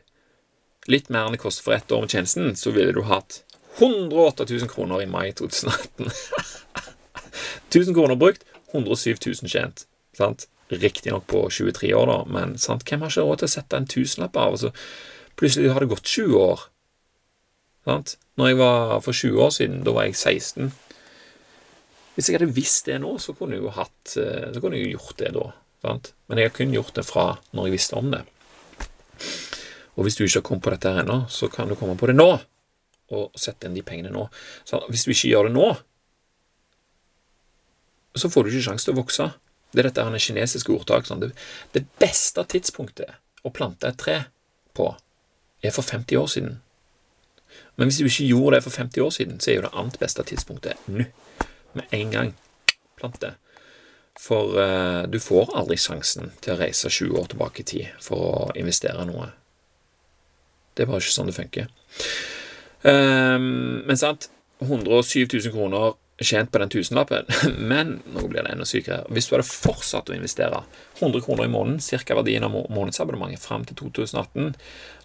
litt 0.92 1.10
mer 1.10 1.28
enn 1.28 1.36
det 1.36 1.42
koster 1.42 1.66
for 1.66 1.76
ett 1.76 1.92
år 1.92 2.06
med 2.06 2.14
tjenesten, 2.14 2.56
så 2.60 2.74
ville 2.76 2.94
du 2.96 3.04
hatt 3.08 3.42
108 3.78 4.46
000 4.50 4.70
kroner 4.70 5.02
i 5.02 5.10
mai 5.10 5.32
2018. 5.32 6.10
1000 7.70 7.94
kroner 7.98 8.16
brukt, 8.20 8.44
107 8.74 9.16
000 9.26 9.50
tjent. 9.50 9.88
sant? 10.18 10.48
Riktignok 10.70 11.28
på 11.28 11.50
23 11.50 11.94
år, 11.94 12.08
da, 12.08 12.20
men 12.26 12.58
sant? 12.58 12.86
hvem 12.88 13.02
har 13.02 13.12
ikke 13.12 13.26
råd 13.26 13.42
til 13.42 13.50
å 13.50 13.56
sette 13.56 13.80
en 13.80 13.90
tusenlapp 13.90 14.38
av? 14.38 14.56
Altså, 14.58 14.72
plutselig 15.40 15.74
har 15.74 15.84
det 15.84 15.92
gått 15.94 16.08
20 16.10 16.38
år. 16.40 16.68
Sant? 17.88 18.16
Når 18.40 18.50
jeg 18.50 18.60
var 18.62 18.94
for 19.06 19.14
20 19.14 19.44
år 19.46 19.52
siden, 19.54 19.84
da 19.86 19.94
var 19.96 20.08
jeg 20.08 20.18
16. 20.18 20.72
Hvis 22.14 22.30
jeg 22.30 22.38
hadde 22.38 22.54
visst 22.54 22.88
det 22.90 23.00
nå, 23.02 23.16
så 23.22 23.34
kunne 23.38 23.58
jeg 23.58 23.66
jo 23.66 23.74
hatt, 23.74 24.16
eh, 24.22 24.50
så 24.54 24.62
kunne 24.62 24.80
jeg 24.80 24.94
gjort 24.94 25.18
det 25.22 25.34
da. 25.36 25.50
Sant? 25.84 26.14
Men 26.28 26.40
jeg 26.40 26.50
har 26.50 26.58
kun 26.58 26.76
gjort 26.76 26.94
det 26.98 27.06
fra 27.08 27.26
når 27.52 27.68
jeg 27.68 27.76
visste 27.76 27.98
om 28.00 28.14
det. 28.14 28.22
Og 29.94 30.06
hvis 30.06 30.18
du 30.18 30.24
ikke 30.26 30.40
har 30.40 30.48
kommet 30.48 30.66
på 30.66 30.74
dette 30.74 30.90
her 30.90 31.04
ennå, 31.04 31.24
så 31.30 31.50
kan 31.52 31.70
du 31.70 31.78
komme 31.78 31.96
på 32.00 32.10
det 32.10 32.16
nå, 32.18 32.30
og 33.14 33.40
sette 33.40 33.70
inn 33.70 33.78
de 33.78 33.84
pengene 33.86 34.14
nå. 34.14 34.26
Så 34.66 34.82
hvis 34.90 35.06
du 35.06 35.14
ikke 35.14 35.32
gjør 35.32 35.50
det 35.50 35.56
nå, 35.58 35.68
så 38.16 38.30
får 38.30 38.44
du 38.44 38.54
ikke 38.54 38.68
sjanse 38.70 38.88
til 38.88 38.96
å 38.96 39.02
vokse. 39.02 39.30
Det 39.74 39.82
er 39.82 39.90
dette 39.90 40.06
her 40.06 40.26
kinesiske 40.26 40.74
ordtak. 40.74 41.08
Sånn. 41.10 41.24
Det, 41.74 41.86
beste 42.02 42.46
tidspunktet 42.50 43.18
å 43.44 43.52
plante 43.54 43.90
et 43.90 43.98
tre 44.00 44.20
på 44.78 44.92
er 45.64 45.74
for 45.74 45.86
50 45.86 46.20
år 46.20 46.30
siden. 46.30 46.60
Men 47.78 47.90
hvis 47.90 48.02
du 48.02 48.10
ikke 48.10 48.30
gjorde 48.30 48.58
det 48.58 48.66
for 48.66 48.76
50 48.76 49.06
år 49.06 49.14
siden, 49.16 49.40
så 49.42 49.50
er 49.50 49.58
jo 49.58 49.66
det 49.66 49.74
annet 49.74 50.00
beste 50.02 50.26
tidspunktet 50.30 50.90
nå. 50.90 51.08
Med 51.74 51.96
en 51.98 52.12
gang. 52.14 52.36
Plant 53.00 53.18
det. 53.22 53.34
For 54.22 54.54
uh, 54.62 55.10
du 55.10 55.18
får 55.18 55.56
aldri 55.58 55.80
sjansen 55.82 56.36
til 56.44 56.54
å 56.54 56.60
reise 56.60 56.92
20 56.92 57.18
år 57.18 57.32
tilbake 57.32 57.64
i 57.64 57.70
tid 57.72 58.04
for 58.04 58.28
å 58.30 58.52
investere 58.60 59.08
noe. 59.10 59.32
Det 60.74 60.86
er 60.86 60.90
bare 60.90 61.04
ikke 61.04 61.16
sånn 61.16 61.30
det 61.30 61.38
funker. 61.38 61.68
Um, 62.84 63.84
men 63.88 64.00
sant, 64.00 64.30
107 64.64 65.28
000 65.28 65.54
kroner 65.54 65.94
tjent 66.24 66.52
på 66.52 66.60
den 66.62 66.70
tusenlappen. 66.70 67.26
Men 67.72 68.00
nå 68.14 68.28
blir 68.28 68.44
det 68.44 68.54
enda 68.54 68.66
sykere. 68.68 69.04
Hvis 69.14 69.28
du 69.28 69.36
hadde 69.36 69.48
fortsatt 69.48 70.12
å 70.12 70.16
investere 70.16 70.64
100 71.00 71.24
kroner 71.26 71.48
i 71.48 71.52
måneden, 71.52 71.82
ca. 71.82 72.18
verdien 72.20 72.46
av 72.46 72.54
månedsabonnementet 72.54 73.44
fram 73.44 73.66
til 73.68 73.80
2018, 73.82 74.54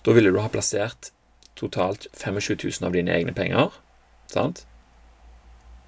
da 0.04 0.16
ville 0.16 0.32
du 0.32 0.40
ha 0.42 0.50
plassert 0.52 1.12
totalt 1.58 2.06
25 2.14 2.58
000 2.80 2.86
av 2.86 2.94
dine 2.94 3.14
egne 3.14 3.34
penger. 3.34 3.72
Sant? 4.30 4.64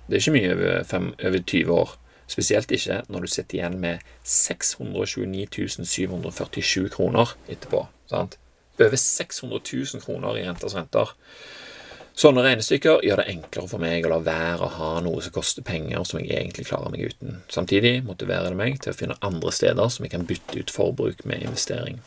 Det 0.09 0.19
er 0.19 0.25
ikke 0.25 0.39
mye 0.39 0.55
over, 0.57 0.85
fem, 0.91 1.13
over 1.23 1.43
20 1.45 1.75
år. 1.77 1.97
Spesielt 2.31 2.73
ikke 2.75 3.01
når 3.11 3.27
du 3.27 3.31
sitter 3.31 3.59
igjen 3.59 3.79
med 3.83 4.07
629 4.27 5.87
747 5.87 6.89
kroner 6.95 7.35
etterpå. 7.51 7.85
Sant? 8.11 8.39
Over 8.81 8.97
600 8.97 9.61
000 9.61 10.05
kroner 10.05 10.39
i 10.39 10.47
renters 10.47 10.77
renter. 10.79 11.13
Sånne 12.21 12.43
regnestykker 12.45 13.05
gjør 13.07 13.23
det 13.23 13.31
enklere 13.33 13.71
for 13.71 13.81
meg 13.81 14.05
å 14.05 14.11
la 14.13 14.19
være 14.25 14.67
å 14.67 14.73
ha 14.75 14.89
noe 15.05 15.23
som 15.25 15.33
koster 15.33 15.65
penger, 15.65 16.03
som 16.05 16.19
jeg 16.21 16.35
egentlig 16.35 16.67
klarer 16.69 16.93
meg 16.93 17.13
uten. 17.13 17.39
Samtidig 17.49 18.01
motiverer 18.05 18.51
det 18.51 18.59
meg 18.59 18.81
til 18.83 18.93
å 18.93 18.97
finne 18.97 19.17
andre 19.25 19.53
steder 19.55 19.93
som 19.93 20.05
jeg 20.05 20.13
kan 20.17 20.27
bytte 20.29 20.59
ut 20.59 20.75
forbruk 20.75 21.23
med 21.31 21.47
investering. 21.47 22.01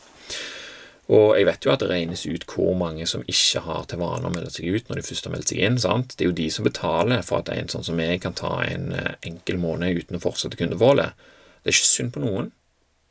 Og 1.12 1.34
jeg 1.36 1.48
vet 1.48 1.66
jo 1.66 1.72
at 1.72 1.82
det 1.82 1.90
regnes 1.90 2.22
ut 2.24 2.46
hvor 2.48 2.76
mange 2.80 3.04
som 3.10 3.24
ikke 3.28 3.64
har 3.66 3.88
til 3.90 4.00
vane 4.00 4.28
å 4.28 4.32
melde 4.32 4.52
seg 4.54 4.70
ut 4.72 4.88
når 4.88 5.00
de 5.00 5.06
først 5.08 5.26
har 5.28 5.34
meldt 5.34 5.50
seg 5.52 5.60
inn. 5.66 5.80
sant? 5.80 6.14
Det 6.14 6.24
er 6.24 6.30
jo 6.30 6.38
de 6.38 6.46
som 6.52 6.68
betaler 6.68 7.24
for 7.26 7.42
at 7.42 7.50
en 7.52 7.72
sånn 7.72 7.84
som 7.84 7.98
meg 7.98 8.22
kan 8.24 8.36
ta 8.38 8.54
en 8.64 8.92
eh, 8.96 9.16
enkel 9.28 9.58
måned 9.60 10.00
uten 10.00 10.16
å 10.16 10.22
fortsette 10.22 10.60
kundeforholdet. 10.60 11.12
Det 11.60 11.72
er 11.72 11.76
ikke 11.76 11.90
synd 11.90 12.14
på 12.14 12.22
noen, 12.24 12.52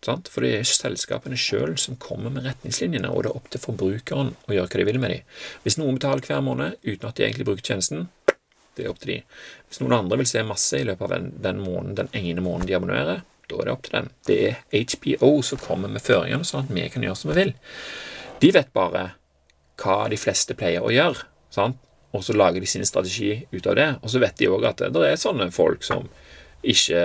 sant? 0.05 0.29
for 0.31 0.45
det 0.45 0.53
er 0.57 0.67
selskapene 0.67 1.37
sjøl 1.39 1.75
som 1.81 1.97
kommer 2.01 2.33
med 2.33 2.47
retningslinjene, 2.47 3.09
og 3.09 3.23
det 3.23 3.31
er 3.31 3.39
opp 3.39 3.49
til 3.53 3.63
forbrukeren 3.63 4.33
å 4.47 4.55
gjøre 4.55 4.69
hva 4.69 4.81
de 4.81 4.87
vil 4.89 5.01
med 5.01 5.15
dem. 5.15 5.27
Hvis 5.65 5.79
noen 5.79 5.99
betaler 5.99 6.25
hver 6.27 6.43
måned 6.45 6.79
uten 6.83 7.09
at 7.09 7.19
de 7.19 7.27
egentlig 7.27 7.47
bruker 7.49 7.65
tjenesten, 7.71 8.07
det 8.75 8.85
er 8.85 8.91
opp 8.91 9.01
til 9.03 9.13
de. 9.13 9.19
Hvis 9.69 9.83
noen 9.83 9.97
andre 9.99 10.19
vil 10.21 10.29
se 10.29 10.43
masse 10.47 10.79
i 10.79 10.87
løpet 10.87 11.05
av 11.05 11.13
den, 11.13 11.29
den, 11.43 11.61
måneden, 11.61 11.97
den 12.01 12.13
ene 12.17 12.43
måneden 12.45 12.69
de 12.69 12.77
abonnerer, 12.77 13.23
da 13.51 13.59
er 13.59 13.67
det 13.67 13.75
opp 13.75 13.85
til 13.85 13.97
dem. 13.97 14.09
Det 14.25 14.39
er 14.47 14.61
HPO 14.71 15.31
som 15.45 15.61
kommer 15.61 15.91
med 15.91 16.03
føringene, 16.03 16.47
sånn 16.47 16.65
at 16.65 16.73
vi 16.73 16.87
kan 16.89 17.05
gjøre 17.05 17.19
som 17.19 17.33
vi 17.33 17.39
vil. 17.41 17.53
De 18.41 18.51
vet 18.55 18.71
bare 18.75 19.07
hva 19.81 19.97
de 20.09 20.19
fleste 20.19 20.55
pleier 20.57 20.85
å 20.85 20.93
gjøre, 20.93 21.27
sant? 21.53 21.79
og 22.13 22.21
så 22.21 22.35
lager 22.37 22.61
de 22.61 22.67
sin 22.69 22.85
strategi 22.85 23.39
ut 23.51 23.67
av 23.67 23.75
det. 23.77 23.87
Og 24.05 24.11
så 24.13 24.19
vet 24.21 24.37
de 24.37 24.49
òg 24.53 24.67
at 24.69 24.83
det 24.93 25.05
er 25.07 25.15
sånne 25.17 25.47
folk 25.53 25.81
som 25.85 26.05
ikke, 26.63 27.01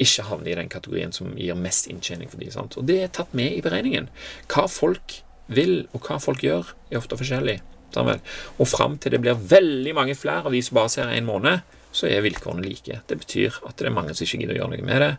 ikke 0.00 0.24
havne 0.28 0.50
i 0.50 0.56
den 0.56 0.70
kategorien 0.72 1.12
som 1.12 1.34
gir 1.36 1.58
mest 1.58 1.88
inntjening 1.92 2.30
for 2.32 2.40
dem. 2.40 2.70
Og 2.80 2.88
det 2.88 2.98
er 3.02 3.12
tatt 3.12 3.34
med 3.36 3.58
i 3.58 3.62
beregningen. 3.64 4.08
Hva 4.52 4.64
folk 4.72 5.20
vil, 5.52 5.86
og 5.92 6.08
hva 6.08 6.18
folk 6.22 6.42
gjør, 6.44 6.72
er 6.90 7.00
ofte 7.02 7.18
forskjellig. 7.20 7.60
Og 7.92 8.66
fram 8.70 8.96
til 8.96 9.12
det 9.12 9.20
blir 9.20 9.36
veldig 9.36 9.92
mange 9.98 10.16
flere 10.16 10.48
av 10.48 10.54
de 10.56 10.62
som 10.64 10.78
bare 10.78 10.92
ser 10.94 11.12
én 11.12 11.28
måned, 11.28 11.60
så 11.92 12.08
er 12.08 12.24
vilkårene 12.24 12.64
like. 12.64 13.02
Det 13.08 13.18
betyr 13.20 13.58
at 13.68 13.76
det 13.76 13.90
er 13.90 13.92
mange 13.92 14.14
som 14.16 14.24
ikke 14.24 14.40
gidder 14.40 14.56
å 14.56 14.60
gjøre 14.62 14.72
noe 14.72 14.86
med 14.88 15.02
det, 15.04 15.12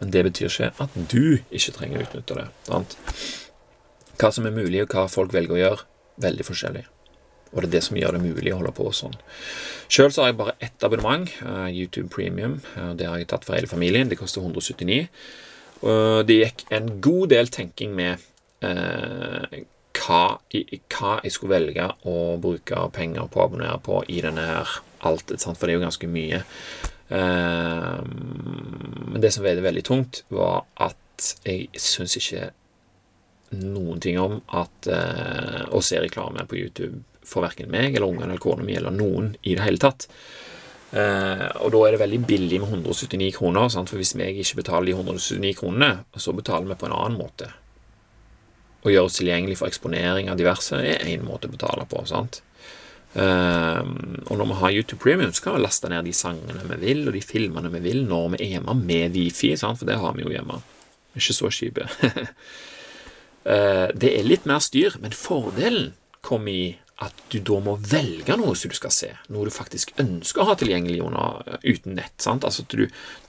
men 0.00 0.14
det 0.14 0.22
betyr 0.30 0.48
ikke 0.48 0.70
at 0.80 0.96
du 1.12 1.24
ikke 1.52 1.74
trenger 1.76 2.00
å 2.00 2.06
utnytte 2.06 2.38
det. 2.38 2.46
Sant? 2.70 2.96
Hva 4.16 4.30
som 4.32 4.48
er 4.48 4.56
mulig, 4.56 4.80
og 4.80 4.94
hva 4.94 5.04
folk 5.12 5.34
velger 5.36 5.58
å 5.58 5.60
gjøre, 5.60 5.86
veldig 6.24 6.46
forskjellig. 6.48 6.84
Og 7.54 7.62
det 7.62 7.68
er 7.68 7.74
det 7.76 7.84
som 7.86 7.98
gjør 7.98 8.16
det 8.16 8.24
mulig 8.24 8.52
å 8.52 8.58
holde 8.58 8.74
på 8.74 8.90
sånn. 8.94 9.14
Sjøl 9.92 10.10
har 10.16 10.30
jeg 10.30 10.38
bare 10.40 10.56
ett 10.64 10.86
abonnement, 10.86 11.30
uh, 11.46 11.68
YouTube 11.70 12.10
Premium. 12.14 12.58
Uh, 12.74 12.92
det 12.98 13.06
har 13.08 13.20
jeg 13.20 13.30
tatt 13.30 13.46
for 13.46 13.54
hele 13.56 13.70
familien. 13.70 14.10
Det 14.10 14.18
koster 14.20 14.42
179. 14.42 15.08
Det 16.24 16.36
gikk 16.38 16.62
en 16.72 16.86
god 17.04 17.28
del 17.28 17.50
tenking 17.52 17.90
med 17.92 18.22
eh, 18.64 19.56
hva, 19.98 20.20
hva, 20.40 21.10
jeg 21.20 21.32
skulle 21.34 21.52
velge 21.58 21.84
å 22.08 22.38
bruke 22.40 22.78
penger 22.94 23.26
på 23.28 23.40
å 23.42 23.44
abonnere 23.50 23.76
på 23.84 23.98
i 24.08 24.22
denne 24.24 24.46
her 24.48 24.70
alt, 25.04 25.34
sant? 25.36 25.58
for 25.58 25.66
det 25.66 25.74
er 25.74 25.76
jo 25.76 25.84
ganske 25.84 26.08
mye. 26.08 26.40
Men 29.10 29.20
det 29.20 29.34
som 29.34 29.44
veide 29.44 29.66
veldig 29.66 29.84
tungt, 29.84 30.22
var 30.32 30.64
at 30.80 31.36
jeg 31.44 31.68
syns 31.76 32.16
ikke 32.22 32.48
noen 33.60 34.00
ting 34.00 34.16
om 34.22 34.40
at 34.56 34.88
å 35.68 35.84
se 35.84 36.00
reklame 36.00 36.48
på 36.48 36.62
YouTube 36.62 37.02
for 37.28 37.44
verken 37.46 37.70
meg 37.72 37.94
eller 37.94 38.08
ungene 38.08 38.32
eller 38.32 38.42
kona 38.42 38.66
mi 38.66 38.76
eller 38.78 38.94
noen 38.94 39.34
i 39.42 39.56
det 39.56 39.64
hele 39.64 39.82
tatt. 39.82 40.08
Uh, 40.94 41.48
og 41.64 41.72
da 41.74 41.80
er 41.82 41.96
det 41.96 42.04
veldig 42.04 42.20
billig 42.22 42.60
med 42.62 42.70
179 42.70 43.32
kroner, 43.34 43.66
sant? 43.72 43.90
for 43.90 43.98
hvis 43.98 44.14
jeg 44.14 44.38
ikke 44.38 44.60
betaler 44.60 44.92
de 44.92 44.94
179 44.94 45.56
kronene, 45.58 46.04
så 46.14 46.34
betaler 46.36 46.70
vi 46.70 46.76
på 46.78 46.86
en 46.86 46.94
annen 46.94 47.18
måte. 47.18 47.48
Å 48.84 48.92
gjøre 48.92 49.08
oss 49.08 49.18
tilgjengelig 49.18 49.58
for 49.58 49.70
eksponering 49.70 50.30
av 50.30 50.38
diverse 50.38 50.78
er 50.78 51.02
én 51.10 51.24
måte 51.26 51.50
å 51.50 51.54
betale 51.54 51.86
på. 51.90 52.04
sant? 52.06 52.44
Uh, 53.14 53.82
og 54.28 54.38
når 54.38 54.52
vi 54.52 54.60
har 54.60 54.76
YouTube 54.76 55.00
Premium, 55.02 55.32
så 55.34 55.48
kan 55.48 55.56
vi 55.56 55.64
laste 55.64 55.90
ned 55.90 56.06
de 56.06 56.14
sangene 56.14 56.62
vi 56.70 56.78
vil, 56.84 57.02
og 57.08 57.18
de 57.18 57.24
filmene 57.26 57.74
vi 57.74 57.82
vil, 57.88 58.04
når 58.06 58.36
vi 58.36 58.40
er 58.44 58.54
hjemme 58.56 58.78
med 58.84 59.18
Wifi, 59.18 59.50
sant? 59.58 59.82
for 59.82 59.90
det 59.90 59.98
har 59.98 60.14
vi 60.14 60.22
jo 60.28 60.30
hjemme. 60.36 60.60
Ikke 61.18 61.34
så 61.34 61.50
kjipe. 61.58 61.90
uh, 63.50 63.90
det 64.00 64.14
er 64.14 64.30
litt 64.30 64.46
mer 64.46 64.62
styr, 64.62 64.94
men 65.02 65.16
fordelen 65.16 65.90
kommer 66.22 66.54
i 66.54 66.64
at 67.02 67.14
du 67.32 67.40
da 67.42 67.56
må 67.58 67.74
velge 67.90 68.36
noe 68.38 68.54
som 68.54 68.70
du 68.70 68.76
skal 68.78 68.92
se, 68.94 69.08
noe 69.32 69.48
du 69.48 69.54
faktisk 69.54 69.90
ønsker 69.98 70.44
å 70.44 70.48
ha 70.52 70.54
tilgjengelig 70.58 71.00
under, 71.02 71.56
uten 71.66 71.96
nett. 71.98 72.14
Sant? 72.22 72.46
Altså 72.46 72.62
at 72.62 72.76
du 72.76 72.84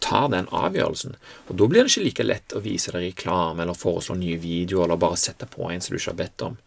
tar 0.05 0.29
den 0.33 0.49
avgjørelsen. 0.53 1.15
Og 1.49 1.57
Da 1.57 1.69
blir 1.71 1.81
det 1.81 1.93
ikke 1.93 2.05
like 2.05 2.27
lett 2.27 2.53
å 2.53 2.61
vise 2.61 2.93
deg 2.93 3.07
reklame 3.09 3.65
eller 3.65 3.77
foreslå 3.77 4.19
nye 4.19 4.37
videoer 4.41 4.85
eller 4.85 5.01
bare 5.01 5.17
sette 5.17 5.49
på 5.49 5.71
en 5.71 5.81
som 5.81 5.95
du 5.95 5.99
ikke 5.99 6.13
har 6.13 6.21
bedt 6.21 6.45
om. 6.45 6.59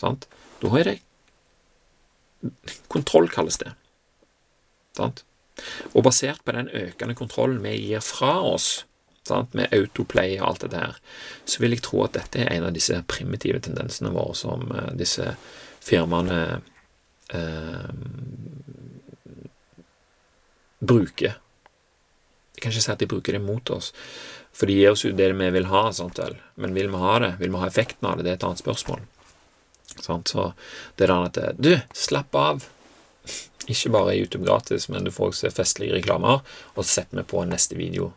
Sant? 0.00 0.28
Da 0.62 0.72
har 0.72 0.88
det 0.88 1.00
Kontroll 2.92 3.26
kalles 3.32 3.56
det. 3.58 3.72
Sant? 4.96 5.24
Og 5.94 6.04
basert 6.06 6.44
på 6.44 6.52
den 6.54 6.68
økende 6.68 7.16
kontrollen 7.16 7.62
vi 7.64 7.72
gir 7.74 8.04
fra 8.04 8.38
oss, 8.44 8.84
sant? 9.26 9.54
med 9.56 9.72
autoplay 9.74 10.36
og 10.38 10.50
alt 10.50 10.66
det 10.66 10.72
der, 10.76 10.98
så 11.48 11.62
vil 11.62 11.74
jeg 11.74 11.84
tro 11.86 12.04
at 12.04 12.16
dette 12.16 12.44
er 12.44 12.52
en 12.54 12.68
av 12.68 12.76
disse 12.76 13.00
primitive 13.08 13.62
tendensene 13.64 14.12
våre 14.14 14.36
som 14.38 14.68
uh, 14.70 14.92
disse 14.96 15.34
firmaene 15.86 16.60
eh, 17.34 17.90
bruker. 20.78 21.38
Jeg 22.56 22.62
kan 22.62 22.72
ikke 22.72 22.84
si 22.86 22.92
at 22.92 23.02
de 23.02 23.10
bruker 23.10 23.36
det 23.36 23.42
mot 23.44 23.70
oss, 23.74 23.92
for 24.56 24.70
de 24.70 24.78
gir 24.78 24.94
oss 24.94 25.04
jo 25.04 25.12
det 25.16 25.28
vi 25.36 25.50
vil 25.52 25.68
ha, 25.68 25.88
sant 25.92 26.18
vel. 26.18 26.38
Men 26.56 26.74
vil 26.76 26.88
vi 26.92 27.02
ha 27.02 27.18
det? 27.22 27.34
Vil 27.42 27.52
vi 27.52 27.60
ha 27.60 27.68
effekten 27.68 28.08
av 28.08 28.16
det? 28.16 28.24
Det 28.26 28.32
er 28.32 28.38
et 28.40 28.46
annet 28.48 28.62
spørsmål. 28.62 29.04
Sant? 30.00 30.32
Så 30.32 30.52
det 30.96 31.06
er 31.06 31.12
der 31.12 31.26
at 31.28 31.60
Du, 31.60 31.72
slapp 31.92 32.34
av. 32.34 32.64
Ikke 33.72 33.92
bare 33.92 34.14
er 34.14 34.22
YouTube 34.22 34.46
gratis, 34.46 34.88
men 34.88 35.04
du 35.04 35.12
får 35.12 35.34
også 35.34 35.52
festlige 35.52 35.98
reklamer, 35.98 36.40
og 36.74 36.84
så 36.84 37.00
setter 37.00 37.20
vi 37.20 37.28
på 37.28 37.44
neste 37.48 37.76
video 37.76 38.12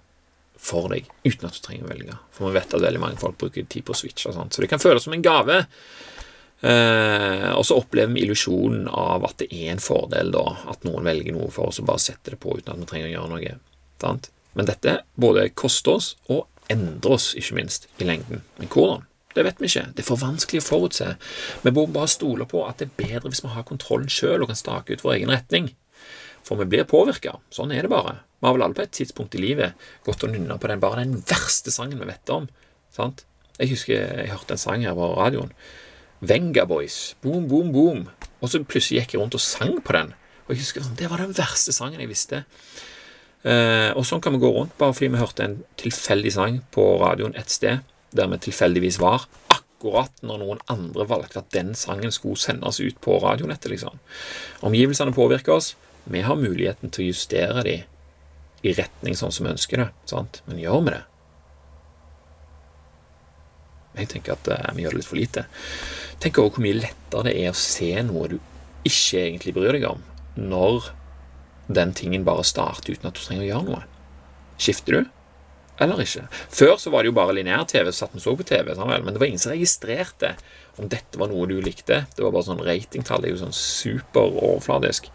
for 0.60 0.92
deg, 0.92 1.08
uten 1.24 1.48
at 1.48 1.56
du 1.56 1.62
trenger 1.64 1.88
å 1.88 1.92
velge. 1.94 2.16
For 2.36 2.50
vi 2.50 2.60
vet 2.60 2.74
at 2.76 2.84
veldig 2.84 3.02
mange 3.02 3.20
folk 3.22 3.38
bruker 3.40 3.68
tid 3.68 3.86
på 3.88 3.96
å 3.96 4.00
switche, 4.00 4.32
så 4.32 4.48
det 4.60 4.68
kan 4.72 4.82
føles 4.82 5.06
som 5.08 5.16
en 5.16 5.24
gave. 5.24 5.62
Eh, 6.60 7.50
og 7.56 7.64
så 7.66 7.78
opplever 7.80 8.12
vi 8.14 8.26
illusjonen 8.26 8.90
av 8.92 9.24
at 9.30 9.40
det 9.40 9.48
er 9.56 9.72
en 9.74 9.84
fordel 9.84 10.34
da, 10.36 10.46
at 10.72 10.84
noen 10.88 11.08
velger 11.08 11.36
noe 11.36 11.48
for 11.56 11.72
oss 11.72 11.80
og 11.80 11.88
bare 11.88 12.04
setter 12.04 12.36
det 12.36 12.42
på 12.44 12.58
uten 12.58 12.74
at 12.74 12.82
vi 12.82 12.90
trenger 12.90 13.10
å 13.10 13.14
gjøre 13.14 13.34
noe. 13.36 13.54
Sant? 14.02 14.32
Men 14.58 14.68
dette 14.68 15.02
både 15.20 15.50
koster 15.56 16.00
oss 16.00 16.14
og 16.28 16.48
endrer 16.70 17.16
oss, 17.16 17.32
ikke 17.40 17.58
minst, 17.58 17.88
i 17.98 18.08
lengden. 18.08 18.44
Men 18.60 18.72
hvordan? 18.72 19.06
Det 19.36 19.46
vet 19.46 19.62
vi 19.62 19.70
ikke. 19.70 19.86
Det 19.94 20.04
er 20.04 20.08
for 20.08 20.20
vanskelig 20.20 20.62
å 20.64 20.66
forutse. 20.66 21.12
Vi 21.64 21.72
må 21.74 21.86
bare 21.94 22.10
stole 22.12 22.48
på 22.50 22.64
at 22.66 22.82
det 22.82 22.90
er 22.90 22.98
bedre 22.98 23.32
hvis 23.32 23.44
vi 23.46 23.52
har 23.54 23.68
kontrollen 23.68 24.10
sjøl 24.12 24.44
og 24.44 24.50
kan 24.52 24.60
stake 24.60 24.98
ut 24.98 25.04
vår 25.06 25.20
egen 25.20 25.32
retning. 25.32 25.70
For 26.44 26.60
vi 26.60 26.68
blir 26.68 26.88
påvirka. 26.90 27.38
Sånn 27.54 27.72
er 27.76 27.86
det 27.86 27.94
bare. 27.94 28.18
Vi 28.40 28.48
har 28.48 28.56
vel 28.56 28.66
alle 28.66 28.78
på 28.78 28.84
et 28.84 28.96
tidspunkt 28.96 29.36
i 29.38 29.44
livet 29.44 29.78
gått 30.08 30.26
og 30.26 30.34
nynna 30.34 30.58
på 30.58 30.72
den, 30.72 30.82
bare 30.82 31.04
den 31.04 31.22
verste 31.30 31.72
sangen 31.74 32.02
vi 32.02 32.10
vet 32.10 32.34
om. 32.34 32.50
Sant? 32.96 33.24
Jeg 33.60 33.74
husker 33.74 33.96
jeg 33.96 34.32
hørte 34.32 34.56
en 34.56 34.62
sang 34.62 34.86
her 34.88 34.98
på 34.98 35.12
radioen. 35.20 35.54
Venga 36.20 36.66
Boys. 36.68 37.16
Boom, 37.24 37.48
boom, 37.48 37.72
boom. 37.72 38.08
Og 38.40 38.52
så 38.52 38.62
plutselig 38.64 39.04
gikk 39.04 39.16
jeg 39.16 39.22
rundt 39.22 39.38
og 39.38 39.44
sang 39.44 39.80
på 39.84 39.96
den. 39.96 40.14
Og 40.48 40.56
jeg 40.56 40.64
husker 40.64 40.84
sånn, 40.84 40.98
Det 40.98 41.10
var 41.12 41.22
den 41.22 41.36
verste 41.36 41.74
sangen 41.76 42.00
jeg 42.02 42.10
visste. 42.12 42.44
Eh, 43.48 43.92
og 43.96 44.04
sånn 44.04 44.20
kan 44.20 44.36
vi 44.36 44.42
gå 44.42 44.50
rundt, 44.52 44.76
bare 44.78 44.96
fordi 44.96 45.14
vi 45.14 45.22
hørte 45.22 45.46
en 45.46 45.60
tilfeldig 45.80 46.34
sang 46.36 46.60
på 46.76 46.86
radioen 47.00 47.38
et 47.40 47.50
sted, 47.54 47.86
der 48.12 48.28
vi 48.28 48.40
tilfeldigvis 48.50 49.00
var, 49.00 49.28
akkurat 49.54 50.12
når 50.26 50.42
noen 50.42 50.64
andre 50.68 51.06
valgte 51.08 51.40
at 51.40 51.54
den 51.56 51.72
sangen 51.78 52.12
skulle 52.12 52.40
sendes 52.42 52.82
ut 52.82 53.00
på 53.00 53.20
radionettet. 53.24 53.72
liksom. 53.72 54.00
Omgivelsene 54.62 55.16
påvirker 55.16 55.56
oss. 55.56 55.76
Vi 56.04 56.22
har 56.22 56.36
muligheten 56.36 56.92
til 56.92 57.06
å 57.06 57.12
justere 57.14 57.64
de 57.64 57.78
i 58.64 58.74
retning 58.76 59.16
sånn 59.16 59.32
som 59.32 59.46
vi 59.46 59.54
ønsker 59.54 59.78
det. 59.78 59.90
sant? 60.06 60.42
Men 60.48 60.60
gjør 60.60 60.84
vi 60.84 60.96
det? 60.98 61.04
Jeg 64.00 64.12
tenker 64.14 64.38
at 64.38 64.50
uh, 64.52 64.72
vi 64.76 64.86
gjør 64.86 64.96
det 64.96 65.02
litt 65.02 65.10
for 65.10 65.20
lite. 65.20 65.46
Tenk 66.24 66.40
over 66.42 66.56
hvor 66.56 66.66
mye 66.66 66.80
lettere 66.80 67.28
det 67.30 67.36
er 67.44 67.52
å 67.52 67.60
se 67.60 67.92
noe 68.08 68.32
du 68.32 68.40
ikke 68.88 69.22
egentlig 69.26 69.56
bryr 69.56 69.76
deg 69.76 69.86
om, 69.90 70.02
når 70.40 70.92
den 71.70 71.94
tingen 71.94 72.26
bare 72.26 72.48
starter 72.48 72.96
uten 72.96 73.10
at 73.10 73.18
du 73.18 73.22
trenger 73.22 73.46
å 73.46 73.50
gjøre 73.50 73.68
noe. 73.70 73.82
Skifter 74.60 74.98
du? 74.98 75.10
Eller 75.80 76.02
ikke? 76.04 76.26
Før 76.52 76.76
så 76.82 76.92
var 76.92 77.04
det 77.04 77.12
jo 77.12 77.16
bare 77.16 77.36
lineær-TV, 77.38 77.92
satt 77.96 78.16
vi 78.16 78.24
så 78.24 78.34
på 78.36 78.46
TV, 78.48 78.74
men 78.76 79.14
det 79.14 79.22
var 79.22 79.30
ingen 79.30 79.40
som 79.40 79.54
registrerte 79.54 80.34
om 80.80 80.90
dette 80.92 81.20
var 81.20 81.32
noe 81.32 81.48
du 81.48 81.58
likte. 81.64 82.02
Det 82.16 82.24
var 82.24 82.34
bare 82.36 82.48
sånn 82.50 82.64
ratingtall. 82.66 83.24
Det 83.24 83.30
er 83.30 83.36
jo 83.36 83.44
sånn 83.46 83.56
superoverfladisk. 83.56 85.08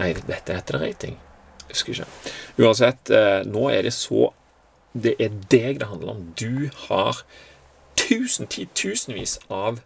Nei, 0.00 0.12
dette 0.18 0.58
heter 0.58 0.76
det 0.76 0.82
rating. 0.82 1.16
Jeg 1.64 1.70
husker 1.72 1.96
ikke. 1.96 2.34
Uansett, 2.60 3.12
eh, 3.16 3.40
nå 3.48 3.68
er 3.72 3.88
det 3.88 3.94
så 3.96 4.32
Det 4.94 5.16
er 5.18 5.32
deg 5.50 5.80
det 5.80 5.88
handler 5.90 6.12
om. 6.12 6.20
Du 6.38 6.70
har 6.86 7.24
tusen, 7.98 8.48
titusenvis 8.50 9.38
av 9.52 9.80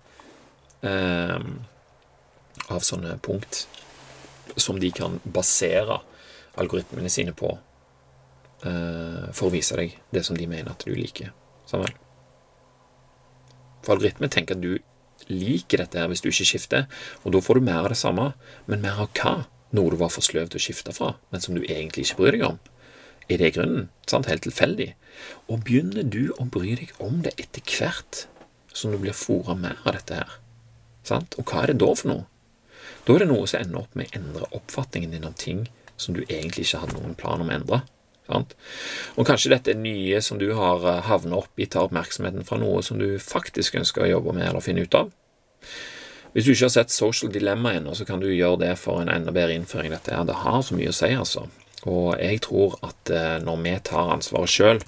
eh, 0.83 1.39
av 2.69 2.85
sånne 2.85 3.17
punkt 3.25 3.67
som 4.57 4.79
de 4.81 4.91
kan 4.95 5.19
basere 5.25 6.01
algoritmene 6.59 7.11
sine 7.13 7.35
på 7.37 7.53
eh, 8.67 9.29
for 9.33 9.49
å 9.49 9.55
vise 9.55 9.77
deg 9.79 9.97
det 10.15 10.25
som 10.27 10.37
de 10.37 10.49
mener 10.51 10.73
at 10.73 10.85
du 10.85 10.93
liker. 10.97 11.33
Sammen. 11.69 11.93
For 13.85 13.97
algoritmen 13.97 14.33
tenker 14.33 14.57
at 14.57 14.65
du 14.65 14.79
liker 15.29 15.83
dette 15.83 16.01
her 16.01 16.09
hvis 16.11 16.25
du 16.25 16.31
ikke 16.31 16.49
skifter, 16.49 16.89
og 17.23 17.35
da 17.35 17.43
får 17.45 17.59
du 17.59 17.69
mer 17.69 17.85
av 17.85 17.93
det 17.93 18.01
samme, 18.01 18.33
men 18.67 18.85
mer 18.85 19.05
av 19.05 19.13
hva? 19.19 19.37
Noe 19.77 19.93
du 19.93 19.99
var 20.01 20.09
for 20.09 20.25
sløv 20.25 20.49
til 20.49 20.61
å 20.61 20.65
skifte 20.65 20.95
fra, 20.97 21.13
men 21.29 21.43
som 21.45 21.57
du 21.57 21.61
egentlig 21.67 22.07
ikke 22.07 22.23
bryr 22.23 22.39
deg 22.39 22.47
om. 22.47 22.61
Er 23.29 23.43
det 23.43 23.55
grunnen? 23.57 23.89
Sant? 24.09 24.29
Helt 24.31 24.47
tilfeldig. 24.47 24.93
Og 25.53 25.65
begynner 25.67 26.07
du 26.07 26.33
å 26.39 26.47
bry 26.49 26.75
deg 26.79 26.95
om 27.03 27.21
det 27.25 27.35
etter 27.37 27.65
hvert, 27.69 28.25
som 28.73 28.93
du 28.93 28.99
blir 29.01 29.17
fora 29.17 29.57
mer 29.59 29.81
av 29.85 29.99
dette 29.99 30.21
her. 30.23 30.39
Sant? 31.05 31.37
Og 31.41 31.49
hva 31.49 31.65
er 31.65 31.73
det 31.73 31.81
da 31.83 31.93
for 31.93 32.13
noe? 32.13 32.25
Da 33.05 33.15
er 33.17 33.25
det 33.25 33.31
noe 33.31 33.47
som 33.49 33.61
ender 33.63 33.83
opp 33.83 33.95
med 33.97 34.09
å 34.11 34.19
endre 34.19 34.49
oppfatningen 34.57 35.15
din 35.15 35.29
av 35.29 35.37
ting 35.41 35.67
som 35.99 36.17
du 36.17 36.23
egentlig 36.29 36.67
ikke 36.67 36.83
hadde 36.85 36.97
noen 36.99 37.17
plan 37.19 37.43
om 37.43 37.51
å 37.51 37.57
endre. 37.57 37.83
Sant? 38.29 38.53
Og 39.17 39.27
kanskje 39.29 39.53
dette 39.55 39.77
nye 39.77 40.21
som 40.25 40.41
du 40.41 40.51
har 40.53 40.83
havna 40.83 40.99
havnet 41.09 41.39
oppi, 41.39 41.67
tar 41.67 41.89
oppmerksomheten 41.89 42.45
fra 42.49 42.59
noe 42.61 42.83
som 42.85 43.01
du 43.01 43.17
faktisk 43.23 43.79
ønsker 43.81 44.05
å 44.05 44.11
jobbe 44.13 44.37
med 44.37 44.49
eller 44.51 44.65
finne 44.65 44.85
ut 44.85 44.99
av. 44.99 45.13
Hvis 46.35 46.45
du 46.45 46.53
ikke 46.53 46.69
har 46.69 46.75
sett 46.75 46.93
Social 46.93 47.33
Dilemma 47.33 47.73
ennå, 47.79 47.95
så 47.97 48.05
kan 48.09 48.21
du 48.21 48.29
gjøre 48.29 48.61
det 48.67 48.75
for 48.79 49.01
en 49.01 49.11
enda 49.11 49.33
bedre 49.35 49.57
innføring. 49.57 49.95
Dette 49.97 50.13
her. 50.13 50.29
Det 50.29 50.37
har 50.45 50.61
så 50.63 50.77
mye 50.77 50.93
å 50.93 50.97
si, 50.97 51.09
altså. 51.17 51.47
Og 51.87 52.17
jeg 52.19 52.41
tror 52.43 52.79
at 52.83 53.11
eh, 53.15 53.37
når 53.45 53.61
vi 53.63 53.75
tar 53.87 54.15
ansvaret 54.15 54.51
sjøl, 54.51 54.81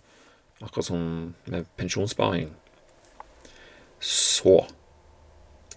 akkurat 0.60 0.88
som 0.90 1.02
med 1.46 1.68
pensjonssparing, 1.78 2.50
så 4.00 4.64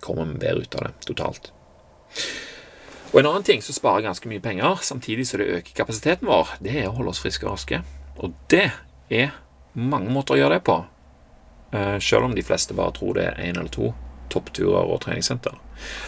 kommer 0.04 0.26
vi 0.26 0.40
bedre 0.42 0.64
ut 0.64 0.76
av 0.76 0.88
det 0.88 0.94
totalt. 1.08 1.52
Og 3.14 3.20
En 3.20 3.28
annen 3.30 3.46
ting 3.46 3.62
som 3.62 3.76
sparer 3.76 4.08
ganske 4.08 4.28
mye 4.30 4.42
penger, 4.42 4.80
samtidig 4.82 5.28
som 5.30 5.40
det 5.40 5.52
øker 5.60 5.76
kapasiteten 5.78 6.28
vår, 6.28 6.56
det 6.66 6.80
er 6.82 6.88
å 6.90 6.96
holde 6.98 7.14
oss 7.14 7.22
friske 7.22 7.46
og 7.46 7.54
raske. 7.54 7.84
Og 8.18 8.34
det 8.50 8.72
er 9.14 9.36
mange 9.74 10.10
måter 10.14 10.34
å 10.34 10.40
gjøre 10.42 10.58
det 10.58 10.66
på, 10.66 10.80
eh, 11.74 12.00
selv 12.00 12.26
om 12.26 12.36
de 12.36 12.44
fleste 12.44 12.74
bare 12.74 12.96
tror 12.98 13.14
det 13.14 13.28
er 13.28 13.44
én 13.44 13.60
eller 13.60 13.70
to 13.70 13.94
toppturer 14.30 14.90
og 14.90 15.02
treningssenter. 15.02 15.54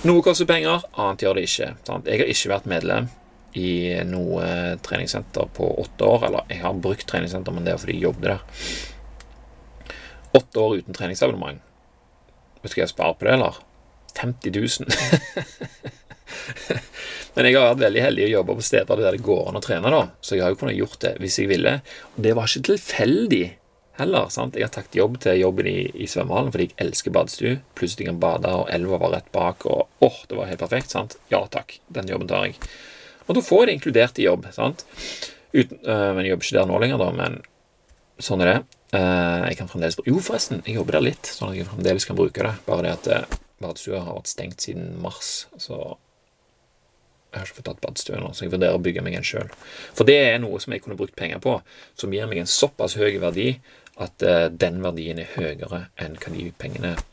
Noe 0.04 0.24
koster 0.26 0.46
penger, 0.46 0.82
annet 0.98 1.22
gjør 1.22 1.36
det 1.36 1.44
ikke. 1.44 1.76
Jeg 2.06 2.20
har 2.20 2.32
ikke 2.34 2.50
vært 2.50 2.66
medlem 2.66 3.10
i 3.56 3.72
noe 4.08 4.76
treningssenter 4.86 5.48
på 5.56 5.70
åtte 5.84 6.08
år. 6.08 6.28
Eller 6.30 6.52
jeg 6.52 6.64
har 6.64 6.82
brukt 6.82 7.08
treningssenter, 7.10 7.56
men 7.56 7.68
det 7.68 7.76
er 7.76 7.82
fordi 7.82 7.98
jeg 7.98 8.08
jobbet 8.10 8.28
der. 8.32 8.42
Åtte 10.36 10.60
år 10.60 10.82
uten 10.82 10.98
treningsabonnement. 10.98 11.62
Vet 12.62 12.74
du 12.74 12.80
hva 12.80 12.84
jeg 12.84 12.94
sparer 12.96 13.20
på 13.20 13.28
det, 13.28 13.38
eller? 13.38 13.62
50 14.16 14.52
000. 14.56 14.88
Men 17.36 17.50
jeg 17.50 17.58
har 17.58 17.74
vært 17.74 17.84
veldig 17.84 18.02
heldig 18.04 18.24
å 18.26 18.32
jobbe 18.32 18.56
på 18.56 18.64
steder 18.64 19.02
der 19.04 19.18
det 19.18 19.26
går 19.28 19.50
an 19.50 19.60
å 19.60 19.64
trene, 19.64 19.92
da. 19.92 20.04
Så 20.24 20.38
jeg 20.38 20.46
har 20.46 20.54
jo 20.54 20.60
kunnet 20.62 20.78
gjort 20.78 21.02
det 21.04 21.14
hvis 21.20 21.40
jeg 21.42 21.52
ville. 21.52 21.74
Og 22.16 22.20
det 22.24 22.32
var 22.38 22.48
ikke 22.48 22.70
tilfeldig 22.72 23.44
heller. 24.00 24.30
sant? 24.32 24.56
Jeg 24.56 24.68
har 24.68 24.74
tatt 24.76 24.96
jobb 24.96 25.20
til 25.24 25.42
jobben 25.42 25.68
i, 25.68 25.78
i 25.92 26.08
svømmehallen 26.12 26.54
fordi 26.56 26.70
jeg 26.70 26.80
elsker 26.88 27.16
badstue. 27.16 27.58
Plutselig 27.76 28.08
kan 28.10 28.22
bade, 28.24 28.52
og 28.52 28.72
elva 28.72 29.02
var 29.04 29.18
rett 29.18 29.32
bak, 29.36 29.68
og 29.68 30.08
åh, 30.08 30.20
det 30.30 30.40
var 30.40 30.52
helt 30.52 30.64
perfekt. 30.64 30.96
sant? 30.96 31.18
Ja 31.32 31.44
takk, 31.52 31.78
den 31.92 32.12
jobben 32.12 32.32
tar 32.32 32.48
jeg. 32.48 32.56
Og 33.26 33.38
da 33.38 33.44
får 33.46 33.66
jeg 33.66 33.80
inkludert 33.80 34.22
i 34.22 34.28
jobb. 34.28 34.48
sant? 34.54 34.86
Uten, 35.56 35.80
øh, 35.82 36.10
men 36.16 36.26
jeg 36.26 36.34
jobber 36.36 36.46
ikke 36.46 36.58
der 36.60 36.70
nå 36.70 36.80
lenger, 36.84 37.02
da, 37.02 37.12
men 37.16 37.38
sånn 38.22 38.44
er 38.44 38.52
det. 38.52 38.60
Uh, 38.96 39.44
jeg 39.50 39.58
kan 39.60 39.68
fremdeles 39.68 39.98
Jo, 40.06 40.20
forresten, 40.24 40.62
jeg 40.64 40.78
jobber 40.78 40.96
der 40.96 41.04
litt, 41.10 41.28
sånn 41.28 41.52
at 41.52 41.58
jeg 41.58 41.68
fremdeles 41.68 42.06
kan 42.08 42.16
bruke 42.16 42.44
det. 42.46 42.54
Bare 42.68 42.86
det 42.86 42.94
at 42.94 43.08
uh, 43.12 43.40
badstua 43.64 44.04
har 44.06 44.20
vært 44.20 44.32
stengt 44.32 44.64
siden 44.64 44.94
mars, 45.04 45.48
så 45.60 45.98
jeg 47.34 47.42
har 47.42 47.50
ikke 47.50 47.58
fått 47.58 47.68
tatt 47.68 47.82
badstue 47.84 48.20
nå, 48.22 48.30
så 48.32 48.46
jeg 48.46 48.54
vurderer 48.54 48.78
å 48.78 48.84
bygge 48.84 49.04
meg 49.04 49.18
en 49.18 49.28
sjøl. 49.28 49.50
For 49.98 50.08
det 50.08 50.16
er 50.30 50.40
noe 50.40 50.62
som 50.64 50.72
jeg 50.72 50.86
kunne 50.86 50.96
brukt 51.00 51.18
penger 51.20 51.42
på, 51.44 51.58
som 52.00 52.14
gir 52.16 52.30
meg 52.32 52.40
en 52.40 52.52
såpass 52.52 52.96
høy 53.00 53.18
verdi 53.24 53.58
at 54.00 54.24
uh, 54.24 54.48
den 54.52 54.80
verdien 54.86 55.20
er 55.24 55.34
høyere 55.36 55.86
enn 56.00 56.16
hva 56.22 56.32
de 56.32 56.48
pengene 56.62 56.94
uh, 56.96 57.04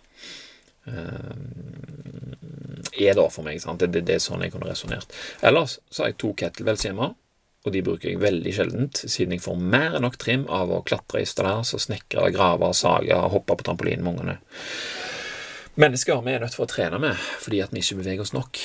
er 3.03 3.15
da 3.19 3.27
for 3.31 3.47
meg. 3.47 3.61
sant? 3.63 3.81
Det, 3.81 3.91
det, 3.95 4.05
det 4.09 4.17
er 4.17 4.23
sånn 4.25 4.43
jeg 4.45 4.55
kunne 4.55 4.71
resonnert. 4.71 5.13
Ellers 5.45 5.79
så 5.91 6.05
har 6.05 6.13
jeg 6.13 6.21
to 6.23 6.33
kettlebells 6.39 6.87
hjemme, 6.87 7.13
og 7.63 7.75
de 7.75 7.83
bruker 7.87 8.11
jeg 8.11 8.23
veldig 8.23 8.53
sjeldent, 8.57 9.05
siden 9.07 9.37
jeg 9.37 9.45
får 9.45 9.61
mer 9.61 9.95
enn 9.97 10.03
nok 10.07 10.19
trim 10.19 10.49
av 10.51 10.73
å 10.75 10.83
klatre 10.87 11.23
i 11.23 11.29
stallas 11.29 11.75
og 11.77 11.85
snekre, 11.85 12.33
grave, 12.35 12.73
sage 12.75 13.15
og 13.15 13.37
hoppe 13.37 13.59
på 13.59 13.69
trampolinen 13.69 14.03
med 14.03 14.13
ungene. 14.17 14.37
Mennesker 15.79 16.21
vi 16.27 16.35
er 16.35 16.43
nødt 16.43 16.57
for 16.59 16.67
å 16.67 16.73
trene 16.73 16.99
med 17.01 17.17
fordi 17.41 17.63
at 17.65 17.73
vi 17.73 17.81
ikke 17.81 18.01
beveger 18.03 18.27
oss 18.27 18.35
nok. 18.35 18.59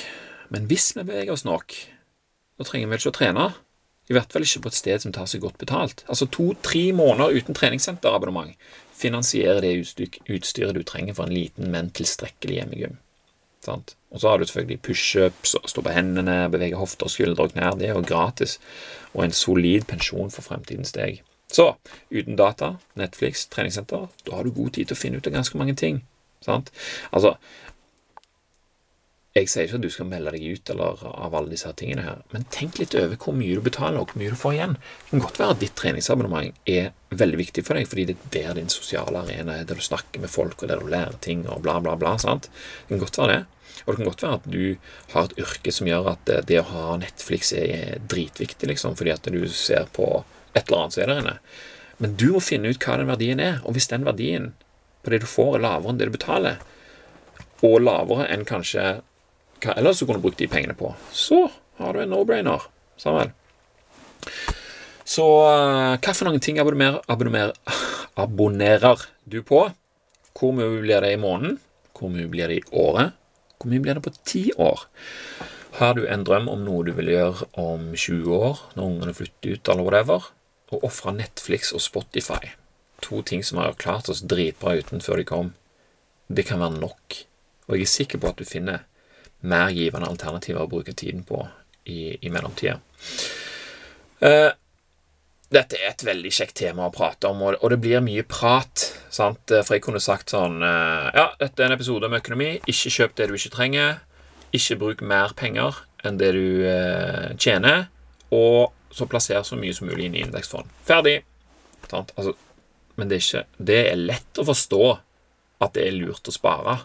Men 0.52 0.66
hvis 0.68 0.90
vi 0.96 1.06
beveger 1.06 1.32
oss 1.32 1.46
nok, 1.46 1.76
da 2.58 2.66
trenger 2.66 2.88
vi 2.88 2.92
vel 2.92 3.00
ikke 3.00 3.12
å 3.14 3.18
trene. 3.20 3.46
I 4.08 4.16
hvert 4.16 4.32
fall 4.32 4.46
ikke 4.46 4.64
på 4.64 4.72
et 4.72 4.78
sted 4.78 5.04
som 5.04 5.12
tar 5.12 5.28
seg 5.28 5.42
godt 5.44 5.58
betalt. 5.60 6.04
Altså 6.08 6.28
to-tre 6.32 6.88
måneder 6.96 7.36
uten 7.36 7.56
treningssenterabonnement 7.56 8.54
finansierer 8.98 9.60
det 9.62 9.74
utstyret 9.78 10.74
du 10.74 10.82
trenger 10.82 11.14
for 11.14 11.28
en 11.28 11.36
liten, 11.36 11.68
men 11.70 11.92
tilstrekkelig 11.94 12.56
hjemmegym. 12.58 12.96
Sant? 13.64 13.94
Og 14.10 14.22
så 14.22 14.30
har 14.30 14.40
du 14.40 14.46
selvfølgelig 14.48 14.80
pushups, 14.86 15.54
stå 15.70 15.84
på 15.84 15.92
hendene, 15.92 16.48
bevege 16.50 16.78
hofter, 16.80 17.10
skuldre 17.12 17.46
og 17.46 17.54
knær. 17.54 17.76
Det 17.78 17.90
er 17.90 17.96
jo 17.96 18.04
gratis, 18.06 18.56
og 19.12 19.26
en 19.26 19.36
solid 19.36 19.86
pensjon 19.90 20.32
for 20.32 20.46
fremtidens 20.46 20.94
deg. 20.96 21.20
Så 21.52 21.70
uten 22.12 22.36
data, 22.36 22.74
Netflix, 23.00 23.46
treningssenter, 23.52 24.08
da 24.26 24.36
har 24.36 24.44
du 24.44 24.54
god 24.56 24.74
tid 24.76 24.88
til 24.88 24.96
å 24.96 25.00
finne 25.00 25.20
ut 25.20 25.28
av 25.28 25.36
ganske 25.36 25.60
mange 25.60 25.76
ting. 25.78 26.02
Sant? 26.44 26.72
Altså, 27.12 27.36
jeg 29.38 29.50
sier 29.50 29.66
ikke 29.66 29.78
at 29.78 29.84
du 29.84 29.90
skal 29.92 30.08
melde 30.08 30.32
deg 30.34 30.44
ut 30.54 30.70
eller 30.72 31.02
av 31.08 31.34
alle 31.38 31.52
disse 31.52 31.70
tingene 31.78 32.04
her, 32.04 32.22
men 32.34 32.46
tenk 32.54 32.78
litt 32.80 32.96
over 32.98 33.18
hvor 33.20 33.36
mye 33.36 33.58
du 33.58 33.64
betaler, 33.64 34.00
og 34.00 34.12
hvor 34.12 34.20
mye 34.22 34.32
du 34.32 34.38
får 34.38 34.56
igjen. 34.56 34.74
Det 34.78 35.10
kan 35.10 35.24
godt 35.24 35.40
være 35.42 35.54
at 35.56 35.62
ditt 35.62 35.76
treningsabonnement 35.78 36.58
er 36.68 36.90
veldig 37.22 37.40
viktig 37.40 37.64
for 37.66 37.78
deg, 37.78 37.88
fordi 37.90 38.08
det 38.10 38.16
er 38.16 38.32
der 38.34 38.58
din 38.60 38.72
sosiale 38.72 39.22
arena 39.22 39.58
er, 39.58 39.68
der 39.68 39.78
du 39.78 39.84
snakker 39.84 40.22
med 40.22 40.32
folk, 40.32 40.62
og 40.62 40.72
der 40.72 40.82
du 40.82 40.90
lærer 40.90 41.16
ting, 41.24 41.46
og 41.48 41.62
bla, 41.64 41.78
bla, 41.84 41.96
bla. 42.00 42.16
sant? 42.20 42.50
Det 42.50 42.94
kan 42.94 43.04
godt 43.04 43.20
være 43.22 43.34
det. 43.34 43.40
Og 43.84 43.92
det 43.92 43.96
kan 43.98 44.10
godt 44.10 44.24
være 44.24 44.38
at 44.38 44.46
du 44.52 44.62
har 45.14 45.28
et 45.28 45.38
yrke 45.44 45.72
som 45.74 45.88
gjør 45.88 46.12
at 46.12 46.32
det 46.48 46.60
å 46.60 46.68
ha 46.72 46.86
Netflix 47.00 47.52
er 47.56 47.98
dritviktig, 48.10 48.70
liksom, 48.72 48.96
fordi 48.98 49.14
at 49.14 49.28
du 49.32 49.42
ser 49.52 49.86
på 49.96 50.08
et 50.54 50.64
eller 50.66 50.82
annet 50.82 50.96
som 50.96 51.04
er 51.04 51.12
der 51.12 51.22
inne. 51.22 51.36
Men 51.98 52.16
du 52.18 52.28
må 52.34 52.42
finne 52.44 52.70
ut 52.70 52.82
hva 52.82 52.98
den 52.98 53.10
verdien 53.10 53.42
er, 53.42 53.62
og 53.64 53.76
hvis 53.76 53.90
den 53.90 54.06
verdien 54.06 54.52
på 55.02 55.14
det 55.14 55.22
du 55.22 55.28
får, 55.30 55.56
er 55.56 55.64
lavere 55.64 55.94
enn 55.94 56.00
det 56.00 56.10
du 56.10 56.14
betaler, 56.14 56.60
og 57.66 57.80
lavere 57.82 58.28
enn 58.30 58.44
kanskje 58.46 59.00
hva 59.62 59.74
ellers 59.78 60.00
du 60.00 60.06
kunne 60.06 60.22
brukt 60.22 60.40
de 60.40 60.48
pengene 60.50 60.76
på, 60.78 60.92
så 61.12 61.46
har 61.78 61.94
du 61.94 62.02
en 62.02 62.12
no-brainer. 62.12 62.64
Samuel. 62.98 63.30
Så 65.08 65.24
uh, 65.24 65.96
hva 65.96 66.14
for 66.14 66.28
noen 66.28 66.42
ting 66.42 66.58
abonnerer, 66.60 67.00
abonner, 67.08 67.54
abonnerer 68.24 69.06
du 69.24 69.40
på? 69.46 69.68
Hvor 70.38 70.54
mye 70.54 70.82
blir 70.82 71.02
det 71.02 71.14
i 71.14 71.20
måneden? 71.20 71.58
Hvor 71.98 72.12
mye 72.12 72.30
blir 72.30 72.50
det 72.50 72.60
i 72.60 72.66
året? 72.78 73.14
Hvor 73.58 73.70
mye 73.72 73.82
blir 73.82 73.98
det 73.98 74.04
på 74.04 74.14
ti 74.22 74.42
år? 74.54 74.84
Har 75.78 75.94
du 75.94 76.04
en 76.06 76.24
drøm 76.26 76.48
om 76.50 76.62
noe 76.66 76.84
du 76.86 76.92
vil 76.94 77.10
gjøre 77.12 77.48
om 77.58 77.90
20 77.94 78.34
år, 78.34 78.60
når 78.74 78.90
ungene 78.90 79.14
flytter 79.14 79.54
ut, 79.54 79.70
eller 79.70 79.86
whatever? 79.86 80.28
Og 80.74 80.84
ofre 80.86 81.14
Netflix 81.16 81.72
og 81.74 81.82
Spotify, 81.82 82.52
to 83.02 83.22
ting 83.22 83.44
som 83.46 83.60
har 83.62 83.78
klart 83.80 84.10
oss 84.10 84.24
dritbra 84.26 84.76
uten 84.78 85.02
før 85.02 85.22
de 85.22 85.26
kom, 85.28 85.52
det 86.28 86.44
kan 86.50 86.60
være 86.60 86.82
nok. 86.82 87.18
Og 87.68 87.78
jeg 87.78 87.86
er 87.86 87.92
sikker 87.94 88.22
på 88.22 88.30
at 88.32 88.40
du 88.40 88.46
finner 88.48 88.84
mer 89.46 89.70
givende 89.74 90.08
alternativer 90.10 90.64
å 90.64 90.70
bruke 90.70 90.94
tiden 90.96 91.24
på 91.26 91.42
i, 91.88 92.16
i 92.20 92.32
mellomtida. 92.32 92.78
Uh, 94.18 94.50
dette 95.48 95.78
er 95.78 95.92
et 95.92 96.04
veldig 96.04 96.32
kjekt 96.34 96.58
tema 96.60 96.88
å 96.88 96.92
prate 96.92 97.30
om, 97.30 97.40
og 97.54 97.70
det 97.72 97.78
blir 97.80 98.02
mye 98.04 98.24
prat. 98.28 98.88
Sant? 99.14 99.48
For 99.48 99.76
jeg 99.76 99.84
kunne 99.86 100.02
sagt 100.02 100.34
sånn 100.34 100.60
uh, 100.60 101.08
Ja, 101.14 101.30
dette 101.40 101.62
er 101.62 101.70
en 101.70 101.76
episode 101.78 102.10
om 102.10 102.18
økonomi. 102.18 102.56
Ikke 102.68 102.92
kjøp 102.92 103.16
det 103.16 103.30
du 103.30 103.38
ikke 103.38 103.54
trenger. 103.54 104.02
Ikke 104.56 104.78
bruk 104.80 105.04
mer 105.04 105.32
penger 105.38 105.84
enn 106.06 106.18
det 106.20 106.34
du 106.36 106.66
uh, 106.66 107.30
tjener. 107.40 107.86
Og 108.34 108.74
så 108.92 109.08
plasser 109.08 109.40
så 109.46 109.56
mye 109.56 109.74
som 109.76 109.88
mulig 109.88 110.08
inn 110.08 110.18
i 110.18 110.24
indeksfond. 110.26 110.68
Ferdig. 110.88 111.22
Altså, 111.88 112.34
men 112.98 113.08
det 113.08 113.18
er, 113.18 113.24
ikke, 113.24 113.64
det 113.70 113.80
er 113.86 114.00
lett 114.00 114.40
å 114.40 114.44
forstå 114.48 114.84
at 115.64 115.74
det 115.76 115.86
er 115.86 115.96
lurt 115.96 116.28
å 116.28 116.34
spare. 116.34 116.76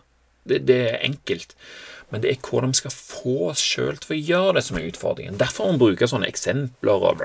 Det, 0.43 0.63
det 0.67 0.79
er 0.91 1.03
enkelt 1.07 1.57
men 2.13 2.21
det 2.21 2.29
er 2.29 2.41
hvordan 2.45 2.69
vi 2.75 2.77
skal 2.77 2.93
få 2.93 3.35
oss 3.49 3.61
sjøl 3.65 3.95
til 3.97 4.11
å 4.13 4.19
gjøre 4.19 4.57
det 4.59 4.61
som 4.67 4.75
er 4.77 4.85
utfordringen. 4.85 5.39
Derfor 5.41 5.65
må 5.65 5.73
vi 5.73 5.81
bruke 5.87 6.05
sånne 6.09 6.27
eksempler 6.29 7.05
og, 7.09 7.23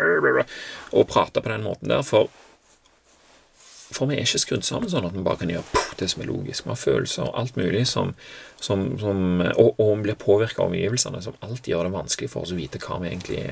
og 0.96 1.08
prate 1.10 1.42
på 1.44 1.52
den 1.52 1.66
måten 1.66 1.92
der. 1.92 2.00
For, 2.08 2.30
for 3.92 4.08
vi 4.08 4.16
er 4.16 4.24
ikke 4.24 4.40
skrudd 4.40 4.64
sammen 4.64 4.88
sånn 4.88 5.04
at 5.04 5.12
vi 5.12 5.26
bare 5.26 5.42
kan 5.42 5.52
gjøre 5.52 5.84
det 6.00 6.08
som 6.08 6.24
er 6.24 6.30
logisk. 6.30 6.64
Vi 6.64 6.72
har 6.72 6.80
følelser 6.80 7.26
og 7.26 7.36
alt 7.42 7.60
mulig 7.60 7.84
som, 7.90 8.14
som, 8.64 8.88
som 9.02 9.44
Og, 9.50 9.74
og 9.76 9.92
blir 10.06 10.16
påvirka 10.16 10.64
av 10.64 10.72
omgivelsene, 10.72 11.20
som 11.20 11.36
alltid 11.44 11.74
gjør 11.74 11.90
det 11.90 11.96
vanskelig 11.98 12.32
for 12.32 12.48
oss 12.48 12.56
å 12.56 12.60
vite 12.62 12.80
hva 12.80 12.96
vi 13.02 13.12
egentlig 13.12 13.44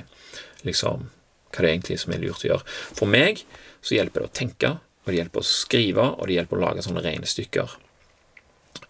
liksom, 0.64 1.10
hva 1.52 1.66
det 1.66 1.74
egentlig 1.74 1.98
er 1.98 2.04
som 2.06 2.16
er 2.16 2.24
lurt 2.24 2.46
å 2.46 2.54
gjøre. 2.54 2.76
For 2.96 3.12
meg 3.12 3.44
så 3.84 3.98
hjelper 3.98 4.24
det 4.24 4.32
å 4.32 4.38
tenke, 4.40 4.76
og 5.04 5.12
det 5.12 5.20
hjelper 5.20 5.44
å 5.44 5.50
skrive, 5.52 6.12
og 6.16 6.30
det 6.30 6.40
hjelper 6.40 6.56
å 6.56 6.64
lage 6.64 6.88
sånne 6.88 7.04
regnestykker. 7.04 7.76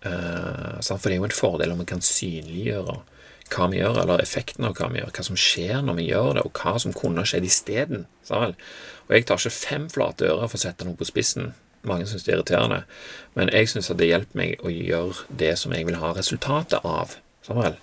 Uh, 0.04 0.78
for 0.82 1.08
det 1.08 1.16
er 1.16 1.20
jo 1.20 1.28
en 1.28 1.34
fordel 1.34 1.74
om 1.74 1.82
vi 1.82 1.88
kan 1.90 2.04
synliggjøre 2.04 2.96
hva 3.52 3.68
vi 3.70 3.78
gjør, 3.78 4.00
eller 4.02 4.22
effekten 4.22 4.66
av 4.66 4.74
hva 4.78 4.88
vi 4.90 5.00
gjør, 5.00 5.12
hva 5.14 5.24
som 5.28 5.38
skjer 5.38 5.84
når 5.86 5.98
vi 6.00 6.08
gjør 6.08 6.32
det, 6.38 6.46
og 6.48 6.58
hva 6.58 6.74
som 6.82 6.94
kunne 6.96 7.26
skjedd 7.28 7.46
isteden. 7.46 8.06
Og 8.30 9.14
jeg 9.14 9.26
tar 9.28 9.38
ikke 9.38 9.54
fem 9.54 9.86
flate 9.92 10.26
ører 10.26 10.50
for 10.50 10.58
å 10.58 10.64
sette 10.64 10.86
noe 10.86 10.98
på 10.98 11.06
spissen. 11.06 11.52
Mange 11.86 12.08
syns 12.10 12.26
det 12.26 12.32
er 12.32 12.40
irriterende, 12.40 12.80
men 13.38 13.52
jeg 13.54 13.70
syns 13.70 13.92
det 13.94 14.08
hjelper 14.08 14.40
meg 14.40 14.64
å 14.66 14.72
gjøre 14.72 15.28
det 15.42 15.52
som 15.60 15.74
jeg 15.76 15.86
vil 15.86 16.00
ha 16.02 16.10
resultatet 16.16 16.82
av. 16.82 17.14
Samuel. 17.46 17.76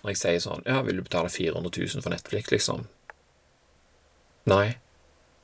Når 0.00 0.12
jeg 0.12 0.20
sier 0.20 0.40
sånn 0.44 0.64
Ja, 0.64 0.80
vil 0.84 1.00
du 1.00 1.04
betale 1.04 1.28
400 1.32 1.72
000 1.76 2.04
for 2.04 2.12
Netflix, 2.12 2.48
liksom? 2.52 2.86
Nei. 4.48 4.78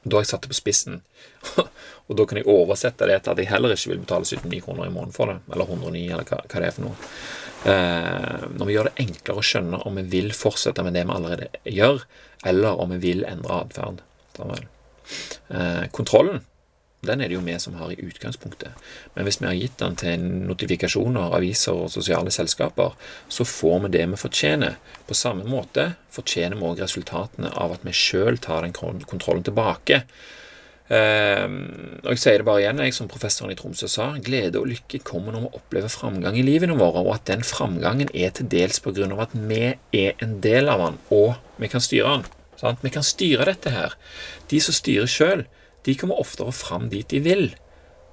Da 0.07 0.17
har 0.17 0.25
jeg 0.25 0.31
satt 0.31 0.47
det 0.47 0.53
på 0.53 0.57
spissen, 0.57 1.01
og 2.07 2.19
da 2.19 2.27
kan 2.29 2.41
jeg 2.41 2.49
oversette 2.51 3.09
det 3.09 3.19
til 3.23 3.33
at 3.33 3.43
jeg 3.43 3.51
heller 3.51 3.75
ikke 3.75 3.93
vil 3.93 4.05
betale 4.05 4.29
79 4.29 4.63
kroner 4.65 4.87
i 4.87 4.95
måneden 4.95 5.17
for 5.17 5.33
det, 5.33 5.41
eller 5.53 5.73
109, 5.73 6.05
eller 6.07 6.29
hva, 6.29 6.41
hva 6.45 6.63
det 6.63 6.69
er 6.69 6.77
for 6.77 6.87
noe. 6.87 7.13
Eh, 7.67 8.47
når 8.55 8.69
vi 8.69 8.77
gjør 8.77 8.91
det 8.91 9.07
enklere 9.07 9.43
å 9.43 9.47
skjønne 9.51 9.83
om 9.89 10.01
vi 10.01 10.07
vil 10.13 10.35
fortsette 10.37 10.85
med 10.87 10.95
det 10.95 11.07
vi 11.07 11.17
allerede 11.17 11.49
gjør, 11.65 12.05
eller 12.47 12.83
om 12.83 12.93
vi 12.95 13.01
vil 13.03 13.25
endre 13.27 13.63
atferd. 13.65 14.05
Eh, 14.39 15.87
kontrollen 15.97 16.45
den 17.07 17.21
er 17.21 17.31
det 17.31 17.37
jo 17.37 17.43
vi 17.45 17.55
som 17.61 17.77
har 17.79 17.93
i 17.93 17.99
utgangspunktet. 18.03 18.87
Men 19.15 19.27
hvis 19.27 19.39
vi 19.41 19.47
har 19.47 19.57
gitt 19.57 19.77
den 19.79 19.97
til 20.01 20.23
notifikasjoner, 20.49 21.35
aviser 21.37 21.85
og 21.85 21.93
sosiale 21.93 22.33
selskaper, 22.35 22.97
så 23.29 23.47
får 23.47 23.85
vi 23.85 23.93
det 23.97 24.07
vi 24.11 24.21
fortjener. 24.21 24.79
På 25.07 25.15
samme 25.15 25.47
måte 25.47 25.93
fortjener 26.13 26.59
vi 26.59 26.67
òg 26.67 26.83
resultatene 26.83 27.53
av 27.55 27.77
at 27.77 27.87
vi 27.87 27.95
sjøl 27.95 28.41
tar 28.43 28.67
den 28.67 28.75
kontrollen 28.75 29.47
tilbake. 29.47 30.03
Uh, 30.87 31.51
og 32.05 32.13
Jeg 32.15 32.21
sier 32.23 32.39
det 32.39 32.47
bare 32.47 32.63
igjen, 32.63 32.79
jeg 32.85 32.95
som 32.95 33.09
professoren 33.11 33.51
i 33.51 33.57
Tromsø 33.59 33.89
sa, 33.91 34.13
glede 34.23 34.61
og 34.61 34.69
lykke 34.71 35.01
kommer 35.07 35.35
når 35.35 35.49
vi 35.49 35.59
opplever 35.59 35.91
framgang 35.91 36.39
i 36.39 36.45
livene 36.47 36.77
våre, 36.79 37.03
og 37.03 37.17
at 37.17 37.27
den 37.31 37.43
framgangen 37.47 38.13
er 38.15 38.31
til 38.37 38.47
dels 38.53 38.79
på 38.83 38.95
grunn 38.95 39.17
av 39.17 39.25
at 39.27 39.35
vi 39.35 39.75
er 39.75 40.15
en 40.23 40.39
del 40.45 40.71
av 40.71 40.85
den, 40.85 40.99
og 41.11 41.35
vi 41.59 41.71
kan 41.73 41.83
styre 41.83 42.19
den. 42.19 42.27
Sant? 42.57 42.83
Vi 42.87 42.93
kan 42.95 43.05
styre 43.05 43.49
dette 43.51 43.73
her. 43.75 43.97
De 44.51 44.61
som 44.63 44.77
styrer 44.77 45.11
sjøl, 45.11 45.45
de 45.87 45.95
kommer 45.99 46.23
oftere 46.23 46.55
fram 46.57 46.89
dit 46.93 47.09
de 47.11 47.21
vil. 47.23 47.49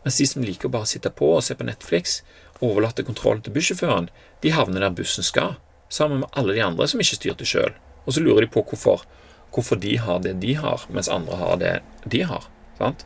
Mens 0.03 0.17
de 0.19 0.28
som 0.28 0.43
liker 0.43 0.67
å 0.67 0.74
bare 0.74 0.89
sitte 0.89 1.13
på 1.13 1.30
og 1.38 1.43
se 1.45 1.55
på 1.55 1.67
Netflix, 1.67 2.21
overlater 2.63 3.05
kontrollen 3.07 3.43
til 3.45 3.55
bussjåføren, 3.55 4.09
de 4.43 4.53
havner 4.55 4.84
der 4.84 4.95
bussen 4.97 5.26
skal, 5.26 5.55
sammen 5.93 6.24
med 6.24 6.34
alle 6.38 6.57
de 6.57 6.65
andre 6.65 6.89
som 6.89 7.01
ikke 7.01 7.19
styrte 7.21 7.47
sjøl. 7.47 7.78
Og 8.03 8.15
så 8.15 8.24
lurer 8.24 8.43
de 8.43 8.51
på 8.51 8.65
hvorfor, 8.67 9.05
hvorfor 9.53 9.80
de 9.80 9.95
har 10.01 10.24
det 10.26 10.36
de 10.43 10.57
har, 10.59 10.84
mens 10.89 11.11
andre 11.11 11.39
har 11.39 11.61
det 11.61 11.76
de 12.09 12.26
har. 12.28 12.49
Sant? 12.80 13.05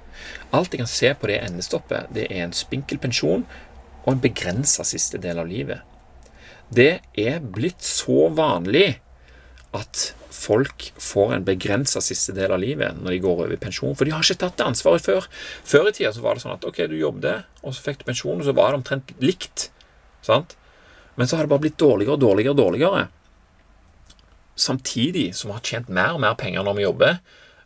Alt 0.56 0.74
jeg 0.74 0.84
kan 0.84 0.92
se 0.92 1.14
på 1.18 1.30
det 1.30 1.42
endestoppet, 1.44 2.12
det 2.16 2.30
er 2.32 2.46
en 2.46 2.56
spinkel 2.56 3.00
pensjon 3.04 3.46
og 4.06 4.14
en 4.14 4.24
begrensa 4.24 4.86
siste 4.88 5.20
del 5.22 5.42
av 5.42 5.50
livet. 5.50 5.84
Det 6.74 7.00
er 7.20 7.44
blitt 7.44 7.84
så 7.84 8.28
vanlig 8.36 8.98
at 9.76 10.12
folk 10.34 10.92
får 11.02 11.34
en 11.36 11.46
begrensa 11.48 12.02
siste 12.04 12.34
del 12.36 12.54
av 12.54 12.62
livet 12.62 13.00
når 13.00 13.16
de 13.16 13.22
går 13.24 13.34
over 13.36 13.56
i 13.56 13.60
pensjon, 13.60 13.96
for 13.98 14.08
de 14.08 14.14
har 14.16 14.24
ikke 14.24 14.40
tatt 14.44 14.58
det 14.60 14.68
ansvaret 14.68 15.04
før. 15.04 15.28
Før 15.68 15.90
i 15.90 15.96
tida 15.96 16.14
så 16.16 16.24
var 16.24 16.38
det 16.38 16.46
sånn 16.46 16.56
at 16.56 16.68
ok, 16.68 16.84
du 16.92 16.96
jobbet, 17.00 17.48
og 17.64 17.76
så 17.76 17.84
fikk 17.84 18.02
du 18.02 18.08
pensjon, 18.10 18.40
og 18.40 18.48
så 18.48 18.56
var 18.56 18.72
det 18.72 18.82
omtrent 18.82 19.14
likt. 19.24 19.70
Sant? 20.26 20.56
Men 21.18 21.28
så 21.28 21.38
har 21.38 21.48
det 21.48 21.54
bare 21.54 21.66
blitt 21.66 21.80
dårligere 21.82 22.16
og 22.16 22.24
dårligere 22.24 22.54
og 22.54 22.62
dårligere. 22.62 23.08
Samtidig 24.58 25.32
som 25.38 25.52
vi 25.52 25.58
har 25.58 25.66
tjent 25.66 25.92
mer 25.94 26.16
og 26.16 26.24
mer 26.24 26.38
penger 26.40 26.66
når 26.66 26.78
vi 26.78 26.86
jobber, 26.86 27.20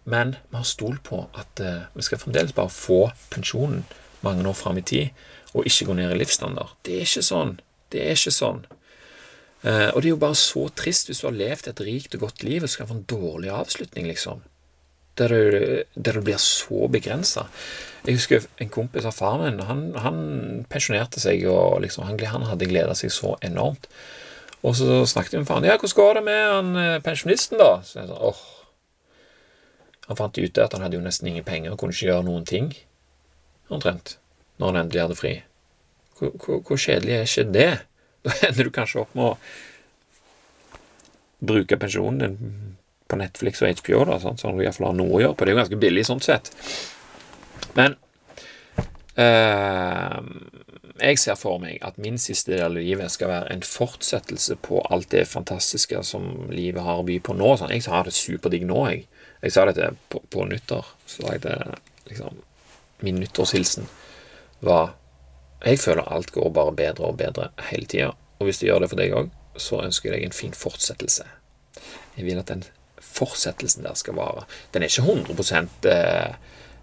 men 0.03 0.35
vi 0.49 0.57
har 0.57 0.67
stolt 0.67 1.03
på 1.07 1.23
at 1.37 1.61
uh, 1.61 1.87
vi 1.93 2.05
skal 2.05 2.21
fremdeles 2.21 2.55
bare 2.57 2.73
få 2.73 3.03
pensjonen 3.33 3.83
mange 4.25 4.45
år 4.47 4.57
fram 4.57 4.77
i 4.77 4.85
tid, 4.85 5.09
og 5.53 5.67
ikke 5.67 5.89
gå 5.89 5.97
ned 5.97 6.13
i 6.13 6.19
livsstandard. 6.21 6.75
Det 6.85 6.99
er 6.99 7.07
ikke 7.07 7.25
sånn. 7.25 7.57
Det 7.91 8.05
er 8.05 8.15
ikke 8.15 8.33
sånn. 8.33 8.63
Uh, 9.61 9.89
og 9.93 10.01
det 10.01 10.07
er 10.07 10.13
jo 10.15 10.21
bare 10.21 10.37
så 10.39 10.67
trist 10.73 11.09
hvis 11.09 11.21
du 11.21 11.27
har 11.27 11.37
levd 11.37 11.69
et 11.69 11.83
rikt 11.85 12.15
og 12.17 12.23
godt 12.25 12.45
liv 12.47 12.63
og 12.65 12.71
skal 12.71 12.89
få 12.89 12.97
en 12.97 13.05
dårlig 13.09 13.51
avslutning, 13.53 14.07
liksom. 14.09 14.41
Der 15.19 15.27
du, 15.27 15.83
der 15.93 16.15
du 16.15 16.23
blir 16.23 16.39
så 16.39 16.87
begrensa. 16.89 17.43
Jeg 18.07 18.15
husker 18.15 18.45
en 18.63 18.71
kompis 18.73 19.05
av 19.05 19.13
faren 19.13 19.43
min. 19.43 19.65
Han, 19.67 19.81
han 20.01 20.21
pensjonerte 20.71 21.19
seg, 21.21 21.43
og 21.51 21.81
liksom, 21.83 22.07
han, 22.07 22.17
han 22.31 22.47
hadde 22.47 22.69
gleda 22.71 22.95
seg 22.97 23.11
så 23.13 23.35
enormt. 23.45 23.89
Og 24.63 24.77
så 24.79 25.01
snakket 25.09 25.35
vi 25.35 25.41
med 25.43 25.49
faren. 25.49 25.67
Ja, 25.67 25.75
hvordan 25.75 25.97
går 25.99 26.17
det 26.17 26.23
med 26.25 26.41
han 26.47 26.71
eh, 26.79 26.97
pensjonisten, 27.03 27.59
da? 27.61 27.81
Så 27.85 27.99
jeg 27.99 28.09
sa, 28.09 28.17
åh, 28.31 28.41
han 30.07 30.17
fant 30.17 30.37
ut 30.37 30.59
at 30.59 30.73
han 30.75 30.83
hadde 30.85 30.97
jo 30.97 31.03
nesten 31.05 31.29
ingen 31.29 31.45
penger 31.47 31.73
og 31.73 31.79
kunne 31.81 31.95
ikke 31.95 32.09
gjøre 32.09 32.27
noen 32.27 32.45
ting, 32.47 32.71
omtrent, 33.71 34.17
når 34.59 34.71
han 34.71 34.81
endelig 34.83 35.03
hadde 35.05 35.19
fri. 35.19 35.33
Hvor, 36.21 36.77
kjedelig 36.77 37.17
er 37.17 37.29
ikke 37.29 37.53
det? 37.53 37.71
Da 38.21 38.35
ender 38.45 38.67
du 38.67 38.73
kanskje 38.75 38.99
opp 39.01 39.15
med 39.17 39.31
å 39.31 39.37
bruke 41.41 41.79
pensjonen 41.81 42.19
din 42.21 42.35
på 43.09 43.17
Netflix 43.17 43.63
og 43.65 43.79
HBO, 43.81 44.03
da, 44.05 44.19
sånn, 44.21 44.37
at 44.37 44.59
du 44.59 44.61
iallfall 44.61 44.91
har 44.91 44.97
noe 44.99 45.15
å 45.17 45.21
gjøre 45.23 45.35
på. 45.35 45.47
Det 45.47 45.51
er 45.51 45.55
jo 45.55 45.61
ganske 45.63 45.79
billig 45.81 46.03
sånn 46.05 46.21
sett. 46.21 46.51
Men 47.73 47.97
eh, 49.19 50.19
jeg 51.01 51.19
ser 51.19 51.39
for 51.39 51.57
meg 51.63 51.81
at 51.85 51.97
min 52.01 52.19
siste 52.21 52.53
del 52.53 52.67
av 52.67 52.77
livet 52.77 53.11
skal 53.11 53.31
være 53.31 53.55
en 53.55 53.65
fortsettelse 53.65 54.57
på 54.63 54.83
alt 54.93 55.09
det 55.15 55.25
fantastiske 55.31 56.03
som 56.07 56.29
livet 56.53 56.85
har 56.85 57.01
å 57.01 57.07
by 57.07 57.17
på 57.25 57.35
nå. 57.37 57.55
Sånn. 57.57 57.73
Jeg 57.73 57.89
har 57.89 58.07
det 58.07 58.15
superdigg 58.15 58.67
nå, 58.69 58.85
jeg. 58.91 59.07
Jeg 59.41 59.53
sa 59.53 59.65
dette 59.65 59.91
på, 60.09 60.21
på 60.29 60.45
nyttår. 60.49 60.87
Så 61.05 61.23
sa 61.23 61.35
jeg 61.35 61.45
det 61.47 61.57
liksom 62.09 62.41
Min 63.01 63.17
nyttårshilsen 63.17 63.87
var 64.61 64.91
Jeg 65.65 65.79
føler 65.81 66.05
alt 66.05 66.31
går 66.31 66.49
bare 66.53 66.73
bedre 66.77 67.09
og 67.09 67.17
bedre 67.17 67.49
hele 67.69 67.85
tida. 67.85 68.11
Og 68.39 68.45
hvis 68.45 68.61
det 68.61 68.69
gjør 68.69 68.83
det 68.83 68.89
for 68.91 69.01
deg 69.01 69.13
òg, 69.13 69.29
så 69.57 69.81
ønsker 69.85 70.09
jeg 70.09 70.17
deg 70.17 70.25
en 70.29 70.33
fin 70.37 70.53
fortsettelse. 70.57 71.25
Jeg 72.17 72.25
vil 72.25 72.39
at 72.41 72.49
den 72.49 72.63
fortsettelsen 73.01 73.85
der 73.85 73.97
skal 73.99 74.17
vare. 74.17 74.45
Den 74.73 74.81
er 74.81 74.89
ikke 74.89 75.05
100 75.05 75.69
eh, 75.91 76.33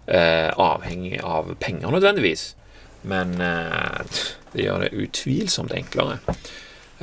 eh, 0.07 0.51
avhengig 0.55 1.19
av 1.23 1.55
penger 1.59 1.91
nødvendigvis, 1.91 2.55
men 3.03 3.35
eh, 3.41 4.23
det 4.53 4.65
gjør 4.65 4.85
det 4.85 5.03
utvilsomt 5.03 5.75
enklere. 5.75 6.19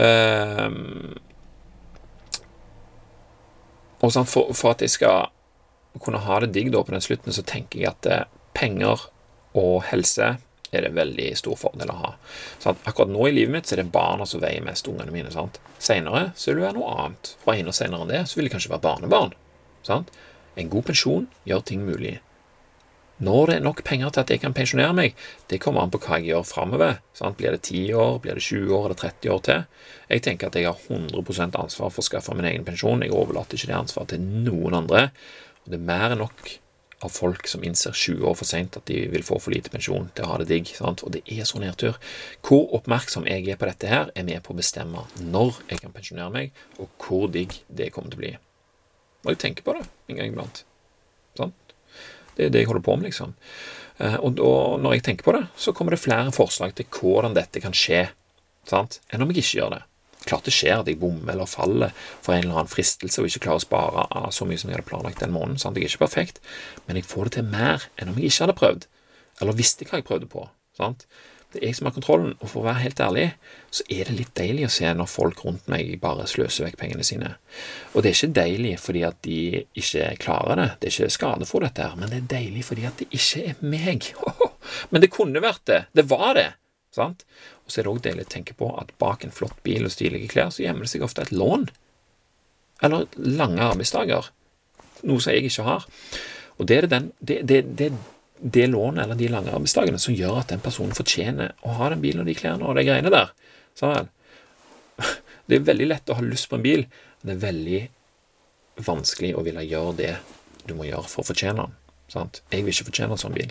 Eh, 0.01 0.71
og 4.01 4.13
sånn, 4.13 4.29
for, 4.29 4.53
for, 4.55 4.75
at 4.75 4.85
jeg 4.85 4.93
skal 4.93 5.31
kunne 6.03 6.23
ha 6.25 6.41
det 6.43 6.53
digg 6.55 6.73
da 6.75 6.83
på 6.85 6.95
den 6.95 7.05
slutten, 7.05 7.35
så 7.35 7.45
tenker 7.47 7.81
jeg 7.81 7.93
at 7.93 8.11
eh, 8.11 8.27
penger 8.57 9.09
og 9.57 9.87
helse 9.91 10.37
er 10.75 10.83
det 10.85 10.97
veldig 10.97 11.31
stor 11.39 11.57
fordel 11.59 11.93
å 11.93 11.99
ha. 12.01 12.13
Sånn, 12.63 12.79
akkurat 12.85 13.13
nå 13.13 13.29
i 13.29 13.35
livet 13.35 13.55
mitt 13.55 13.69
så 13.69 13.77
er 13.77 13.85
det 13.85 13.95
barna 13.95 14.27
som 14.29 14.43
veier 14.43 14.65
mest, 14.65 14.89
ungene 14.91 15.15
mine. 15.15 15.33
sant? 15.33 15.61
Senere 15.79 16.31
så 16.37 16.51
vil 16.51 16.61
det 16.61 16.69
være 16.69 16.79
noe 16.81 16.93
annet. 16.97 17.35
Og 17.45 17.55
enda 17.55 17.75
senere 17.77 18.05
enn 18.05 18.13
det 18.13 18.23
så 18.29 18.39
vil 18.39 18.49
det 18.49 18.57
kanskje 18.57 18.75
være 18.75 18.87
barnebarn. 18.89 19.35
sant? 19.87 20.13
En 20.57 20.73
god 20.73 20.89
pensjon 20.89 21.29
gjør 21.49 21.67
ting 21.69 21.85
mulig. 21.87 22.19
Når 23.17 23.47
det 23.49 23.55
er 23.57 23.63
nok 23.65 23.79
penger 23.85 24.11
til 24.13 24.21
at 24.21 24.31
jeg 24.31 24.41
kan 24.43 24.53
pensjonere 24.53 24.93
meg, 24.93 25.15
det 25.49 25.57
kommer 25.63 25.87
an 25.87 25.93
på 25.93 26.03
hva 26.05 26.19
jeg 26.19 26.35
gjør 26.35 26.43
framover. 26.45 26.99
Blir 27.39 27.55
det 27.55 27.63
10 27.63 27.95
år, 27.97 28.19
blir 28.21 28.37
det 28.37 28.45
20 28.45 28.75
år 28.77 28.89
eller 28.91 28.99
30 29.01 29.31
år 29.33 29.41
til? 29.47 29.63
Jeg 30.11 30.25
tenker 30.27 30.51
at 30.51 30.59
jeg 30.59 30.69
har 30.69 30.77
100% 30.77 31.57
ansvar 31.57 31.95
for 31.95 32.03
å 32.03 32.05
skaffe 32.05 32.37
min 32.37 32.49
egen 32.51 32.67
pensjon. 32.67 33.01
Jeg 33.01 33.17
overlater 33.17 33.57
ikke 33.57 33.71
det 33.71 33.79
ansvaret 33.79 34.13
til 34.13 34.21
noen 34.21 34.77
andre. 34.83 35.07
Og 35.67 35.75
det 35.75 35.81
er 35.81 35.91
mer 35.91 36.15
enn 36.15 36.23
nok 36.23 36.55
av 37.05 37.13
folk 37.13 37.49
som 37.51 37.65
innser 37.67 37.93
20 37.93 38.25
år 38.31 38.37
for 38.39 38.49
seint 38.49 38.77
at 38.79 38.87
de 38.89 39.03
vil 39.13 39.25
få 39.27 39.37
for 39.43 39.53
lite 39.53 39.71
pensjon 39.73 40.09
til 40.17 40.25
å 40.25 40.31
ha 40.31 40.39
det 40.41 40.49
digg. 40.49 40.71
Sant? 40.79 41.03
Og 41.05 41.13
det 41.13 41.23
er 41.29 41.45
så 41.49 41.61
nedtur. 41.61 41.99
Hvor 42.47 42.71
oppmerksom 42.79 43.29
jeg 43.29 43.45
er 43.53 43.61
på 43.61 43.69
dette 43.69 43.91
her, 43.91 44.13
er 44.17 44.27
med 44.27 44.41
på 44.47 44.55
å 44.55 44.59
bestemme 44.59 45.05
når 45.21 45.61
jeg 45.73 45.83
kan 45.83 45.95
pensjonere 45.95 46.33
meg, 46.33 46.57
og 46.81 46.89
hvor 47.03 47.29
digg 47.33 47.59
det 47.69 47.91
kommer 47.95 48.15
til 48.15 48.21
å 48.21 48.25
bli. 48.25 48.33
Og 49.27 49.33
jeg 49.35 49.43
tenker 49.43 49.67
på 49.67 49.77
det 49.77 49.85
en 49.85 50.21
gang 50.21 50.31
iblant. 50.31 50.63
Sant? 51.37 51.75
Det 52.37 52.47
er 52.47 52.55
det 52.55 52.63
jeg 52.63 52.71
holder 52.71 52.87
på 52.87 52.97
med, 52.97 53.11
liksom. 53.11 53.35
Eh, 53.99 54.17
og 54.21 54.37
da, 54.39 54.53
når 54.81 54.97
jeg 54.97 55.07
tenker 55.11 55.27
på 55.27 55.35
det, 55.37 55.45
så 55.59 55.75
kommer 55.77 55.97
det 55.97 56.03
flere 56.05 56.33
forslag 56.35 56.77
til 56.77 56.89
hvordan 56.93 57.37
dette 57.37 57.63
kan 57.65 57.77
skje, 57.77 58.07
sant? 58.69 59.01
enn 59.11 59.25
om 59.25 59.33
jeg 59.33 59.43
ikke 59.43 59.61
gjør 59.61 59.77
det. 59.77 59.83
Klart 60.27 60.49
det 60.49 60.55
skjer 60.57 60.81
at 60.81 60.91
jeg 60.91 60.99
bommer 61.01 61.35
eller 61.35 61.49
faller 61.51 61.95
for 62.25 62.35
en 62.35 62.45
eller 62.45 62.59
annen 62.61 62.73
fristelse 62.73 63.23
og 63.23 63.31
ikke 63.31 63.45
klarer 63.47 63.63
å 63.63 63.67
spare 63.67 64.07
av 64.11 64.33
så 64.35 64.49
mye 64.49 64.59
som 64.59 64.73
jeg 64.73 64.81
hadde 64.81 64.89
planlagt 64.89 65.23
den 65.23 65.35
måneden. 65.35 65.61
Sant? 65.63 65.79
Jeg 65.79 65.87
er 65.87 65.95
ikke 65.95 66.07
perfekt, 66.07 66.43
men 66.89 66.99
jeg 66.99 67.07
får 67.07 67.31
det 67.31 67.39
til 67.39 67.49
mer 67.55 67.87
enn 67.97 68.11
om 68.13 68.19
jeg 68.19 68.33
ikke 68.33 68.47
hadde 68.47 68.59
prøvd, 68.61 68.91
eller 69.41 69.59
visste 69.59 69.87
hva 69.87 70.01
jeg 70.01 70.09
prøvde 70.09 70.31
på. 70.33 70.49
Sant? 70.77 71.07
Det 71.53 71.63
er 71.63 71.71
jeg 71.71 71.77
som 71.79 71.87
har 71.89 71.95
kontrollen, 71.95 72.35
og 72.43 72.51
for 72.51 72.61
å 72.61 72.67
være 72.67 72.83
helt 72.83 73.01
ærlig, 73.01 73.27
så 73.73 73.85
er 73.93 74.09
det 74.09 74.17
litt 74.19 74.33
deilig 74.37 74.67
å 74.67 74.73
se 74.75 74.91
når 74.93 75.09
folk 75.09 75.45
rundt 75.47 75.71
meg 75.73 75.95
bare 76.03 76.27
sløser 76.29 76.67
vekk 76.67 76.77
pengene 76.83 77.07
sine. 77.07 77.31
Og 77.95 78.03
det 78.03 78.11
er 78.11 78.19
ikke 78.19 78.37
deilig 78.41 78.75
fordi 78.83 79.05
at 79.07 79.21
de 79.25 79.39
ikke 79.79 80.11
klarer 80.27 80.61
det, 80.61 80.69
det 80.83 80.91
er 80.91 80.97
ikke 80.97 81.17
skade 81.17 81.49
for 81.49 81.65
dette 81.65 81.87
her, 81.87 81.97
men 81.97 82.13
det 82.13 82.19
er 82.19 82.29
deilig 82.35 82.67
fordi 82.67 82.85
at 82.91 83.01
det 83.01 83.09
ikke 83.15 83.45
er 83.53 83.65
meg. 83.65 84.11
Men 84.91 85.01
det 85.01 85.13
kunne 85.15 85.41
vært 85.41 85.63
det. 85.71 85.79
Det 85.95 86.03
var 86.11 86.33
det. 86.37 86.49
Sant? 86.97 87.27
Og 87.65 87.73
så 87.73 87.81
er 87.81 87.87
det 87.87 87.93
òg 87.93 88.03
deilig 88.05 88.27
å 88.27 88.33
tenke 88.33 88.57
på 88.57 88.71
at 88.81 88.95
bak 89.03 89.27
en 89.27 89.35
flott 89.35 89.59
bil 89.67 89.85
og 89.87 89.93
stilige 89.93 90.31
klær, 90.33 90.53
så 90.55 90.65
gjemmer 90.65 90.87
det 90.87 90.95
seg 90.95 91.05
ofte 91.05 91.27
et 91.27 91.35
lån. 91.35 91.69
Eller 92.87 93.07
lange 93.17 93.65
arbeidsdager. 93.65 94.31
Noe 95.07 95.23
som 95.23 95.35
jeg 95.35 95.51
ikke 95.51 95.67
har. 95.67 95.87
Og 96.57 96.69
det 96.69 96.79
er 96.79 96.89
den, 96.91 97.11
det, 97.21 97.43
det, 97.49 97.63
det, 97.77 97.91
det 98.41 98.67
lånet 98.73 99.05
eller 99.05 99.19
de 99.19 99.29
lange 99.33 99.53
arbeidsdagene 99.53 100.01
som 100.01 100.17
gjør 100.17 100.41
at 100.41 100.53
den 100.53 100.65
personen 100.65 100.97
fortjener 100.97 101.53
å 101.65 101.77
ha 101.79 101.91
den 101.93 102.03
bilen 102.05 102.25
og 102.25 102.31
de 102.31 102.37
klærne 102.37 102.65
og 102.65 102.79
de 102.79 102.87
greiene 102.89 103.13
der. 103.13 103.33
Sånn 103.77 104.13
Det 105.47 105.61
er 105.61 105.69
veldig 105.69 105.87
lett 105.87 106.11
å 106.11 106.17
ha 106.19 106.25
lyst 106.25 106.49
på 106.51 106.59
en 106.59 106.65
bil, 106.65 106.81
men 107.21 107.29
det 107.29 107.35
er 107.37 107.45
veldig 107.45 107.83
vanskelig 108.87 109.37
å 109.37 109.45
ville 109.47 109.63
gjøre 109.63 109.93
det 110.01 110.15
du 110.67 110.75
må 110.75 110.89
gjøre 110.89 111.07
for 111.07 111.23
å 111.23 111.29
fortjene 111.29 111.63
den. 111.63 111.77
Sant? 112.13 112.41
Jeg 112.55 112.63
vil 112.63 112.75
ikke 112.75 112.89
fortjene 112.91 113.17
en 113.17 113.21
sånn 113.21 113.35
bil. 113.35 113.51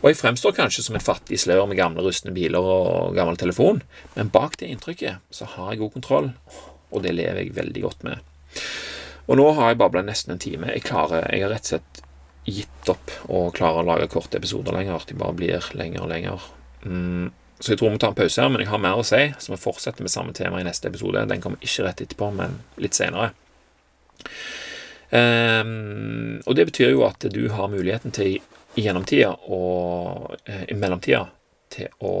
Og 0.00 0.08
jeg 0.10 0.18
fremstår 0.18 0.56
kanskje 0.56 0.82
som 0.86 0.98
en 0.98 1.04
fattig 1.04 1.38
slør 1.42 1.68
med 1.70 1.78
gamle, 1.78 2.02
rustne 2.02 2.34
biler 2.34 2.62
og 2.62 3.14
gammel 3.14 3.38
telefon, 3.40 3.84
men 4.16 4.32
bak 4.34 4.58
det 4.60 4.72
inntrykket 4.72 5.22
så 5.34 5.46
har 5.54 5.72
jeg 5.72 5.84
god 5.84 5.94
kontroll, 5.98 6.32
og 6.90 7.04
det 7.06 7.14
lever 7.14 7.44
jeg 7.44 7.54
veldig 7.58 7.84
godt 7.84 8.02
med. 8.06 8.34
Og 9.28 9.38
nå 9.40 9.46
har 9.56 9.72
jeg 9.72 9.80
babla 9.80 10.02
nesten 10.04 10.34
en 10.34 10.42
time. 10.42 10.72
Jeg 10.74 10.84
klarer 10.84 11.30
Jeg 11.32 11.46
har 11.46 11.54
rett 11.54 11.64
og 11.64 11.72
slett 11.74 12.02
gitt 12.44 12.90
opp 12.92 13.14
å 13.32 13.46
klare 13.56 13.80
å 13.80 13.86
lage 13.88 14.10
korte 14.12 14.36
episoder 14.36 14.76
lenger. 14.76 15.06
De 15.08 15.16
bare 15.16 15.36
blir 15.36 15.70
lenger 15.78 16.04
og 16.04 16.10
lenger. 16.10 16.44
Mm, 16.84 17.30
så 17.56 17.72
jeg 17.72 17.80
tror 17.80 17.88
vi 17.88 17.94
må 17.96 18.02
ta 18.02 18.10
en 18.12 18.18
pause 18.18 18.42
her, 18.42 18.50
men 18.52 18.60
jeg 18.60 18.68
har 18.68 18.82
mer 18.82 19.00
å 19.00 19.06
si, 19.06 19.22
så 19.40 19.54
vi 19.54 19.60
fortsetter 19.62 20.04
med 20.04 20.12
samme 20.12 20.34
tema 20.36 20.60
i 20.60 20.66
neste 20.66 20.90
episode. 20.90 21.24
Den 21.30 21.40
kommer 21.40 21.62
ikke 21.64 21.86
rett 21.86 22.04
etterpå, 22.04 22.28
men 22.36 22.60
litt 22.76 22.98
senere. 22.98 23.32
Um, 25.10 26.40
og 26.46 26.56
det 26.56 26.68
betyr 26.70 26.94
jo 26.94 27.04
at 27.06 27.26
du 27.30 27.46
har 27.52 27.70
muligheten 27.70 28.14
til 28.14 28.38
i 28.74 28.82
gjennomtida 28.82 29.30
og 29.52 30.34
uh, 30.48 30.64
i 30.66 30.76
mellomtida 30.78 31.26
til 31.74 31.92
å 32.02 32.14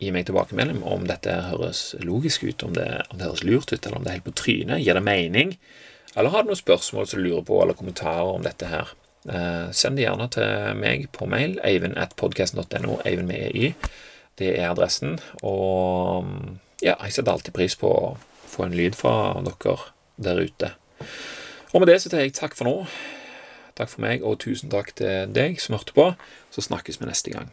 gi 0.00 0.10
meg 0.14 0.26
tilbakemelding 0.28 0.82
om 0.88 1.04
dette 1.08 1.32
høres 1.50 1.94
logisk 2.00 2.46
ut, 2.48 2.64
om 2.64 2.74
det, 2.76 2.88
om 3.10 3.20
det 3.20 3.28
høres 3.28 3.44
lurt 3.44 3.72
ut, 3.72 3.80
eller 3.84 3.98
om 3.98 4.04
det 4.04 4.12
er 4.12 4.18
helt 4.18 4.28
på 4.30 4.36
trynet. 4.40 4.80
Gir 4.80 4.96
det 4.96 5.04
mening? 5.04 5.54
Eller 6.16 6.32
har 6.32 6.42
du 6.42 6.50
noen 6.50 6.58
spørsmål 6.58 7.06
som 7.06 7.20
du 7.20 7.28
lurer 7.28 7.44
på, 7.46 7.60
eller 7.62 7.76
kommentarer 7.78 8.32
om 8.32 8.46
dette 8.46 8.70
her? 8.70 8.94
Uh, 9.28 9.68
send 9.76 10.00
det 10.00 10.06
gjerne 10.06 10.30
til 10.32 10.80
meg 10.80 11.04
på 11.12 11.28
mail, 11.28 11.58
eivin 11.68 11.98
at 12.00 12.16
podcast.no 12.20 13.02
Eivind 13.04 13.28
med 13.28 13.52
ei. 13.52 13.74
Det 14.40 14.54
er 14.56 14.70
adressen. 14.70 15.18
Og 15.44 16.24
ja, 16.80 16.96
jeg 16.96 17.12
setter 17.12 17.34
alltid 17.34 17.54
pris 17.56 17.76
på 17.76 17.92
å 17.92 18.14
få 18.48 18.66
en 18.66 18.76
lyd 18.76 18.96
fra 18.96 19.34
dere 19.44 19.76
der 20.20 20.40
ute. 20.40 20.72
Og 21.72 21.80
med 21.80 21.86
det 21.86 22.00
så 22.02 22.10
sier 22.10 22.26
jeg 22.26 22.34
takk 22.34 22.56
for 22.58 22.66
nå. 22.66 22.76
Takk 23.78 23.92
for 23.92 24.02
meg, 24.02 24.24
og 24.26 24.40
tusen 24.42 24.72
takk 24.72 24.90
til 24.98 25.30
deg 25.34 25.60
som 25.62 25.76
hørte 25.78 25.94
på. 25.94 26.10
Så 26.50 26.66
snakkes 26.66 26.98
vi 27.00 27.06
neste 27.06 27.34
gang. 27.34 27.52